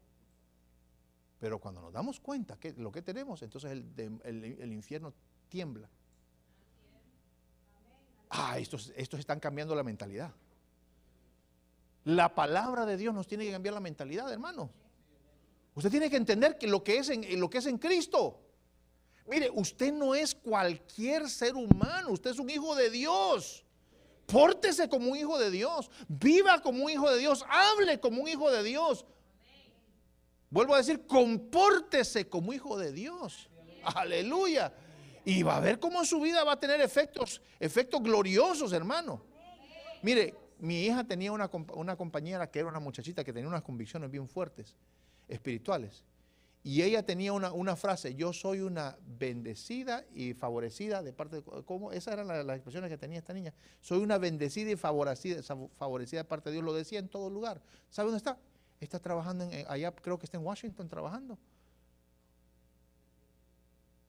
Pero 1.40 1.60
cuando 1.60 1.82
nos 1.82 1.94
damos 1.94 2.20
cuenta 2.20 2.58
que 2.58 2.74
lo 2.74 2.92
que 2.92 3.02
tenemos, 3.02 3.42
entonces 3.42 3.72
el, 3.72 4.74
infierno 4.74 5.14
tiembla. 5.50 5.90
Ah, 8.30 8.58
estos, 8.58 8.94
estos 8.96 9.20
están 9.20 9.40
cambiando 9.40 9.76
la 9.76 9.84
mentalidad. 9.84 10.32
La 12.06 12.34
palabra 12.34 12.86
de 12.86 12.98
Dios 12.98 13.14
nos 13.14 13.28
tiene 13.28 13.46
que 13.46 13.52
cambiar 13.52 13.74
la 13.74 13.80
mentalidad, 13.80 14.32
hermano. 14.32 14.70
Usted 15.76 15.92
tiene 15.92 16.10
que 16.10 16.16
entender 16.16 16.58
que 16.58 16.68
lo 16.68 16.84
que 16.84 16.98
es 16.98 17.10
en, 17.10 17.40
lo 17.40 17.50
que 17.50 17.58
es 17.58 17.66
en 17.66 17.78
Cristo. 17.78 18.40
Mire, 19.28 19.50
usted 19.50 19.92
no 19.92 20.16
es 20.16 20.36
cualquier 20.36 21.30
ser 21.30 21.56
humano, 21.56 22.12
usted 22.12 22.32
es 22.32 22.40
un 22.40 22.50
hijo 22.50 22.76
de 22.76 22.90
Dios. 22.90 23.65
Pórtese 24.26 24.90
como 24.90 25.12
un 25.12 25.18
hijo 25.18 25.38
de 25.38 25.52
Dios, 25.52 25.90
viva 26.08 26.62
como 26.62 26.86
un 26.86 26.92
hijo 26.92 27.10
de 27.12 27.20
Dios, 27.20 27.46
hable 27.48 28.00
como 28.00 28.22
un 28.22 28.28
hijo 28.28 28.52
de 28.52 28.64
Dios. 28.64 29.06
Vuelvo 30.50 30.74
a 30.74 30.78
decir, 30.78 31.06
compórtese 31.06 32.28
como 32.28 32.54
hijo 32.54 32.78
de 32.78 32.92
Dios. 32.92 33.50
Aleluya. 33.84 34.74
Y 35.26 35.44
va 35.44 35.58
a 35.58 35.60
ver 35.60 35.80
cómo 35.80 36.06
su 36.06 36.22
vida 36.22 36.44
va 36.44 36.54
a 36.54 36.60
tener 36.60 36.82
efectos, 36.82 37.42
efectos 37.60 38.02
gloriosos, 38.02 38.74
hermano. 38.74 39.24
Mire, 40.02 40.34
mi 40.60 40.84
hija 40.86 41.04
tenía 41.04 41.32
una, 41.32 41.50
una 41.74 41.96
compañera 41.96 42.50
que 42.50 42.60
era 42.60 42.70
una 42.70 42.80
muchachita 42.80 43.24
que 43.24 43.34
tenía 43.34 43.48
unas 43.48 43.64
convicciones 43.64 44.10
bien 44.10 44.28
fuertes, 44.28 44.76
espirituales. 45.28 46.04
Y 46.68 46.82
ella 46.82 47.06
tenía 47.06 47.32
una, 47.32 47.76
frase, 47.76 48.16
yo 48.16 48.34
soy 48.34 48.62
una 48.62 48.98
bendecida 49.06 50.04
y 50.16 50.34
favorecida 50.34 51.04
de 51.04 51.14
parte 51.14 51.36
de, 51.36 51.44
¿cómo? 51.64 51.92
Esas 51.92 52.16
eran 52.16 52.28
las, 52.28 52.56
expresiones 52.56 52.90
que 52.90 52.98
tenía 52.98 53.20
esta 53.20 53.34
niña. 53.34 53.54
Soy 53.82 54.00
una 54.00 54.18
bendecida 54.18 54.72
y 54.72 54.76
favorecida, 54.76 55.44
favorecida 55.78 56.22
de 56.22 56.24
parte 56.24 56.50
de 56.50 56.56
Dios, 56.56 56.66
lo 56.66 56.74
decía 56.74 56.98
en 56.98 57.08
todo 57.08 57.30
lugar. 57.30 57.62
¿Sabe 57.92 58.08
dónde 58.08 58.18
está? 58.18 58.40
Está 58.80 58.98
trabajando 58.98 59.44
en, 59.44 59.64
allá, 59.70 59.92
creo 59.92 60.18
que 60.18 60.26
está 60.26 60.38
en 60.40 60.44
Washington 60.44 60.90
trabajando. 60.90 61.38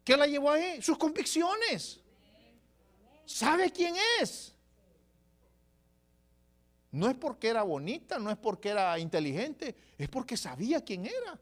¿Qué 0.03 0.17
la 0.17 0.27
llevó 0.27 0.51
ahí? 0.51 0.81
Sus 0.81 0.97
convicciones. 0.97 2.01
¿Sabe 3.27 3.71
quién 3.71 3.97
es? 4.23 4.55
No 6.91 7.07
es 7.11 7.17
porque 7.19 7.49
era 7.49 7.63
bonita, 7.65 8.19
no 8.19 8.31
es 8.31 8.39
porque 8.39 8.71
era 8.71 8.99
inteligente, 8.99 9.77
es 9.99 10.09
porque 10.09 10.39
sabía 10.39 10.83
quién 10.83 11.05
era. 11.05 11.39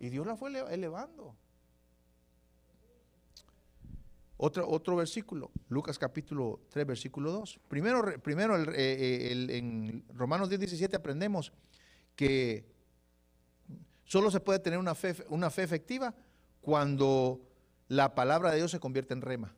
Y 0.00 0.08
Dios 0.08 0.26
la 0.26 0.34
fue 0.34 0.50
elevando. 0.72 1.36
Otro, 4.38 4.66
otro 4.66 4.96
versículo, 4.96 5.50
Lucas 5.68 5.98
capítulo 5.98 6.62
3, 6.70 6.86
versículo 6.86 7.30
2. 7.30 7.60
Primero, 7.68 8.02
primero 8.22 8.56
el, 8.56 8.70
eh, 8.74 9.58
en 9.58 10.02
Romanos 10.14 10.48
10, 10.48 10.60
17 10.60 10.96
aprendemos 10.96 11.52
que 12.16 12.64
solo 14.04 14.30
se 14.30 14.40
puede 14.40 14.58
tener 14.60 14.78
una 14.78 14.94
fe, 14.94 15.14
una 15.28 15.50
fe 15.50 15.62
efectiva 15.62 16.14
cuando 16.62 17.42
la 17.88 18.14
palabra 18.14 18.52
de 18.52 18.56
Dios 18.56 18.70
se 18.70 18.80
convierte 18.80 19.12
en 19.12 19.20
rema. 19.20 19.54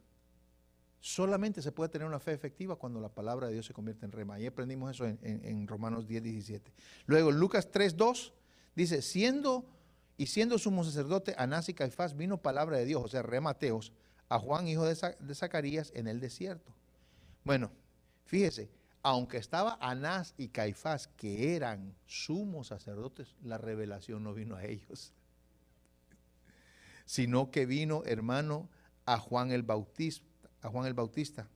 Solamente 0.99 1.63
se 1.63 1.71
puede 1.71 1.91
tener 1.91 2.09
una 2.09 2.19
fe 2.19 2.33
efectiva 2.33 2.75
cuando 2.75 3.01
la 3.01 3.09
palabra 3.09 3.47
de 3.47 3.53
Dios 3.53 3.67
se 3.67 3.73
convierte 3.73 4.05
en 4.05 4.11
rema. 4.11 4.35
Ahí 4.35 4.47
aprendimos 4.47 4.91
eso 4.91 5.07
en, 5.07 5.21
en 5.23 5.69
Romanos 5.69 6.09
10, 6.09 6.25
17. 6.25 6.73
Luego, 7.07 7.31
Lucas 7.31 7.71
3, 7.71 7.97
2 7.97 8.35
dice, 8.75 9.01
siendo 9.01 9.65
y 10.17 10.27
siendo 10.27 10.59
sumo 10.59 10.85
sacerdote 10.85 11.35
Anás 11.39 11.69
y 11.69 11.75
Caifás, 11.75 12.17
vino 12.17 12.43
palabra 12.43 12.77
de 12.79 12.85
Dios, 12.85 13.03
o 13.05 13.09
sea, 13.09 13.23
remateos, 13.23 13.93
a 14.29 14.39
Juan, 14.39 14.67
hijo 14.67 14.87
de, 14.87 15.35
Zacarías, 15.35 15.93
en 15.95 16.07
el 16.07 16.21
desierto. 16.21 16.75
Bueno, 17.45 17.71
fíjese, 18.25 18.71
aunque 19.03 19.37
estaba 19.37 19.77
Anás 19.81 20.35
y 20.39 20.49
Caifás, 20.49 21.09
que 21.09 21.55
eran 21.55 21.95
sumos 22.07 22.69
sacerdotes, 22.69 23.35
la 23.43 23.59
revelación 23.59 24.25
no 24.25 24.33
vino 24.33 24.57
a 24.57 24.65
ellos, 24.65 25.13
sino 27.05 27.51
que 27.51 27.67
vino, 27.67 28.03
hermano, 28.07 28.71
a 29.05 29.19
Juan 29.19 29.51
el 29.51 29.63
Bautista. 29.63 30.25
A 30.63 30.69
Juan 30.69 30.87
el 30.87 30.95
Bautista. 30.95 31.49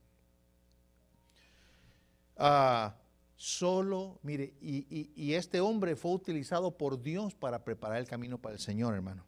Ah, 2.35 2.95
solo, 3.37 4.19
mire, 4.23 4.55
y, 4.59 5.11
y 5.15 5.33
este 5.35 5.61
hombre 5.61 5.95
fue 5.95 6.11
utilizado 6.11 6.77
por 6.77 7.01
Dios 7.01 7.33
para 7.35 7.63
preparar 7.63 7.99
el 7.99 8.07
camino 8.07 8.37
para 8.37 8.55
el 8.55 8.59
Señor, 8.59 8.93
hermano. 8.93 9.23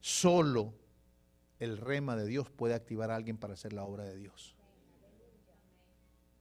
Solo 0.00 0.74
el 1.60 1.76
rema 1.76 2.16
de 2.16 2.26
Dios 2.26 2.50
puede 2.50 2.74
activar 2.74 3.10
a 3.10 3.16
alguien 3.16 3.36
para 3.36 3.54
hacer 3.54 3.72
la 3.72 3.84
obra 3.84 4.04
de 4.04 4.16
Dios. 4.16 4.56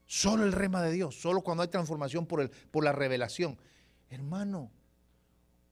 Solo 0.05 0.45
el 0.45 0.53
rema 0.53 0.81
de 0.81 0.91
Dios, 0.91 1.19
solo 1.19 1.41
cuando 1.41 1.63
hay 1.63 1.69
transformación 1.69 2.25
por, 2.25 2.41
el, 2.41 2.49
por 2.49 2.83
la 2.83 2.93
revelación. 2.93 3.57
Hermano, 4.09 4.71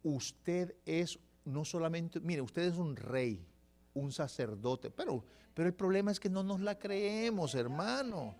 usted 0.03 0.75
es 0.85 1.17
no 1.45 1.63
solamente, 1.63 2.19
mire, 2.19 2.41
usted 2.41 2.63
es 2.63 2.75
un 2.75 2.95
rey, 2.95 3.47
un 3.93 4.11
sacerdote, 4.11 4.91
pero, 4.91 5.23
pero 5.53 5.67
el 5.67 5.73
problema 5.73 6.11
es 6.11 6.19
que 6.19 6.29
no 6.29 6.43
nos 6.43 6.59
la 6.59 6.77
creemos, 6.77 7.55
hermano. 7.55 8.35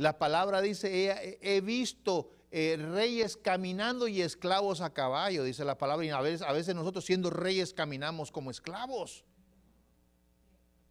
La 0.00 0.16
palabra 0.16 0.62
dice, 0.62 1.38
he 1.42 1.60
visto 1.60 2.30
eh, 2.50 2.76
reyes 2.76 3.36
caminando 3.36 4.08
y 4.08 4.22
esclavos 4.22 4.80
a 4.80 4.94
caballo, 4.94 5.44
dice 5.44 5.62
la 5.62 5.76
palabra, 5.76 6.06
y 6.06 6.08
a 6.08 6.22
veces, 6.22 6.40
a 6.40 6.52
veces 6.52 6.74
nosotros 6.74 7.04
siendo 7.04 7.28
reyes 7.28 7.74
caminamos 7.74 8.32
como 8.32 8.50
esclavos. 8.50 9.26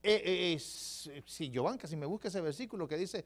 Eh, 0.03 0.53
eh, 0.53 0.59
si 0.59 1.49
Giovanni, 1.49 1.79
si 1.85 1.95
me 1.95 2.05
busca 2.05 2.27
ese 2.27 2.39
versículo 2.39 2.87
que 2.87 2.97
dice 2.97 3.25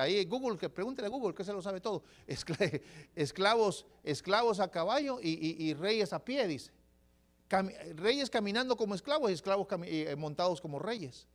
ahí 0.00 0.24
Google, 0.24 0.56
que 0.56 0.70
pregúntele 0.70 1.08
a 1.08 1.10
Google, 1.10 1.34
que 1.34 1.44
se 1.44 1.52
lo 1.52 1.60
sabe 1.60 1.82
todo. 1.82 2.04
esclavos, 3.14 3.84
esclavos 4.04 4.60
a 4.60 4.70
caballo 4.70 5.18
y, 5.22 5.74
reyes 5.74 6.14
a 6.14 6.24
pie, 6.24 6.48
dice. 6.48 6.72
reyes 7.96 8.30
caminando 8.30 8.78
como 8.78 8.94
esclavos 8.94 9.30
y 9.30 9.34
esclavos 9.34 9.68
montados 10.16 10.62
como 10.62 10.78
reyes. 10.78 11.28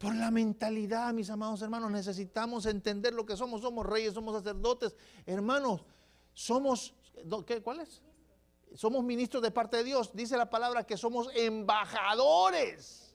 Por 0.00 0.14
la 0.14 0.30
mentalidad, 0.30 1.12
mis 1.12 1.28
amados 1.28 1.60
hermanos, 1.60 1.90
necesitamos 1.90 2.64
entender 2.64 3.12
lo 3.12 3.26
que 3.26 3.36
somos. 3.36 3.60
Somos 3.60 3.84
reyes, 3.84 4.14
somos 4.14 4.34
sacerdotes. 4.34 4.96
Hermanos, 5.26 5.82
somos, 6.32 6.94
¿qué, 7.46 7.60
¿cuál 7.60 7.80
es? 7.80 8.00
Somos 8.74 9.04
ministros 9.04 9.42
de 9.42 9.50
parte 9.50 9.76
de 9.76 9.84
Dios. 9.84 10.10
Dice 10.14 10.38
la 10.38 10.48
palabra 10.48 10.84
que 10.84 10.96
somos 10.96 11.28
embajadores. 11.34 13.14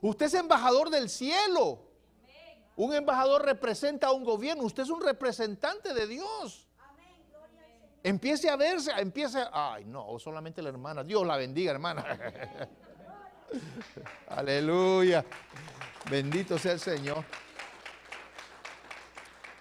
Usted 0.00 0.24
es 0.24 0.34
embajador 0.34 0.88
del 0.88 1.10
cielo. 1.10 1.80
Un 2.76 2.94
embajador 2.94 3.44
representa 3.44 4.06
a 4.06 4.12
un 4.12 4.24
gobierno. 4.24 4.64
Usted 4.64 4.84
es 4.84 4.88
un 4.88 5.02
representante 5.02 5.92
de 5.92 6.06
Dios. 6.06 6.66
Empiece 8.02 8.48
a 8.48 8.56
verse, 8.56 8.92
empiece 8.92 9.40
a... 9.40 9.74
Ay, 9.74 9.84
no, 9.84 10.18
solamente 10.18 10.62
la 10.62 10.70
hermana. 10.70 11.04
Dios 11.04 11.26
la 11.26 11.36
bendiga, 11.36 11.70
hermana. 11.70 12.18
Aleluya. 14.28 15.22
Bendito 16.10 16.58
sea 16.58 16.72
el 16.72 16.80
Señor. 16.80 17.24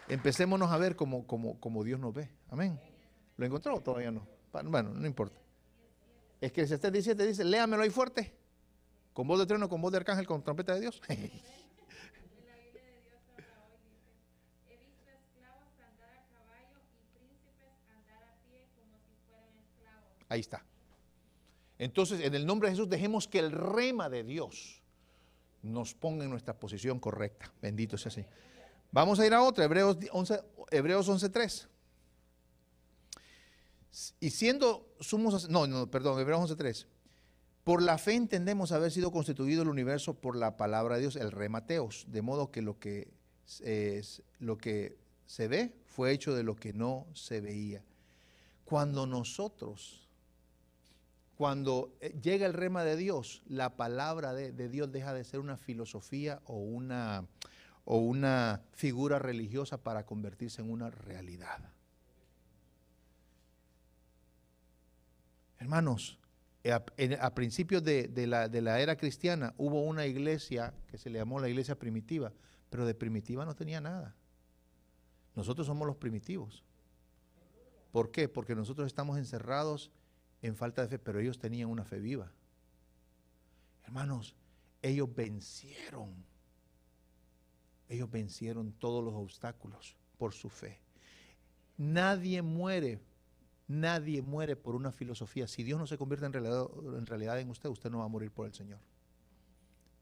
Empecémonos 0.08 0.72
a 0.72 0.78
ver 0.78 0.96
como, 0.96 1.28
como, 1.28 1.60
como 1.60 1.84
Dios 1.84 2.00
nos 2.00 2.14
ve. 2.14 2.30
Amén. 2.50 2.80
¿Lo 3.36 3.46
encontró? 3.46 3.82
Todavía 3.82 4.12
no. 4.12 4.26
Bueno, 4.52 4.90
no 4.94 5.06
importa. 5.06 5.38
Es 6.40 6.52
que 6.52 6.62
el 6.62 6.68
17 6.70 7.28
dice, 7.28 7.44
léamelo 7.44 7.84
ahí 7.84 7.90
fuerte. 7.90 8.34
Con 9.14 9.28
voz 9.28 9.40
de 9.40 9.46
trueno, 9.46 9.68
con 9.68 9.82
voz 9.82 9.92
de 9.92 9.98
arcángel, 9.98 10.26
con 10.26 10.44
trompeta 10.44 10.74
de 10.76 10.82
Dios. 10.82 11.02
Ahí 20.30 20.42
está. 20.42 20.64
Entonces, 21.78 22.22
en 22.22 22.36
el 22.36 22.46
nombre 22.46 22.70
de 22.70 22.76
Jesús, 22.76 22.90
dejemos 22.90 23.28
que 23.28 23.40
el 23.40 23.52
rema 23.52 24.10
de 24.10 24.24
Dios 24.24 24.77
nos 25.62 25.94
ponga 25.94 26.24
en 26.24 26.32
nuestra 26.32 26.58
posición 26.60 27.00
correcta. 27.00 27.52
Bendito 27.62 27.98
sea 27.98 28.10
así. 28.10 28.26
Vamos 28.92 29.20
a 29.20 29.26
ir 29.26 29.34
a 29.34 29.42
otra, 29.42 29.66
Hebreos 29.66 29.98
11, 30.12 30.42
Hebreos 30.72 31.10
11.3. 31.10 31.68
Y 34.20 34.30
siendo 34.30 34.88
sumos, 35.00 35.50
no, 35.50 35.68
no, 35.68 35.90
perdón, 35.90 36.20
Hebreos 36.20 36.52
11.3. 36.52 36.86
Por 37.64 37.82
la 37.82 37.98
fe 37.98 38.14
entendemos 38.14 38.72
haber 38.72 38.92
sido 38.92 39.12
constituido 39.12 39.64
el 39.64 39.68
universo 39.68 40.14
por 40.14 40.38
la 40.38 40.56
palabra 40.56 40.96
de 40.96 41.02
Dios, 41.02 41.16
el 41.18 41.32
remateos, 41.32 42.06
de 42.08 42.22
modo 42.22 42.50
que 42.50 42.62
lo 42.62 42.80
que, 42.80 43.12
lo 44.40 44.58
que 44.58 44.98
se 45.26 45.48
ve 45.50 45.76
fue 45.86 46.12
hecho 46.12 46.34
de 46.34 46.44
lo 46.44 46.56
que 46.56 46.72
no 46.72 47.08
se 47.14 47.42
veía. 47.42 47.84
Cuando 48.64 49.06
nosotros 49.06 50.07
cuando 51.38 51.96
eh, 52.02 52.18
llega 52.20 52.48
el 52.48 52.54
rema 52.54 52.84
de 52.84 52.96
Dios, 52.96 53.44
la 53.48 53.78
palabra 53.78 54.34
de, 54.34 54.70
Dios 54.70 54.92
deja 54.92 55.14
de 55.14 55.24
ser 55.24 55.40
una 55.40 55.56
filosofía 55.56 56.42
o 56.46 56.58
una, 56.58 57.28
o 57.86 57.98
una 57.98 58.64
figura 58.74 59.20
religiosa 59.20 59.78
para 59.84 60.04
convertirse 60.06 60.64
en 60.64 60.72
una 60.72 60.90
realidad. 60.90 61.72
Hermanos, 65.60 66.18
eh, 66.64 66.72
a, 66.72 67.36
principios 67.36 67.84
de, 67.84 68.10
la, 68.28 68.50
de, 68.50 68.62
la, 68.62 68.80
era 68.80 68.98
cristiana 68.98 69.54
hubo 69.58 69.84
una 69.84 70.08
iglesia 70.08 70.74
que 70.88 70.98
se 70.98 71.12
le 71.12 71.20
llamó 71.20 71.40
la 71.40 71.50
iglesia 71.50 71.78
primitiva, 71.78 72.34
pero 72.72 72.88
de 72.88 72.96
primitiva 72.96 73.46
no 73.46 73.56
tenía 73.56 73.80
nada. 73.80 74.16
Nosotros 75.36 75.68
somos 75.68 75.86
los 75.86 75.98
primitivos. 75.98 76.64
¿Por 77.92 78.10
qué? 78.10 78.28
Porque 78.28 78.56
nosotros 78.56 78.88
estamos 78.88 79.20
encerrados 79.20 79.92
en 80.42 80.56
falta 80.56 80.82
de 80.82 80.88
fe, 80.88 81.00
pero 81.00 81.20
ellos 81.20 81.40
tenían 81.40 81.70
una 81.70 81.84
fe 81.84 82.00
viva. 82.00 82.32
Hermanos, 83.84 84.36
ellos 84.82 85.14
vencieron. 85.14 86.14
Ellos 87.90 88.12
vencieron 88.12 88.74
todos 88.74 89.04
los 89.04 89.14
obstáculos 89.14 89.96
por 90.18 90.34
su 90.34 90.50
fe. 90.50 90.80
Nadie 91.78 92.42
muere, 92.42 93.00
nadie 93.68 94.22
muere 94.22 94.56
por 94.56 94.76
una 94.76 94.92
filosofía. 94.92 95.48
Si 95.48 95.64
Dios 95.64 95.80
no 95.80 95.88
se 95.88 95.98
convierte 95.98 96.26
en 96.26 96.34
realidad, 96.34 96.68
en 96.98 97.06
realidad 97.06 97.40
en 97.40 97.50
usted, 97.50 97.70
usted 97.70 97.90
no 97.90 98.00
va 98.00 98.06
a 98.06 98.10
morir 98.10 98.32
por 98.32 98.46
el 98.46 98.54
Señor. 98.54 98.80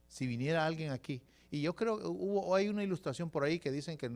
Si 0.08 0.26
viniera 0.26 0.66
alguien 0.66 0.92
aquí, 0.92 1.22
y 1.56 1.62
yo 1.62 1.74
creo 1.74 1.98
que 1.98 2.06
hubo, 2.06 2.54
hay 2.54 2.68
una 2.68 2.84
ilustración 2.84 3.30
por 3.30 3.44
ahí 3.44 3.60
que 3.60 3.72
dicen 3.72 3.98
que 3.98 4.08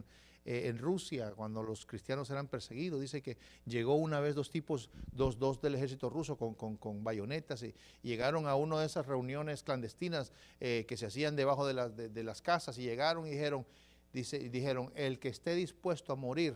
eh, 0.45 0.67
en 0.67 0.77
Rusia, 0.77 1.31
cuando 1.35 1.63
los 1.63 1.85
cristianos 1.85 2.29
eran 2.29 2.47
perseguidos. 2.47 2.99
Dice 2.99 3.21
que 3.21 3.37
llegó 3.65 3.95
una 3.95 4.19
vez 4.19 4.35
dos 4.35 4.49
tipos, 4.49 4.89
dos, 5.13 5.39
dos 5.39 5.61
del 5.61 5.75
ejército 5.75 6.09
ruso 6.09 6.37
con, 6.37 6.55
con, 6.77 7.03
bayonetas 7.03 7.63
y, 7.63 7.73
llegaron 8.01 8.45
a 8.45 8.55
una 8.55 8.79
de 8.79 8.85
esas 8.85 9.05
reuniones 9.05 9.63
clandestinas 9.63 10.33
eh, 10.59 10.85
que 10.87 10.97
se 10.97 11.05
hacían 11.05 11.37
debajo 11.37 11.65
de, 11.65 12.09
de, 12.09 12.23
las 12.23 12.41
casas 12.41 12.77
y 12.77 12.81
llegaron 12.81 13.25
y 13.25 13.31
dijeron, 13.31 13.65
dice, 14.11 14.37
dijeron, 14.49 14.91
el 14.95 15.19
que 15.19 15.29
esté 15.29 15.55
dispuesto 15.55 16.11
a 16.11 16.17
morir 16.17 16.55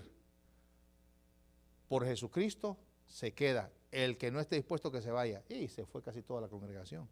por 1.88 2.05
Jesucristo 2.05 2.77
se 3.07 3.34
queda, 3.34 3.71
el 3.91 4.17
que 4.17 4.31
no 4.31 4.41
esté 4.41 4.57
dispuesto 4.57 4.91
que 4.91 5.01
se 5.01 5.11
vaya. 5.11 5.43
Y 5.47 5.69
se 5.69 5.86
fue 5.86 6.01
casi 6.01 6.23
toda 6.23 6.41
la 6.41 6.49
congregación. 6.49 7.07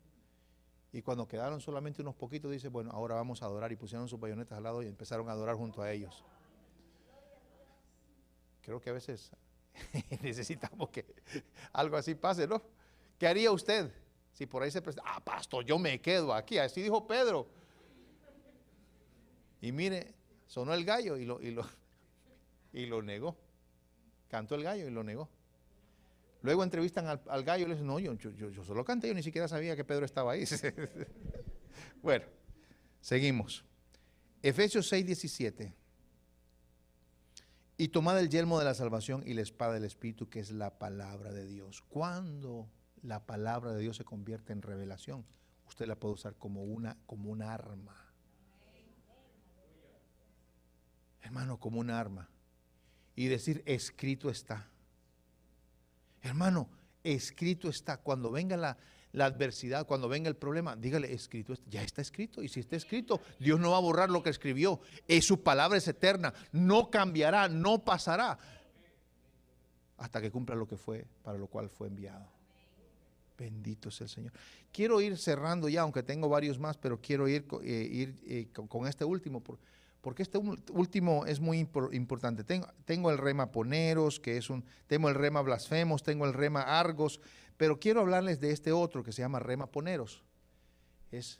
Y 0.94 1.02
cuando 1.02 1.28
quedaron 1.28 1.62
solamente 1.62 2.02
unos 2.02 2.16
poquitos, 2.16 2.52
dice, 2.52 2.68
bueno, 2.68 2.92
ahora 2.92 3.16
vamos 3.16 3.42
a 3.42 3.46
adorar. 3.46 3.72
Y 3.72 3.76
pusieron 3.78 4.08
sus 4.10 4.20
bayonetas 4.20 4.58
al 4.58 4.64
lado 4.64 4.84
y 4.84 4.88
empezaron 4.88 5.30
a 5.30 5.32
adorar 5.32 5.56
junto 5.56 5.82
a 5.82 5.92
ellos 5.92 6.24
creo 8.62 8.80
que 8.80 8.90
a 8.90 8.94
veces 8.94 9.32
necesitamos 10.22 10.90
que 10.90 11.06
algo 11.74 11.98
así 11.98 12.16
pase, 12.16 12.48
¿no? 12.48 12.62
¿Qué 13.18 13.28
haría 13.28 13.52
usted 13.52 13.92
si 14.32 14.46
por 14.46 14.64
ahí 14.64 14.72
se 14.72 14.82
presenta? 14.82 15.10
Ah, 15.14 15.20
pastor, 15.20 15.66
yo 15.66 15.78
me 15.78 16.00
quedo 16.00 16.34
aquí, 16.34 16.58
así 16.58 16.82
dijo 16.82 17.06
Pedro. 17.06 17.48
Y 19.62 19.72
mire, 19.72 20.14
sonó 20.48 20.74
el 20.74 20.86
gallo 20.86 21.18
y 21.18 21.26
lo, 21.26 21.42
y 21.42 21.52
lo, 21.52 21.66
y 22.74 22.86
lo 22.86 23.02
negó. 23.02 23.36
Cantó 24.30 24.56
el 24.56 24.64
gallo 24.64 24.88
y 24.88 24.92
lo 24.92 25.04
negó. 25.04 25.30
Luego 26.42 26.64
entrevistan 26.64 27.08
al, 27.08 27.44
gallo 27.44 27.66
y 27.66 27.68
le 27.68 27.76
dicen, 27.76 27.88
no, 27.88 28.00
yo, 28.00 28.14
yo, 28.14 28.32
yo, 28.32 28.64
solo 28.64 28.84
canté, 28.84 29.08
yo 29.08 29.14
ni 29.14 29.22
siquiera 29.22 29.48
sabía 29.48 29.76
que 29.76 29.84
Pedro 29.84 30.06
estaba 30.06 30.34
ahí. 30.34 30.46
Bueno, 32.02 32.26
seguimos. 33.00 33.64
Efesios 34.42 34.90
6, 34.90 35.06
17. 35.06 35.74
Y 37.78 37.88
tomad 37.90 38.20
el 38.20 38.30
yelmo 38.30 38.60
de 38.60 38.66
la 38.66 38.74
salvación 38.74 39.24
y 39.26 39.34
la 39.34 39.42
espada 39.42 39.74
del 39.74 39.86
Espíritu, 39.86 40.30
que 40.30 40.40
es 40.40 40.52
la 40.52 40.80
palabra 40.80 41.32
de 41.32 41.46
Dios. 41.46 41.82
Cuando 41.90 42.70
la 43.04 43.26
palabra 43.26 43.72
de 43.72 43.82
Dios 43.82 43.98
se 43.98 44.04
convierte 44.04 44.52
en 44.52 44.62
revelación, 44.62 45.26
usted 45.68 45.88
la 45.88 45.96
puede 45.96 46.16
usar 46.16 46.36
como 46.36 46.64
una, 46.64 46.98
como 47.06 47.30
un 47.30 47.42
arma. 47.42 47.96
Hermano, 51.22 51.60
como 51.60 51.80
un 51.80 51.92
arma. 51.92 52.30
Y 53.16 53.28
decir, 53.28 53.64
escrito 53.66 54.30
está. 54.30 54.70
Hermano, 56.22 56.70
escrito 57.04 57.70
está. 57.70 57.98
Cuando 57.98 58.32
venga 58.32 58.58
la, 58.58 58.78
adversidad, 59.26 59.86
cuando 59.86 60.08
venga 60.08 60.30
el 60.30 60.36
problema, 60.36 60.76
dígale, 60.76 61.14
escrito, 61.14 61.54
ya 61.68 61.84
está 61.84 62.02
escrito. 62.02 62.44
Y 62.44 62.48
si 62.48 62.60
está 62.60 62.76
escrito, 62.76 63.22
Dios 63.40 63.60
no 63.60 63.72
va 63.72 63.78
a 63.78 63.82
borrar 63.82 64.10
lo 64.10 64.24
que 64.24 64.30
escribió. 64.30 64.82
Es 65.08 65.26
su 65.26 65.42
palabra 65.42 65.78
es 65.78 65.88
eterna, 65.88 66.34
no 66.52 66.90
cambiará, 66.90 67.50
no 67.50 67.84
pasará 67.84 68.38
hasta 70.02 70.20
que 70.20 70.32
cumpla 70.32 70.56
lo 70.56 70.68
que 70.68 70.78
fue, 70.78 71.06
para 71.22 71.38
lo 71.38 71.48
cual 71.48 71.70
fue 71.70 71.88
enviado. 71.88 72.28
Bendito 73.38 73.90
es 73.90 74.02
el 74.02 74.10
Señor. 74.10 74.34
Quiero 74.72 75.00
ir 75.00 75.18
cerrando 75.18 75.70
ya, 75.70 75.82
aunque 75.82 76.04
tengo 76.04 76.28
varios 76.28 76.58
más, 76.58 76.78
pero 76.78 77.00
quiero 77.00 77.28
ir, 77.28 77.46
eh, 77.64 78.16
eh, 78.26 78.48
con, 78.52 78.88
este 78.88 79.06
último. 79.06 79.42
Por, 79.42 79.60
porque 80.02 80.24
este 80.24 80.40
último 80.40 81.26
es 81.28 81.40
muy 81.40 81.60
importante. 81.60 82.44
Tengo, 82.44 83.12
el 83.12 83.18
rema 83.20 83.52
poneros, 83.52 84.20
que 84.20 84.38
es 84.38 84.50
un, 84.50 84.66
tengo 84.88 85.10
el 85.10 85.16
rema 85.16 85.42
blasfemos, 85.42 86.02
tengo 86.02 86.26
el 86.26 86.34
rema 86.34 86.80
argos, 86.80 87.22
pero 87.56 87.80
quiero 87.80 88.02
hablarles 88.02 88.40
de 88.40 88.52
este 88.52 88.72
otro 88.72 89.04
que 89.04 89.12
se 89.12 89.22
llama 89.22 89.40
rema 89.40 89.68
poneros. 89.68 90.24
Es, 91.12 91.40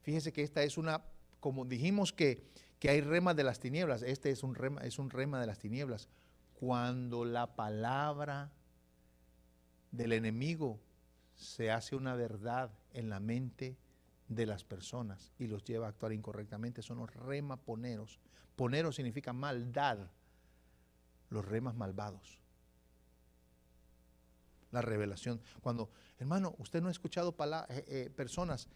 fíjese 0.00 0.32
que 0.32 0.42
esta 0.42 0.62
es 0.62 0.78
una, 0.78 1.02
como 1.40 1.66
dijimos 1.66 2.14
que, 2.14 2.42
que 2.78 2.88
hay 2.88 3.02
rema 3.02 3.34
de 3.34 3.44
las 3.44 3.60
tinieblas, 3.60 4.02
este 4.02 4.30
es 4.30 4.42
un 4.42 4.54
rema, 4.54 4.80
es 4.80 4.98
un 4.98 5.10
rema 5.10 5.38
de 5.38 5.46
las 5.46 5.58
tinieblas. 5.58 6.08
Cuando 6.54 7.26
la 7.26 7.54
palabra 7.54 8.50
del 9.90 10.14
enemigo 10.14 10.80
se 11.36 11.70
hace 11.70 11.96
una 11.96 12.14
verdad 12.14 12.70
en 12.94 13.10
la 13.10 13.20
mente 13.20 13.76
de 14.30 14.46
las 14.46 14.62
personas 14.64 15.32
y 15.38 15.48
los 15.48 15.64
lleva 15.64 15.86
a 15.86 15.90
actuar 15.90 16.12
incorrectamente 16.12 16.82
son 16.82 16.98
los 16.98 17.12
remaponeros. 17.14 18.20
Poneros 18.54 18.94
significa 18.94 19.32
maldad, 19.32 19.98
los 21.30 21.44
remas 21.44 21.74
malvados. 21.74 22.38
La 24.70 24.82
revelación. 24.82 25.40
Cuando, 25.60 25.90
hermano, 26.18 26.54
usted 26.58 26.80
no 26.80 26.88
ha 26.88 26.92
escuchado 26.92 27.34
eh, 27.68 27.84
eh, 27.88 28.10
personas, 28.14 28.68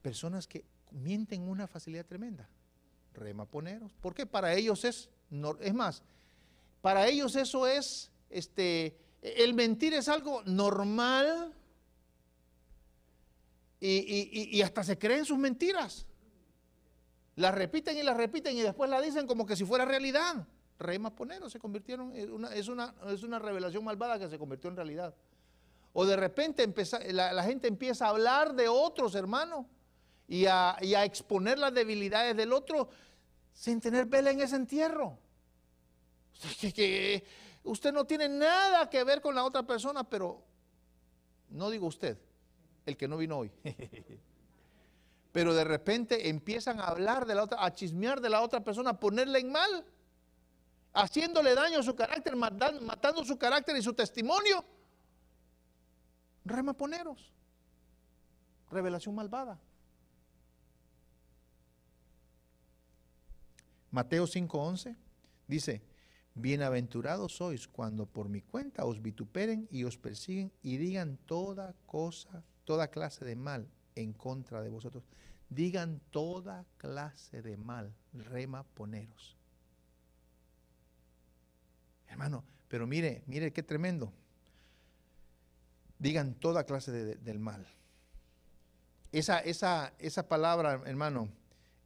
personas 0.00 0.46
que 0.46 0.64
mienten 0.92 1.48
una 1.48 1.66
facilidad 1.66 2.06
tremenda. 2.06 2.48
Remaponeros. 3.12 3.92
Porque 4.00 4.24
para 4.24 4.54
ellos 4.54 4.84
es, 4.84 5.10
no, 5.30 5.58
es 5.58 5.74
más, 5.74 6.04
para 6.80 7.08
ellos 7.08 7.34
eso 7.34 7.66
es, 7.66 8.12
este, 8.30 8.96
el 9.20 9.52
mentir 9.54 9.94
es 9.94 10.08
algo 10.08 10.44
normal 10.44 11.52
y, 13.84 14.62
hasta 14.62 14.84
se 14.84 14.98
creen 14.98 15.24
sus 15.24 15.38
mentiras. 15.38 16.06
Las 17.34 17.54
repiten 17.54 17.96
y 17.96 18.02
las 18.02 18.16
repiten 18.16 18.56
y 18.56 18.60
después 18.60 18.88
la 18.88 19.00
dicen 19.00 19.26
como 19.26 19.44
que 19.44 19.56
si 19.56 19.64
fuera 19.64 19.84
realidad. 19.84 20.46
Rey 20.78 20.98
Maponero 20.98 21.48
se 21.50 21.58
convirtieron, 21.58 22.14
en 22.14 22.32
una, 22.32 22.54
es, 22.54 22.68
una, 22.68 22.94
es 23.08 23.22
una 23.22 23.38
revelación 23.38 23.84
malvada 23.84 24.18
que 24.18 24.28
se 24.28 24.38
convirtió 24.38 24.70
en 24.70 24.76
realidad. 24.76 25.14
O 25.92 26.06
de 26.06 26.16
repente 26.16 26.72
la, 27.12 27.42
gente 27.42 27.68
empieza 27.68 28.06
a 28.06 28.10
hablar 28.10 28.54
de 28.54 28.68
otros 28.68 29.14
hermanos 29.14 29.66
y 30.28 30.46
a, 30.46 30.76
exponer 31.04 31.58
las 31.58 31.74
debilidades 31.74 32.36
del 32.36 32.52
otro 32.52 32.88
sin 33.52 33.80
tener 33.80 34.06
vela 34.06 34.30
en 34.30 34.40
ese 34.40 34.56
entierro. 34.56 35.18
que 36.74 37.24
usted 37.64 37.92
no 37.92 38.04
tiene 38.04 38.28
nada 38.28 38.88
que 38.88 39.02
ver 39.04 39.20
con 39.20 39.34
la 39.34 39.44
otra 39.44 39.64
persona, 39.64 40.04
pero 40.04 40.42
no 41.48 41.68
digo 41.68 41.86
usted, 41.86 42.18
el 42.86 42.96
que 42.96 43.08
no 43.08 43.16
vino 43.16 43.38
hoy. 43.38 43.50
Pero 45.32 45.54
de 45.54 45.64
repente 45.64 46.28
empiezan 46.28 46.78
a 46.78 46.88
hablar 46.88 47.24
de 47.24 47.34
la 47.34 47.44
otra, 47.44 47.64
a 47.64 47.72
chismear 47.72 48.20
de 48.20 48.28
la 48.28 48.42
otra 48.42 48.62
persona, 48.62 48.90
a 48.90 49.00
ponerle 49.00 49.38
en 49.38 49.50
mal, 49.50 49.84
haciéndole 50.92 51.54
daño 51.54 51.78
a 51.78 51.82
su 51.82 51.94
carácter, 51.94 52.36
matando, 52.36 53.24
su 53.24 53.38
carácter 53.38 53.76
y 53.76 53.82
su 53.82 53.94
testimonio. 53.94 54.64
Remaponeros. 56.44 57.32
Revelación 58.70 59.14
malvada. 59.14 59.58
Mateo 63.90 64.26
5:11 64.26 64.96
dice, 65.46 65.82
bienaventurados 66.34 67.36
sois 67.36 67.68
cuando 67.68 68.06
por 68.06 68.28
mi 68.28 68.40
cuenta 68.40 68.86
os 68.86 69.02
vituperen 69.02 69.68
y 69.70 69.84
os 69.84 69.98
persiguen 69.98 70.50
y 70.62 70.78
digan 70.78 71.18
toda 71.26 71.74
cosa 71.84 72.42
toda 72.64 72.88
clase 72.88 73.24
de 73.24 73.36
mal 73.36 73.68
en 73.94 74.12
contra 74.12 74.62
de 74.62 74.70
vosotros. 74.70 75.04
Digan 75.48 76.00
toda 76.10 76.64
clase 76.78 77.42
de 77.42 77.56
mal, 77.56 77.94
rema 78.12 78.62
poneros. 78.62 79.36
Hermano, 82.08 82.44
pero 82.68 82.86
mire, 82.86 83.22
mire 83.26 83.52
qué 83.52 83.62
tremendo. 83.62 84.12
Digan 85.98 86.34
toda 86.34 86.64
clase 86.64 86.90
de, 86.90 87.16
del 87.16 87.38
mal. 87.38 87.66
Esa, 89.12 89.40
esa, 89.40 89.92
esa 89.98 90.26
palabra, 90.26 90.82
hermano, 90.86 91.28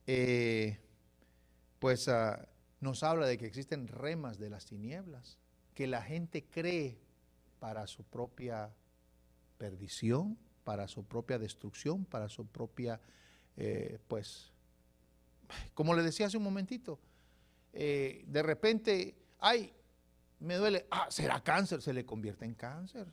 eh, 0.07 0.79
pues 1.81 2.09
ah, 2.09 2.49
nos 2.81 3.03
habla 3.03 3.27
de 3.27 3.37
que 3.37 3.47
existen 3.47 3.89
remas 3.89 4.39
de 4.39 4.49
las 4.49 4.66
tinieblas, 4.66 5.39
que 5.74 5.87
la 5.87 6.03
gente 6.03 6.45
cree 6.45 6.99
para 7.59 7.87
su 7.87 8.05
propia 8.05 8.72
perdición, 9.59 10.39
para 10.66 10.88
su 10.88 11.04
propia 11.04 11.38
destrucción, 11.38 12.04
para 12.04 12.28
su 12.28 12.44
propia, 12.44 13.00
eh, 13.56 14.00
pues, 14.08 14.50
como 15.74 15.94
le 15.94 16.02
decía 16.02 16.26
hace 16.26 16.38
un 16.38 16.42
momentito, 16.42 16.98
eh, 17.72 18.24
de 18.26 18.42
repente, 18.42 19.14
ay, 19.38 19.72
me 20.40 20.56
duele, 20.56 20.88
ah, 20.90 21.06
será 21.08 21.40
cáncer, 21.40 21.80
se 21.80 21.92
le 21.92 22.04
convierte 22.04 22.44
en 22.44 22.54
cáncer. 22.54 23.06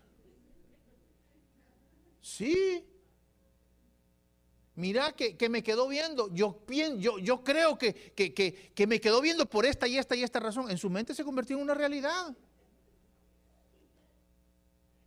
Sí. 2.22 2.84
Mira 4.74 5.12
que, 5.12 5.48
me 5.48 5.62
quedó 5.62 5.88
viendo, 5.88 6.34
yo, 6.34 6.66
yo, 6.98 7.20
yo 7.20 7.44
creo 7.44 7.78
que, 7.78 7.94
que, 8.16 8.34
que 8.34 8.88
me 8.88 9.00
quedó 9.00 9.22
viendo 9.22 9.46
por 9.46 9.68
esta 9.68 9.88
y 9.88 10.00
esta 10.00 10.16
y 10.16 10.24
esta 10.24 10.40
razón. 10.40 10.72
En 10.72 10.80
su 10.80 10.90
mente 10.90 11.14
se 11.14 11.24
convirtió 11.24 11.56
en 11.56 11.62
una 11.62 11.76
realidad. 11.76 12.36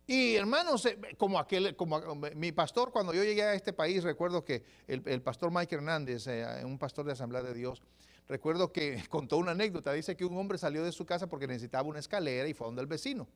Y 0.07 0.35
hermanos, 0.35 0.85
eh, 0.85 0.97
como 1.17 1.37
aquel, 1.37 1.75
como 1.75 1.99
mi 2.35 2.53
pastor, 2.53 2.91
cuando 2.91 3.13
yo 3.13 3.23
llegué 3.23 3.43
a 3.43 3.53
este 3.53 3.73
país, 3.73 4.03
recuerdo 4.03 4.45
que 4.45 4.63
el, 4.87 5.21
pastor 5.21 5.51
Mike 5.51 5.75
Hernández, 5.75 6.27
eh, 6.27 6.63
un 6.63 6.79
pastor 6.79 7.05
de 7.05 7.11
Asamblea 7.11 7.43
de 7.43 7.53
Dios, 7.53 7.83
recuerdo 8.27 8.71
que 8.71 9.03
contó 9.09 9.37
una 9.37 9.51
anécdota. 9.51 9.91
Dice 9.91 10.15
que 10.15 10.23
un 10.23 10.37
hombre 10.37 10.57
salió 10.57 10.83
de 10.83 10.93
su 10.93 11.05
casa 11.05 11.27
porque 11.27 11.45
necesitaba 11.45 11.87
una 11.87 11.99
escalera 11.99 12.47
y 12.47 12.53
fue 12.53 12.65
a 12.65 12.69
donde 12.69 12.81
el 12.81 12.87
vecino 12.87 13.27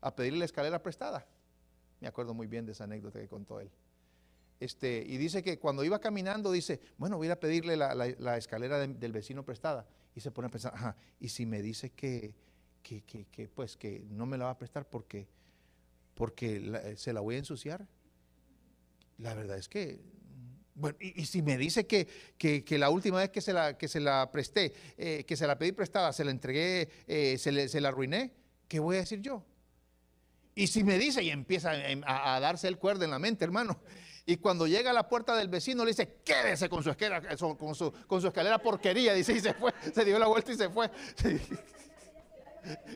a 0.00 0.14
pedirle 0.14 0.40
la 0.40 0.44
escalera 0.46 0.82
prestada. 0.82 1.26
Me 2.00 2.08
acuerdo 2.08 2.32
muy 2.32 2.46
bien 2.46 2.64
de 2.64 2.72
esa 2.72 2.84
anécdota 2.84 3.18
que 3.18 3.28
contó 3.28 3.60
él. 3.60 3.70
Este, 4.58 5.04
y 5.06 5.18
dice 5.18 5.42
que 5.42 5.58
cuando 5.58 5.84
iba 5.84 5.98
caminando, 5.98 6.50
dice, 6.50 6.80
bueno, 6.96 7.16
voy 7.16 7.28
a 7.28 7.38
pedirle 7.38 7.76
la, 7.76 8.36
escalera 8.36 8.78
del 8.78 9.12
vecino 9.12 9.44
prestada. 9.44 9.86
Y 10.14 10.20
se 10.20 10.30
pone 10.30 10.48
a 10.48 10.50
pensar, 10.50 10.72
ajá, 10.74 10.96
y 11.20 11.28
si 11.28 11.44
me 11.44 11.60
dice 11.60 11.90
que, 11.90 12.34
que, 12.82 13.02
que, 13.02 13.48
pues, 13.48 13.76
que 13.76 14.06
no 14.08 14.24
me 14.24 14.38
la 14.38 14.46
va 14.46 14.52
a 14.52 14.58
prestar 14.58 14.88
porque 14.88 15.28
porque 16.16 16.56
eh, 16.56 16.96
se 16.96 17.12
la 17.12 17.20
voy 17.20 17.36
a 17.36 17.38
ensuciar. 17.38 17.86
La 19.18 19.34
verdad 19.34 19.58
es 19.58 19.68
que, 19.68 20.00
bueno, 20.74 20.96
y, 20.98 21.26
si 21.26 21.42
me 21.42 21.56
dice 21.56 21.86
que, 21.86 22.08
la 22.78 22.90
última 22.90 23.18
vez 23.18 23.30
que 23.30 23.40
se 23.40 23.52
la, 23.52 23.78
que 23.78 23.86
se 23.86 24.00
la 24.00 24.30
presté, 24.32 24.72
eh, 24.96 25.24
que 25.26 25.36
se 25.36 25.46
la 25.46 25.56
pedí 25.58 25.72
prestada, 25.72 26.12
se 26.12 26.24
la 26.24 26.30
entregué, 26.30 26.88
eh, 27.06 27.36
se, 27.38 27.68
se, 27.68 27.80
la 27.80 27.88
arruiné, 27.88 28.32
¿qué 28.66 28.80
voy 28.80 28.96
a 28.96 29.00
decir 29.00 29.20
yo? 29.20 29.44
Y 30.54 30.66
si 30.68 30.82
me 30.84 30.98
dice 30.98 31.22
y 31.22 31.30
empieza 31.30 31.72
a, 32.06 32.40
darse 32.40 32.66
el 32.66 32.78
cuerdo 32.78 33.04
en 33.04 33.10
la 33.10 33.18
mente, 33.18 33.44
hermano, 33.44 33.78
y 34.24 34.38
cuando 34.38 34.66
llega 34.66 34.90
a 34.90 34.94
la 34.94 35.08
puerta 35.08 35.36
del 35.36 35.48
vecino 35.48 35.84
le 35.84 35.90
dice, 35.90 36.16
quédese 36.24 36.68
con 36.70 36.82
su 36.82 36.94
su, 36.94 37.92
con 38.06 38.20
su 38.22 38.26
escalera 38.26 38.58
porquería, 38.58 39.12
dice, 39.12 39.34
y 39.34 39.40
se 39.40 39.52
fue, 39.52 39.72
se 39.94 40.04
dio 40.04 40.18
la 40.18 40.26
vuelta 40.26 40.52
y 40.52 40.56
se 40.56 40.70
fue. 40.70 40.90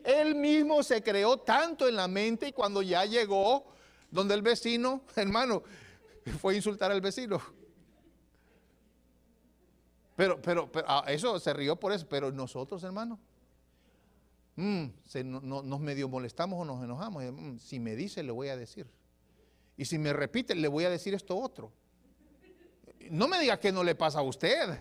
Él 0.05 0.35
mismo 0.35 0.83
se 0.83 1.03
creó 1.03 1.39
tanto 1.39 1.89
en 1.89 1.97
la 1.97 2.09
mente 2.09 2.49
y 2.49 2.53
cuando 2.53 2.83
ya 2.83 3.05
llegó 3.05 3.67
donde 4.11 4.35
el 4.35 4.43
vecino, 4.43 5.03
hermano, 5.17 5.63
fue 6.41 6.55
a 6.55 6.57
insultar 6.57 6.91
al 6.91 7.01
vecino. 7.01 7.41
Pero, 10.17 10.41
pero, 10.43 10.71
pero 10.71 10.87
ah, 10.89 11.05
eso 11.09 11.39
se 11.39 11.53
rió 11.55 11.77
por 11.77 11.93
eso, 11.93 12.07
pero 12.07 12.31
nosotros, 12.31 12.83
hermano, 12.85 13.19
mm, 14.57 14.87
nos 15.43 15.81
medio 15.81 16.09
molestamos 16.09 16.61
o 16.61 16.65
nos 16.65 16.85
enojamos. 16.85 17.25
Mm, 17.33 17.57
si 17.57 17.81
me 17.81 17.97
dice, 17.97 18.23
le 18.23 18.33
voy 18.33 18.49
a 18.49 18.57
decir. 18.57 18.87
Y 19.77 19.87
si 19.87 19.99
me 19.99 20.13
repite, 20.13 20.55
le 20.55 20.69
voy 20.69 20.85
a 20.85 20.91
decir 20.91 21.15
esto 21.15 21.39
otro. 21.39 21.73
No 23.11 23.29
me 23.29 23.41
diga 23.41 23.59
que 23.59 23.73
no 23.73 23.83
le 23.83 23.95
pasa 23.95 24.19
a 24.19 24.23
usted. 24.23 24.79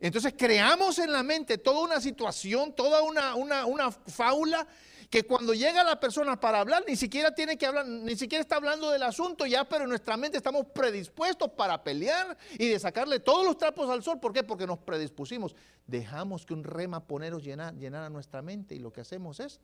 Entonces 0.00 0.34
creamos 0.36 0.98
en 0.98 1.12
la 1.12 1.22
mente 1.22 1.58
toda 1.58 1.80
una 1.80 2.00
situación, 2.00 2.72
toda 2.72 3.02
una, 3.02 3.34
una, 3.34 3.66
una 3.66 3.90
fábula 3.90 4.66
que 5.10 5.24
cuando 5.24 5.54
llega 5.54 5.82
la 5.84 5.98
persona 5.98 6.38
para 6.38 6.60
hablar, 6.60 6.84
ni 6.86 6.94
siquiera 6.94 7.34
tiene 7.34 7.56
que 7.56 7.66
hablar, 7.66 7.86
ni 7.86 8.14
siquiera 8.14 8.42
está 8.42 8.56
hablando 8.56 8.90
del 8.90 9.02
asunto 9.02 9.46
ya, 9.46 9.66
pero 9.66 9.84
en 9.84 9.90
nuestra 9.90 10.16
mente 10.16 10.36
estamos 10.36 10.66
predispuestos 10.66 11.50
para 11.52 11.82
pelear 11.82 12.36
y 12.58 12.68
de 12.68 12.78
sacarle 12.78 13.18
todos 13.20 13.44
los 13.44 13.56
trapos 13.56 13.88
al 13.88 14.02
sol. 14.02 14.20
¿Por 14.20 14.32
qué? 14.32 14.44
Porque 14.44 14.66
nos 14.66 14.78
predispusimos. 14.78 15.56
Dejamos 15.86 16.44
que 16.44 16.52
un 16.52 16.62
rema 16.62 17.06
poneros 17.06 17.42
llenara 17.42 18.10
nuestra 18.10 18.42
mente 18.42 18.74
y 18.74 18.78
lo 18.78 18.92
que 18.92 19.00
hacemos 19.00 19.40
es 19.40 19.60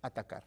atacar. 0.00 0.44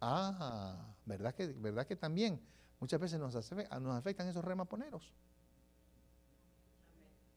Ah, 0.00 0.94
¿verdad 1.04 1.34
que, 1.34 1.48
verdad 1.48 1.86
que 1.86 1.96
también 1.96 2.40
muchas 2.78 3.00
veces 3.00 3.18
nos, 3.18 3.34
nos 3.34 3.96
afectan 3.96 4.28
esos 4.28 4.44
remaponeros? 4.44 5.12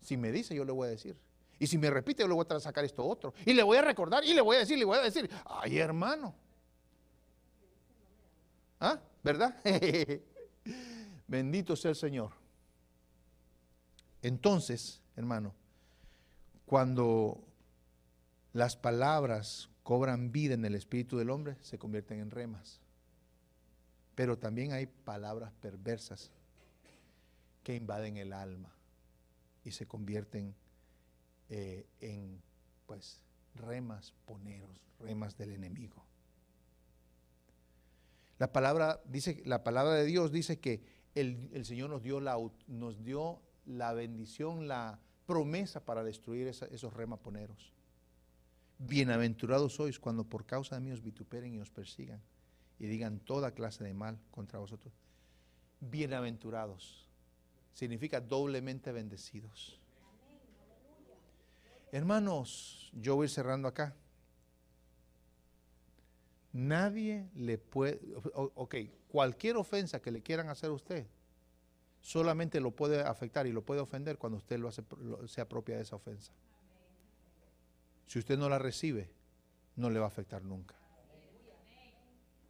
Si 0.04 0.18
me 0.18 0.32
dice, 0.32 0.54
yo 0.54 0.66
le 0.66 0.72
voy 0.72 0.88
a 0.88 0.92
decir. 0.92 1.16
Y 1.58 1.68
si 1.68 1.78
me 1.78 1.90
repite, 1.90 2.24
yo 2.24 2.28
le 2.28 2.34
voy 2.34 2.46
a 2.48 2.60
sacar 2.60 2.84
esto 2.84 3.06
otro. 3.06 3.34
Y 3.46 3.54
le 3.54 3.64
voy 3.64 3.78
a 3.78 3.82
recordar 3.82 4.24
y 4.26 4.34
le 4.34 4.42
voy 4.42 4.58
a 4.58 4.60
decir, 4.60 4.78
le 4.78 4.86
voy 4.86 4.98
a 4.98 5.02
decir, 5.02 5.30
ay 5.46 5.78
hermano. 5.78 6.36
¿Ah? 8.82 9.00
¿Verdad? 9.24 9.56
Bendito 11.28 11.76
sea 11.78 11.92
el 11.92 11.96
Señor. 11.96 12.32
Entonces, 14.22 15.02
hermano, 15.16 15.54
cuando 16.66 17.42
las 18.52 18.76
palabras 18.76 19.70
cobran 19.84 20.34
vida 20.34 20.54
en 20.56 20.66
el 20.66 20.76
espíritu 20.76 21.18
del 21.18 21.30
hombre, 21.30 21.56
se 21.62 21.78
convierten 21.78 22.20
en 22.20 22.30
remas. 22.30 22.82
Pero 24.16 24.38
también 24.38 24.74
hay 24.74 24.88
palabras 24.88 25.54
perversas 25.62 26.30
que 27.64 27.76
invaden 27.76 28.18
el 28.18 28.34
alma 28.34 28.73
y 29.64 29.72
se 29.72 29.88
convierten 29.88 30.56
eh, 31.50 31.86
en 32.00 32.42
pues 32.86 33.22
remas 33.56 34.14
poneros, 34.26 34.82
remas 35.00 35.38
del 35.38 35.52
enemigo. 35.52 36.06
La 38.40 38.52
palabra, 38.52 39.02
dice, 39.06 39.42
la 39.46 39.64
palabra 39.64 39.94
de 39.94 40.06
Dios 40.06 40.32
dice 40.32 40.60
que 40.60 40.84
el, 41.16 41.66
Señor 41.66 41.90
nos 41.90 42.02
dio, 42.02 42.20
la, 42.20 42.38
nos 42.68 43.04
dio 43.04 43.42
la 43.66 43.94
bendición, 43.94 44.68
la 44.68 45.00
promesa 45.26 45.86
para 45.86 46.04
destruir 46.04 46.48
esos 46.48 46.94
remaponeros. 46.94 47.72
Bienaventurados 48.80 49.76
sois 49.76 50.00
cuando 50.00 50.26
por 50.26 50.46
causa 50.46 50.76
de 50.76 50.82
mí 50.82 50.92
os 50.92 51.02
vituperen 51.02 51.54
y 51.54 51.60
os 51.60 51.70
persigan 51.70 52.22
y 52.80 52.88
digan 52.88 53.20
toda 53.20 53.54
clase 53.54 53.84
de 53.84 53.94
mal 53.94 54.20
contra 54.32 54.60
vosotros. 54.60 54.94
Bienaventurados 55.80 57.08
significa 57.74 58.22
doblemente 58.22 58.92
bendecidos. 58.92 59.80
Hermanos, 61.92 62.92
yo 62.94 63.16
voy 63.16 63.28
cerrando 63.28 63.68
acá. 63.68 63.96
Nadie 66.52 67.30
le 67.36 67.58
puede, 67.58 68.00
ok, 68.34 68.76
cualquier 69.08 69.58
ofensa 69.58 70.02
que 70.02 70.12
le 70.12 70.22
quieran 70.22 70.50
hacer 70.50 70.70
a 70.70 70.74
usted, 70.74 71.08
solamente 72.02 72.60
lo 72.60 72.72
puede 72.72 73.02
afectar 73.02 73.48
y 73.48 73.52
lo 73.52 73.64
puede 73.64 73.82
ofender 73.82 74.18
cuando 74.18 74.38
usted 74.38 74.60
lo 74.60 74.68
hace, 74.68 74.84
se 75.26 75.42
apropia 75.42 75.76
de 75.76 75.82
esa 75.82 75.96
ofensa. 75.96 76.32
Si 78.06 78.20
usted 78.20 78.38
no 78.38 78.50
la 78.50 78.60
recibe, 78.60 79.10
no 79.76 79.90
le 79.90 80.00
va 80.00 80.06
a 80.06 80.10
afectar 80.10 80.44
nunca. 80.44 80.76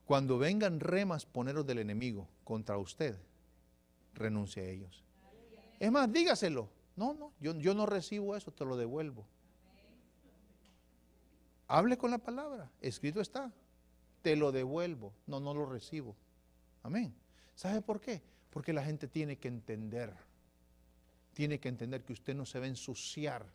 Cuando 0.05 0.38
vengan 0.38 0.82
remas 0.82 1.26
poneros 1.26 1.65
del 1.65 1.80
enemigo 1.80 2.28
contra 2.43 2.78
usted, 2.78 3.17
renuncie 4.13 4.63
a 4.63 4.69
ellos. 4.69 5.03
Es 5.84 5.91
más, 5.91 6.09
dígaselo. 6.13 6.69
No, 6.95 7.13
no, 7.13 7.34
yo, 7.41 7.73
no 7.73 7.86
recibo 7.86 8.38
eso, 8.38 8.51
te 8.53 8.63
lo 8.63 8.77
devuelvo. 8.77 9.27
Hable 11.67 11.97
con 11.97 12.09
la 12.09 12.19
palabra, 12.19 12.71
escrito 12.79 13.19
está. 13.19 13.51
Te 14.21 14.38
lo 14.38 14.53
devuelvo. 14.53 15.11
No, 15.27 15.41
no 15.41 15.53
lo 15.53 15.65
recibo. 15.65 16.15
Amén. 16.84 17.13
¿Sabe 17.53 17.81
por 17.81 17.99
qué? 17.99 18.21
Porque 18.49 18.71
la 18.71 18.81
gente 18.81 19.09
tiene 19.09 19.36
que 19.36 19.49
entender, 19.49 20.13
tiene 21.34 21.59
que 21.59 21.67
entender 21.67 22.05
que 22.05 22.13
usted 22.13 22.34
no 22.34 22.45
se 22.45 22.59
va 22.59 22.65
a 22.65 22.69
ensuciar 22.69 23.45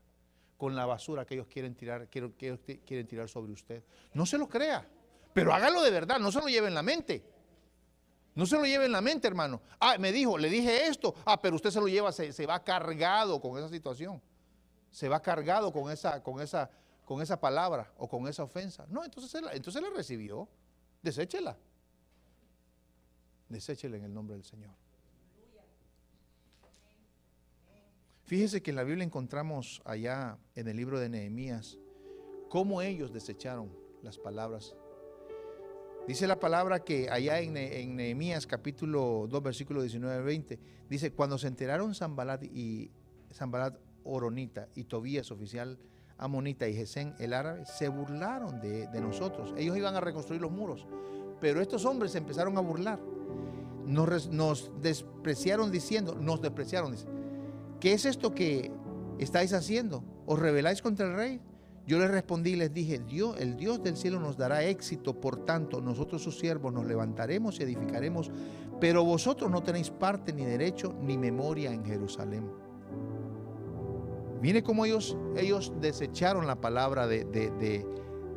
con 0.59 0.77
la 0.77 0.85
basura 0.85 1.25
que 1.25 1.33
ellos 1.33 1.47
quieren 1.47 1.75
tirar, 1.75 2.09
que, 2.09 2.31
quieren 2.85 3.07
tirar 3.07 3.31
sobre 3.31 3.53
usted. 3.53 3.83
No 4.13 4.27
se 4.27 4.37
lo 4.37 4.51
crea, 4.51 4.87
pero 5.33 5.55
hágalo 5.55 5.81
de 5.81 5.91
verdad, 5.91 6.19
no 6.19 6.31
se 6.31 6.41
lo 6.41 6.49
lleve 6.49 6.69
en 6.69 6.75
la 6.75 6.83
mente. 6.83 7.25
No 8.39 8.47
se 8.47 8.55
lo 8.55 8.65
lleve 8.65 8.87
en 8.87 8.93
la 8.93 9.01
mente, 9.01 9.27
hermano. 9.27 9.61
Ah, 9.81 9.99
me 9.99 10.13
dijo, 10.13 10.39
le 10.39 10.49
dije 10.49 10.87
esto. 10.87 11.13
Ah, 11.25 11.41
pero 11.43 11.57
usted 11.57 11.71
se 11.73 11.81
lo 11.81 11.89
lleva, 11.89 12.13
se, 12.13 12.47
va 12.47 12.63
cargado 12.63 13.41
con 13.41 13.59
esa 13.59 13.69
situación. 13.69 14.23
Se 14.93 15.09
va 15.09 15.21
cargado 15.21 15.73
con 15.73 15.91
esa, 15.91 16.23
con 16.23 16.41
esa, 16.41 16.71
con 17.05 17.21
esa 17.21 17.41
palabra 17.41 17.93
o 17.99 18.09
con 18.09 18.29
esa 18.29 18.45
ofensa. 18.45 18.87
No, 18.91 19.05
entonces 19.05 19.43
la, 19.43 19.51
entonces 19.55 19.83
la 19.83 19.91
recibió. 19.91 20.49
Deséchela. 21.03 21.59
Deséchela 23.49 23.97
en 23.97 24.05
el 24.05 24.15
nombre 24.15 24.37
del 24.37 24.45
Señor. 24.45 24.71
Fíjese 28.23 28.63
que 28.63 28.71
en 28.71 28.77
la 28.77 28.85
Biblia 28.85 29.03
encontramos 29.03 29.83
allá 29.85 30.39
en 30.55 30.69
el 30.69 30.77
libro 30.77 31.01
de 31.01 31.09
Nehemías 31.09 31.77
cómo 32.49 32.83
ellos 32.83 33.13
desecharon 33.13 33.77
las 34.01 34.17
palabras. 34.17 34.77
Dice 36.09 36.27
la 36.27 36.41
palabra 36.41 36.81
que 36.81 37.11
allá 37.11 37.39
en, 37.39 37.53
Nehemías 37.53 38.47
capítulo 38.47 39.27
2 39.29 39.43
versículo 39.43 39.83
19 39.83 40.25
20 40.25 40.59
dice 40.89 41.13
cuando 41.13 41.37
se 41.37 41.49
enteraron 41.49 41.95
Zambalat 41.95 42.45
y 42.45 42.91
Zambalat 43.31 43.77
Oronita 44.05 44.69
y 44.75 44.85
Tobías 44.85 45.31
oficial 45.31 45.79
amonita 46.17 46.67
y 46.67 46.75
Gesén 46.75 47.15
el 47.19 47.35
árabe 47.35 47.67
se 47.67 47.89
burlaron 47.89 48.59
de, 48.59 48.89
nosotros. 49.03 49.53
Ellos 49.59 49.77
iban 49.77 49.97
a 49.97 50.01
reconstruir 50.01 50.41
los 50.41 50.51
muros, 50.51 50.87
pero 51.43 51.61
estos 51.61 51.85
hombres 51.85 52.13
se 52.13 52.19
empezaron 52.19 52.57
a 52.57 52.63
burlar. 52.63 52.99
Nos, 53.85 54.29
nos 54.31 54.73
despreciaron 54.81 55.71
diciendo, 55.71 56.15
nos 56.15 56.41
despreciaron, 56.41 56.93
dice, 56.93 57.07
¿qué 57.81 57.93
es 57.93 58.07
esto 58.07 58.35
que 58.35 58.73
estáis 59.19 59.53
haciendo? 59.53 60.03
¿Os 60.25 60.39
rebeláis 60.39 60.81
contra 60.81 61.07
el 61.07 61.15
rey? 61.17 61.41
Yo 61.89 61.99
les 61.99 62.11
respondí 62.11 62.51
y 62.51 62.57
les 62.57 62.71
dije, 62.71 62.99
Dios, 62.99 63.41
el 63.41 63.57
Dios 63.57 63.83
del 63.83 63.97
cielo 63.97 64.21
nos 64.21 64.37
dará 64.37 64.63
éxito, 64.63 65.19
por 65.19 65.47
tanto, 65.47 65.81
nosotros 65.81 66.23
sus 66.23 66.39
siervos 66.39 66.71
nos 66.71 66.85
levantaremos 66.85 67.59
y 67.59 67.63
edificaremos, 67.63 68.31
pero 68.79 69.05
vosotros 69.05 69.51
no 69.51 69.63
tenéis 69.63 69.89
parte 69.89 70.35
ni 70.35 70.45
derecho 70.45 70.95
ni 71.01 71.17
memoria 71.17 71.73
en 71.73 71.83
Jerusalén. 71.87 72.51
Mire 74.43 74.63
cómo 74.63 74.85
ellos, 74.85 75.17
ellos 75.35 75.73
desecharon 75.81 76.47
la 76.47 76.61
palabra 76.61 77.07
de, 77.07 77.25
de, 77.25 77.51
de, 77.53 77.87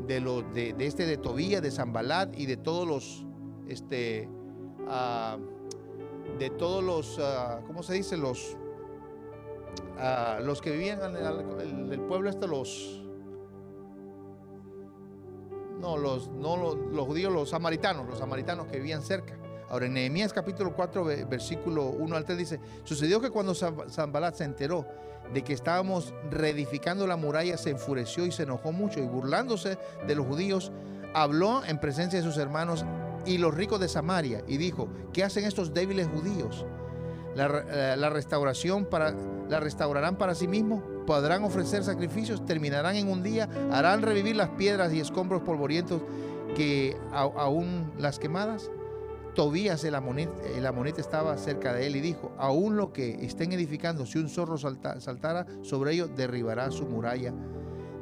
de, 0.07 0.85
este 0.85 1.05
de 1.05 1.17
Tobías, 1.17 1.61
de 1.61 1.71
Zambalat 1.71 2.39
y 2.39 2.45
de 2.45 2.55
todos 2.55 2.87
los, 2.87 3.25
este, 3.67 4.29
ah, 4.87 5.37
de 6.39 6.49
todos 6.51 6.81
los, 6.81 7.17
uh, 7.17 7.65
¿cómo 7.67 7.83
se 7.83 7.95
dice? 7.95 8.15
Los, 8.15 8.55
los 10.41 10.61
que 10.61 10.71
vivían 10.71 11.17
en 11.17 11.91
el, 11.91 11.99
pueblo 11.99 12.29
este, 12.29 12.47
los, 12.47 13.00
no, 15.81 15.97
los, 15.97 16.29
no 16.29 16.55
los, 16.55 17.05
judíos, 17.05 17.33
los 17.33 17.49
samaritanos, 17.49 18.07
los 18.07 18.19
samaritanos 18.19 18.67
que 18.67 18.77
vivían 18.77 19.01
cerca. 19.01 19.35
Ahora 19.69 19.87
en 19.87 19.93
Nehemías 19.93 20.31
capítulo 20.31 20.73
4, 20.73 21.03
versículo 21.27 21.85
1 21.85 22.15
al 22.15 22.25
3 22.25 22.37
dice, 22.37 22.59
sucedió 22.83 23.19
que 23.19 23.29
cuando 23.29 23.55
Zambalat 23.55 24.35
se 24.35 24.43
enteró 24.43 24.85
de 25.33 25.43
que 25.43 25.53
estábamos 25.53 26.13
reedificando 26.29 27.07
la 27.07 27.15
muralla, 27.15 27.57
se 27.57 27.71
enfureció 27.71 28.25
y 28.25 28.31
se 28.31 28.43
enojó 28.43 28.71
mucho 28.71 28.99
y 28.99 29.07
burlándose 29.07 29.77
de 30.05 30.15
los 30.15 30.27
judíos, 30.27 30.71
habló 31.13 31.63
en 31.65 31.79
presencia 31.79 32.19
de 32.19 32.25
sus 32.25 32.37
hermanos 32.37 32.85
y 33.25 33.37
los 33.37 33.53
ricos 33.53 33.79
de 33.79 33.87
Samaria 33.87 34.43
y 34.47 34.57
dijo, 34.57 34.87
¿qué 35.13 35.23
hacen 35.23 35.45
estos 35.45 35.73
débiles 35.73 36.07
judíos? 36.07 36.65
La, 37.35 37.47
la, 37.95 38.09
restauración 38.09 38.85
para, 38.85 39.15
la 39.47 39.61
restaurarán 39.61 40.17
para 40.17 40.35
sí 40.35 40.49
mismos, 40.49 40.83
podrán 41.05 41.43
ofrecer 41.43 41.83
sacrificios, 41.83 42.45
terminarán 42.45 42.95
en 42.95 43.09
un 43.09 43.23
día, 43.23 43.49
harán 43.71 44.01
revivir 44.01 44.35
las 44.35 44.49
piedras 44.49 44.93
y 44.93 44.99
escombros 44.99 45.41
polvorientos 45.41 46.01
que 46.55 46.97
aún 47.11 47.91
las 47.97 48.19
quemadas. 48.19 48.69
Tobías 49.33 49.85
el 49.85 49.95
amonita, 49.95 50.99
estaba 50.99 51.37
cerca 51.37 51.73
de 51.73 51.87
él 51.87 51.95
y 51.95 52.01
dijo, 52.01 52.33
aún 52.37 52.75
lo 52.75 52.91
que 52.91 53.25
estén 53.25 53.53
edificando, 53.53 54.05
si 54.05 54.17
un 54.17 54.27
zorro 54.27 54.57
saltara 54.57 55.45
sobre 55.61 55.93
ellos, 55.93 56.09
derribará 56.15 56.69
su 56.69 56.85
muralla 56.85 57.33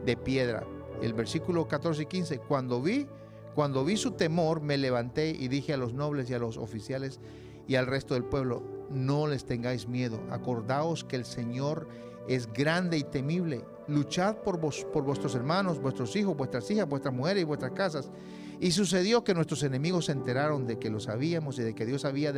de 0.06 0.18
piedra. 0.18 0.64
El 1.04 1.14
versículo 1.14 1.68
14 1.68 2.02
y 2.02 2.06
15, 2.08 2.40
cuando 2.40 2.82
vi, 2.82 3.06
cuando 3.54 3.86
vi 3.86 3.96
su 3.96 4.12
temor, 4.12 4.62
me 4.62 4.78
levanté 4.78 5.30
y 5.30 5.50
dije 5.50 5.74
a 5.74 5.78
los 5.78 5.94
nobles 5.94 6.30
y 6.30 6.34
a 6.34 6.40
los 6.40 6.58
oficiales 6.58 7.20
y 7.68 7.76
al 7.76 7.86
resto 7.86 8.16
del 8.16 8.24
pueblo, 8.24 8.64
no 8.90 9.28
les 9.28 9.46
tengáis 9.46 9.88
miedo, 9.88 10.20
acordaos 10.32 11.04
que 11.04 11.16
el 11.16 11.26
Señor 11.26 11.88
es 12.30 12.48
grande 12.54 12.96
y 12.96 13.04
temible, 13.04 13.66
luchad 13.88 14.38
por, 14.38 14.60
vos, 14.60 14.86
por 14.94 15.04
vuestros 15.04 15.34
hermanos, 15.34 15.82
vuestros 15.82 16.16
hijos, 16.16 16.38
vuestras 16.38 16.70
hijas, 16.70 16.88
vuestras 16.88 17.12
mujeres 17.12 17.42
y 17.42 17.46
vuestras 17.46 17.72
casas 17.72 18.12
Y 18.60 18.70
sucedió 18.70 19.24
que 19.24 19.34
nuestros 19.34 19.64
enemigos 19.64 20.06
se 20.06 20.12
enteraron 20.12 20.68
de 20.68 20.78
que 20.78 20.92
lo 20.92 21.00
sabíamos 21.00 21.58
y 21.58 21.64
de 21.64 21.74
que 21.74 21.88
Dios 21.88 22.06
había 22.06 22.32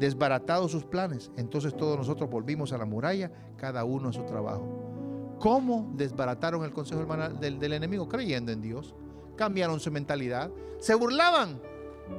desbaratado 0.00 0.68
sus 0.68 0.84
planes. 0.84 1.30
Entonces 1.36 1.76
todos 1.76 1.96
nosotros 1.96 2.28
volvimos 2.28 2.72
a 2.72 2.78
la 2.78 2.86
muralla, 2.86 3.30
cada 3.56 3.84
uno 3.84 4.08
a 4.08 4.12
su 4.12 4.24
trabajo. 4.24 5.36
¿Cómo 5.38 5.92
desbarataron 5.94 6.64
el 6.64 6.72
consejo 6.72 7.06
del, 7.40 7.60
del 7.60 7.72
enemigo? 7.72 8.08
Creyendo 8.08 8.50
en 8.50 8.60
Dios. 8.60 8.96
Cambiaron 9.36 9.78
su 9.78 9.92
mentalidad. 9.92 10.50
Se 10.80 10.96
burlaban. 10.96 11.62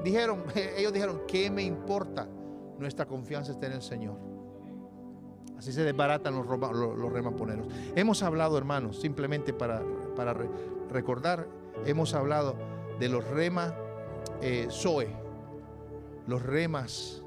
Dijeron, 0.01 0.45
ellos 0.77 0.93
dijeron, 0.93 1.23
¿qué 1.27 1.51
me 1.51 1.63
importa? 1.63 2.29
Nuestra 2.79 3.05
confianza 3.05 3.51
está 3.51 3.67
en 3.67 3.73
el 3.73 3.81
Señor. 3.81 4.30
Así 5.61 5.73
se 5.73 5.83
desbaratan 5.83 6.33
los, 6.33 6.47
los, 6.47 7.13
remaponeros. 7.13 7.67
Hemos 7.95 8.23
hablado, 8.23 8.57
hermanos, 8.57 8.99
simplemente 8.99 9.53
para, 9.53 9.83
recordar, 10.89 11.45
hemos 11.85 12.15
hablado 12.15 12.55
de 12.99 13.07
los 13.09 13.23
remas 13.25 13.71
eh, 14.41 14.69
Zoe, 14.71 15.15
los 16.25 16.41
remas 16.41 17.21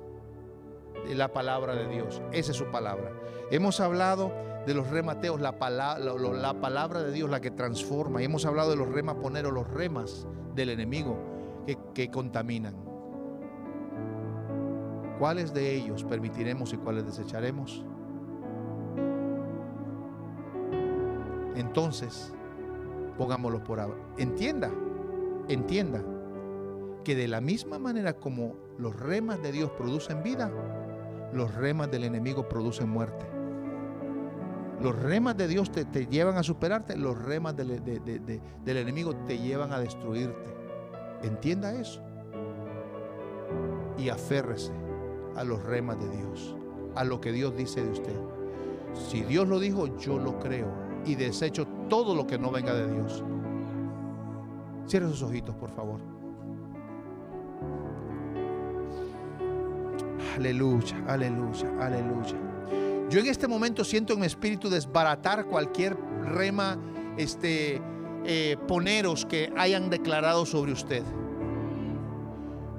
de 1.06 1.14
la 1.14 1.32
palabra 1.32 1.76
de 1.76 1.86
Dios. 1.86 2.20
Esa 2.32 2.50
es 2.50 2.56
su 2.56 2.64
palabra. 2.72 3.12
Hemos 3.52 3.78
hablado 3.78 4.32
de 4.66 4.74
los 4.74 4.90
remateos, 4.90 5.40
la, 5.40 5.52
la 6.00 6.54
palabra 6.60 7.04
de 7.04 7.12
Dios, 7.12 7.30
la 7.30 7.40
que 7.40 7.52
transforma. 7.52 8.20
Y 8.20 8.24
hemos 8.24 8.44
hablado 8.46 8.70
de 8.70 8.76
los 8.76 8.88
remaponeros, 8.88 9.52
los 9.52 9.70
remas 9.70 10.26
del 10.56 10.70
enemigo 10.70 11.16
que 11.94 12.10
contaminan. 12.10 12.74
¿Cuáles 15.20 15.54
de 15.54 15.72
ellos 15.76 16.02
permitiremos 16.02 16.72
y 16.72 16.78
cuáles 16.78 17.06
desecharemos? 17.06 17.84
Entonces, 21.54 22.32
pongámoslo 23.16 23.62
por 23.62 23.80
ahora. 23.80 23.98
Entienda 24.18 24.70
entienda 25.48 26.02
que 27.04 27.14
de 27.14 27.28
la 27.28 27.40
misma 27.40 27.78
manera 27.78 28.14
como 28.14 28.54
los 28.78 28.98
remas 28.98 29.42
de 29.42 29.52
Dios 29.52 29.70
producen 29.76 30.22
vida, 30.22 30.50
los 31.32 31.54
remas 31.54 31.90
del 31.90 32.04
enemigo 32.04 32.48
producen 32.48 32.88
muerte. 32.88 33.26
Los 34.80 34.96
remas 35.00 35.36
de 35.36 35.48
Dios 35.48 35.70
te, 35.70 36.06
llevan 36.06 36.36
a 36.36 36.42
superarte, 36.42 36.96
los 36.96 37.20
remas 37.22 37.56
del, 37.56 37.82
del 37.82 38.76
enemigo 38.76 39.14
te 39.26 39.38
llevan 39.38 39.72
a 39.72 39.80
destruirte. 39.80 40.54
Entienda 41.22 41.74
eso. 41.74 42.02
Y 43.96 44.08
aférrese 44.08 44.72
a 45.36 45.44
los 45.44 45.62
remas 45.62 45.98
de 45.98 46.08
Dios, 46.16 46.56
a 46.96 47.04
lo 47.04 47.20
que 47.20 47.32
Dios 47.32 47.56
dice 47.56 47.82
de 47.82 47.90
usted. 47.90 48.16
Si 48.94 49.22
Dios 49.22 49.48
lo 49.48 49.58
dijo, 49.58 49.96
yo 49.98 50.18
lo 50.18 50.38
creo 50.38 50.83
y 51.06 51.14
desecho 51.14 51.66
todo 51.88 52.14
lo 52.14 52.26
que 52.26 52.38
no 52.38 52.50
venga 52.50 52.74
de 52.74 52.92
Dios. 52.92 53.22
Cierre 54.86 55.08
sus 55.08 55.22
ojitos, 55.22 55.54
por 55.54 55.70
favor. 55.70 56.00
Aleluya, 60.36 61.04
aleluya, 61.06 61.70
aleluya. 61.80 62.36
Yo 63.08 63.20
en 63.20 63.26
este 63.26 63.46
momento 63.46 63.84
siento 63.84 64.14
en 64.14 64.20
mi 64.20 64.26
espíritu 64.26 64.68
desbaratar 64.68 65.46
cualquier 65.46 65.96
rema, 66.24 66.78
este, 67.16 67.80
eh, 68.24 68.56
poneros 68.66 69.24
que 69.26 69.52
hayan 69.56 69.90
declarado 69.90 70.44
sobre 70.46 70.72
usted. 70.72 71.02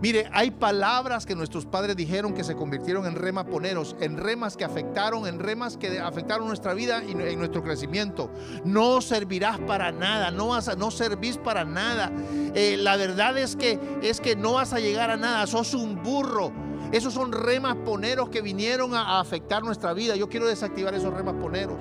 Mire, 0.06 0.30
hay 0.34 0.52
palabras 0.52 1.26
que 1.26 1.34
nuestros 1.34 1.66
padres 1.66 1.96
dijeron 1.96 2.36
que 2.36 2.44
se 2.44 2.56
convirtieron 2.56 3.08
en 3.08 3.16
remaponeros, 3.16 3.96
en 4.00 4.18
remas 4.18 4.56
que 4.56 4.64
afectaron, 4.64 5.26
en 5.26 5.40
remas 5.40 5.78
que 5.78 5.98
afectaron 5.98 6.48
nuestra 6.48 6.76
vida 6.76 7.02
y 7.04 7.14
en 7.14 7.40
nuestro 7.40 7.64
crecimiento. 7.64 8.30
No 8.64 9.02
servirás 9.02 9.58
para 9.62 9.92
nada, 9.92 10.30
no 10.30 10.50
vas 10.50 10.68
a, 10.68 10.76
no 10.76 10.92
servís 10.92 11.40
para 11.40 11.66
nada. 11.66 12.12
Eh, 12.54 12.78
la 12.78 12.98
verdad 12.98 13.36
es 13.40 13.56
que 13.56 13.80
es 14.04 14.22
que 14.22 14.36
no 14.36 14.54
vas 14.54 14.74
a 14.74 14.80
llegar 14.80 15.10
a 15.10 15.18
nada, 15.18 15.48
sos 15.48 15.74
un 15.74 16.04
burro. 16.04 16.52
Esos 16.92 17.12
son 17.12 17.32
remas 17.32 17.76
poneros 17.78 18.30
que 18.30 18.42
vinieron 18.42 18.94
a, 18.94 19.20
afectar 19.20 19.64
nuestra 19.64 19.94
vida. 19.94 20.16
Yo 20.16 20.30
quiero 20.30 20.46
desactivar 20.46 20.94
esos 20.94 21.16
remas 21.16 21.34
poneros. 21.42 21.80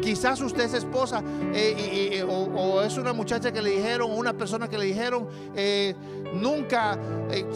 Quizás 0.00 0.40
usted 0.40 0.64
es 0.64 0.74
esposa 0.74 1.22
eh, 1.54 2.24
o, 2.28 2.82
es 2.82 2.96
una 2.96 3.12
muchacha 3.12 3.52
que 3.52 3.62
le 3.62 3.70
dijeron, 3.70 4.10
o 4.10 4.14
una 4.14 4.32
persona 4.32 4.68
que 4.68 4.78
le 4.78 4.86
dijeron, 4.86 5.28
eh, 5.54 5.94
nunca, 6.34 6.98
eh, 7.30 7.46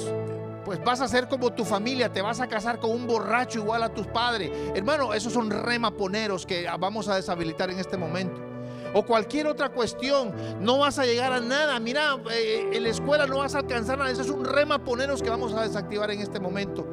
pues 0.65 0.83
vas 0.85 1.01
a 1.01 1.09
ser 1.09 1.29
como 1.29 1.53
tu 1.53 1.65
familia, 1.65 2.13
te 2.13 2.23
vas 2.23 2.41
a 2.41 2.47
casar 2.47 2.79
con 2.79 2.91
un 2.91 3.07
borracho 3.07 3.59
igual 3.59 3.83
a 3.83 3.89
tus 3.89 4.07
padres. 4.07 4.51
Hermano, 4.75 5.15
esos 5.15 5.33
son 5.33 5.51
remaponeros 5.51 6.47
que 6.47 6.67
vamos 6.79 7.09
a 7.09 7.17
deshabilitar 7.17 7.71
en 7.71 7.79
este 7.79 7.97
momento 7.97 8.55
o 8.95 9.05
cualquier 9.05 9.49
otra 9.49 9.71
cuestión, 9.71 10.33
no 10.61 10.79
vas 10.79 11.01
a 11.01 11.05
llegar 11.05 11.33
a 11.33 11.41
nada. 11.41 11.81
Mira, 11.81 12.17
en 12.31 12.81
la 12.81 12.89
escuela 12.89 13.27
no 13.27 13.39
vas 13.39 13.57
a 13.57 13.59
alcanzar 13.59 13.99
nada. 13.99 14.11
Eso 14.11 14.23
es 14.23 14.31
un 14.31 14.45
remaponeros 14.45 15.21
que 15.21 15.31
vamos 15.31 15.53
a 15.53 15.63
desactivar 15.63 16.13
en 16.13 16.21
este 16.21 16.39
momento. 16.39 16.87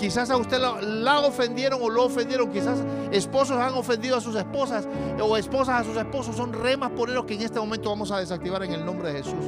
Quizás 0.00 0.30
a 0.30 0.36
usted 0.38 0.58
la, 0.58 1.20
ofendieron 1.20 1.78
o 1.82 1.90
lo 1.90 2.06
ofendieron. 2.06 2.50
Quizás 2.50 2.78
esposos 3.12 3.58
han 3.58 3.74
ofendido 3.74 4.16
a 4.16 4.22
sus 4.22 4.34
esposas 4.34 4.88
o 5.22 5.36
esposas 5.36 5.82
a 5.82 5.84
sus 5.84 5.98
esposos. 5.98 6.36
Son 6.36 6.54
remas 6.54 6.92
por 6.92 7.10
ellos 7.10 7.26
que 7.26 7.34
en 7.34 7.42
este 7.42 7.60
momento 7.60 7.90
vamos 7.90 8.10
a 8.10 8.18
desactivar 8.18 8.62
en 8.62 8.72
el 8.72 8.82
nombre 8.82 9.12
de 9.12 9.18
Jesús. 9.18 9.44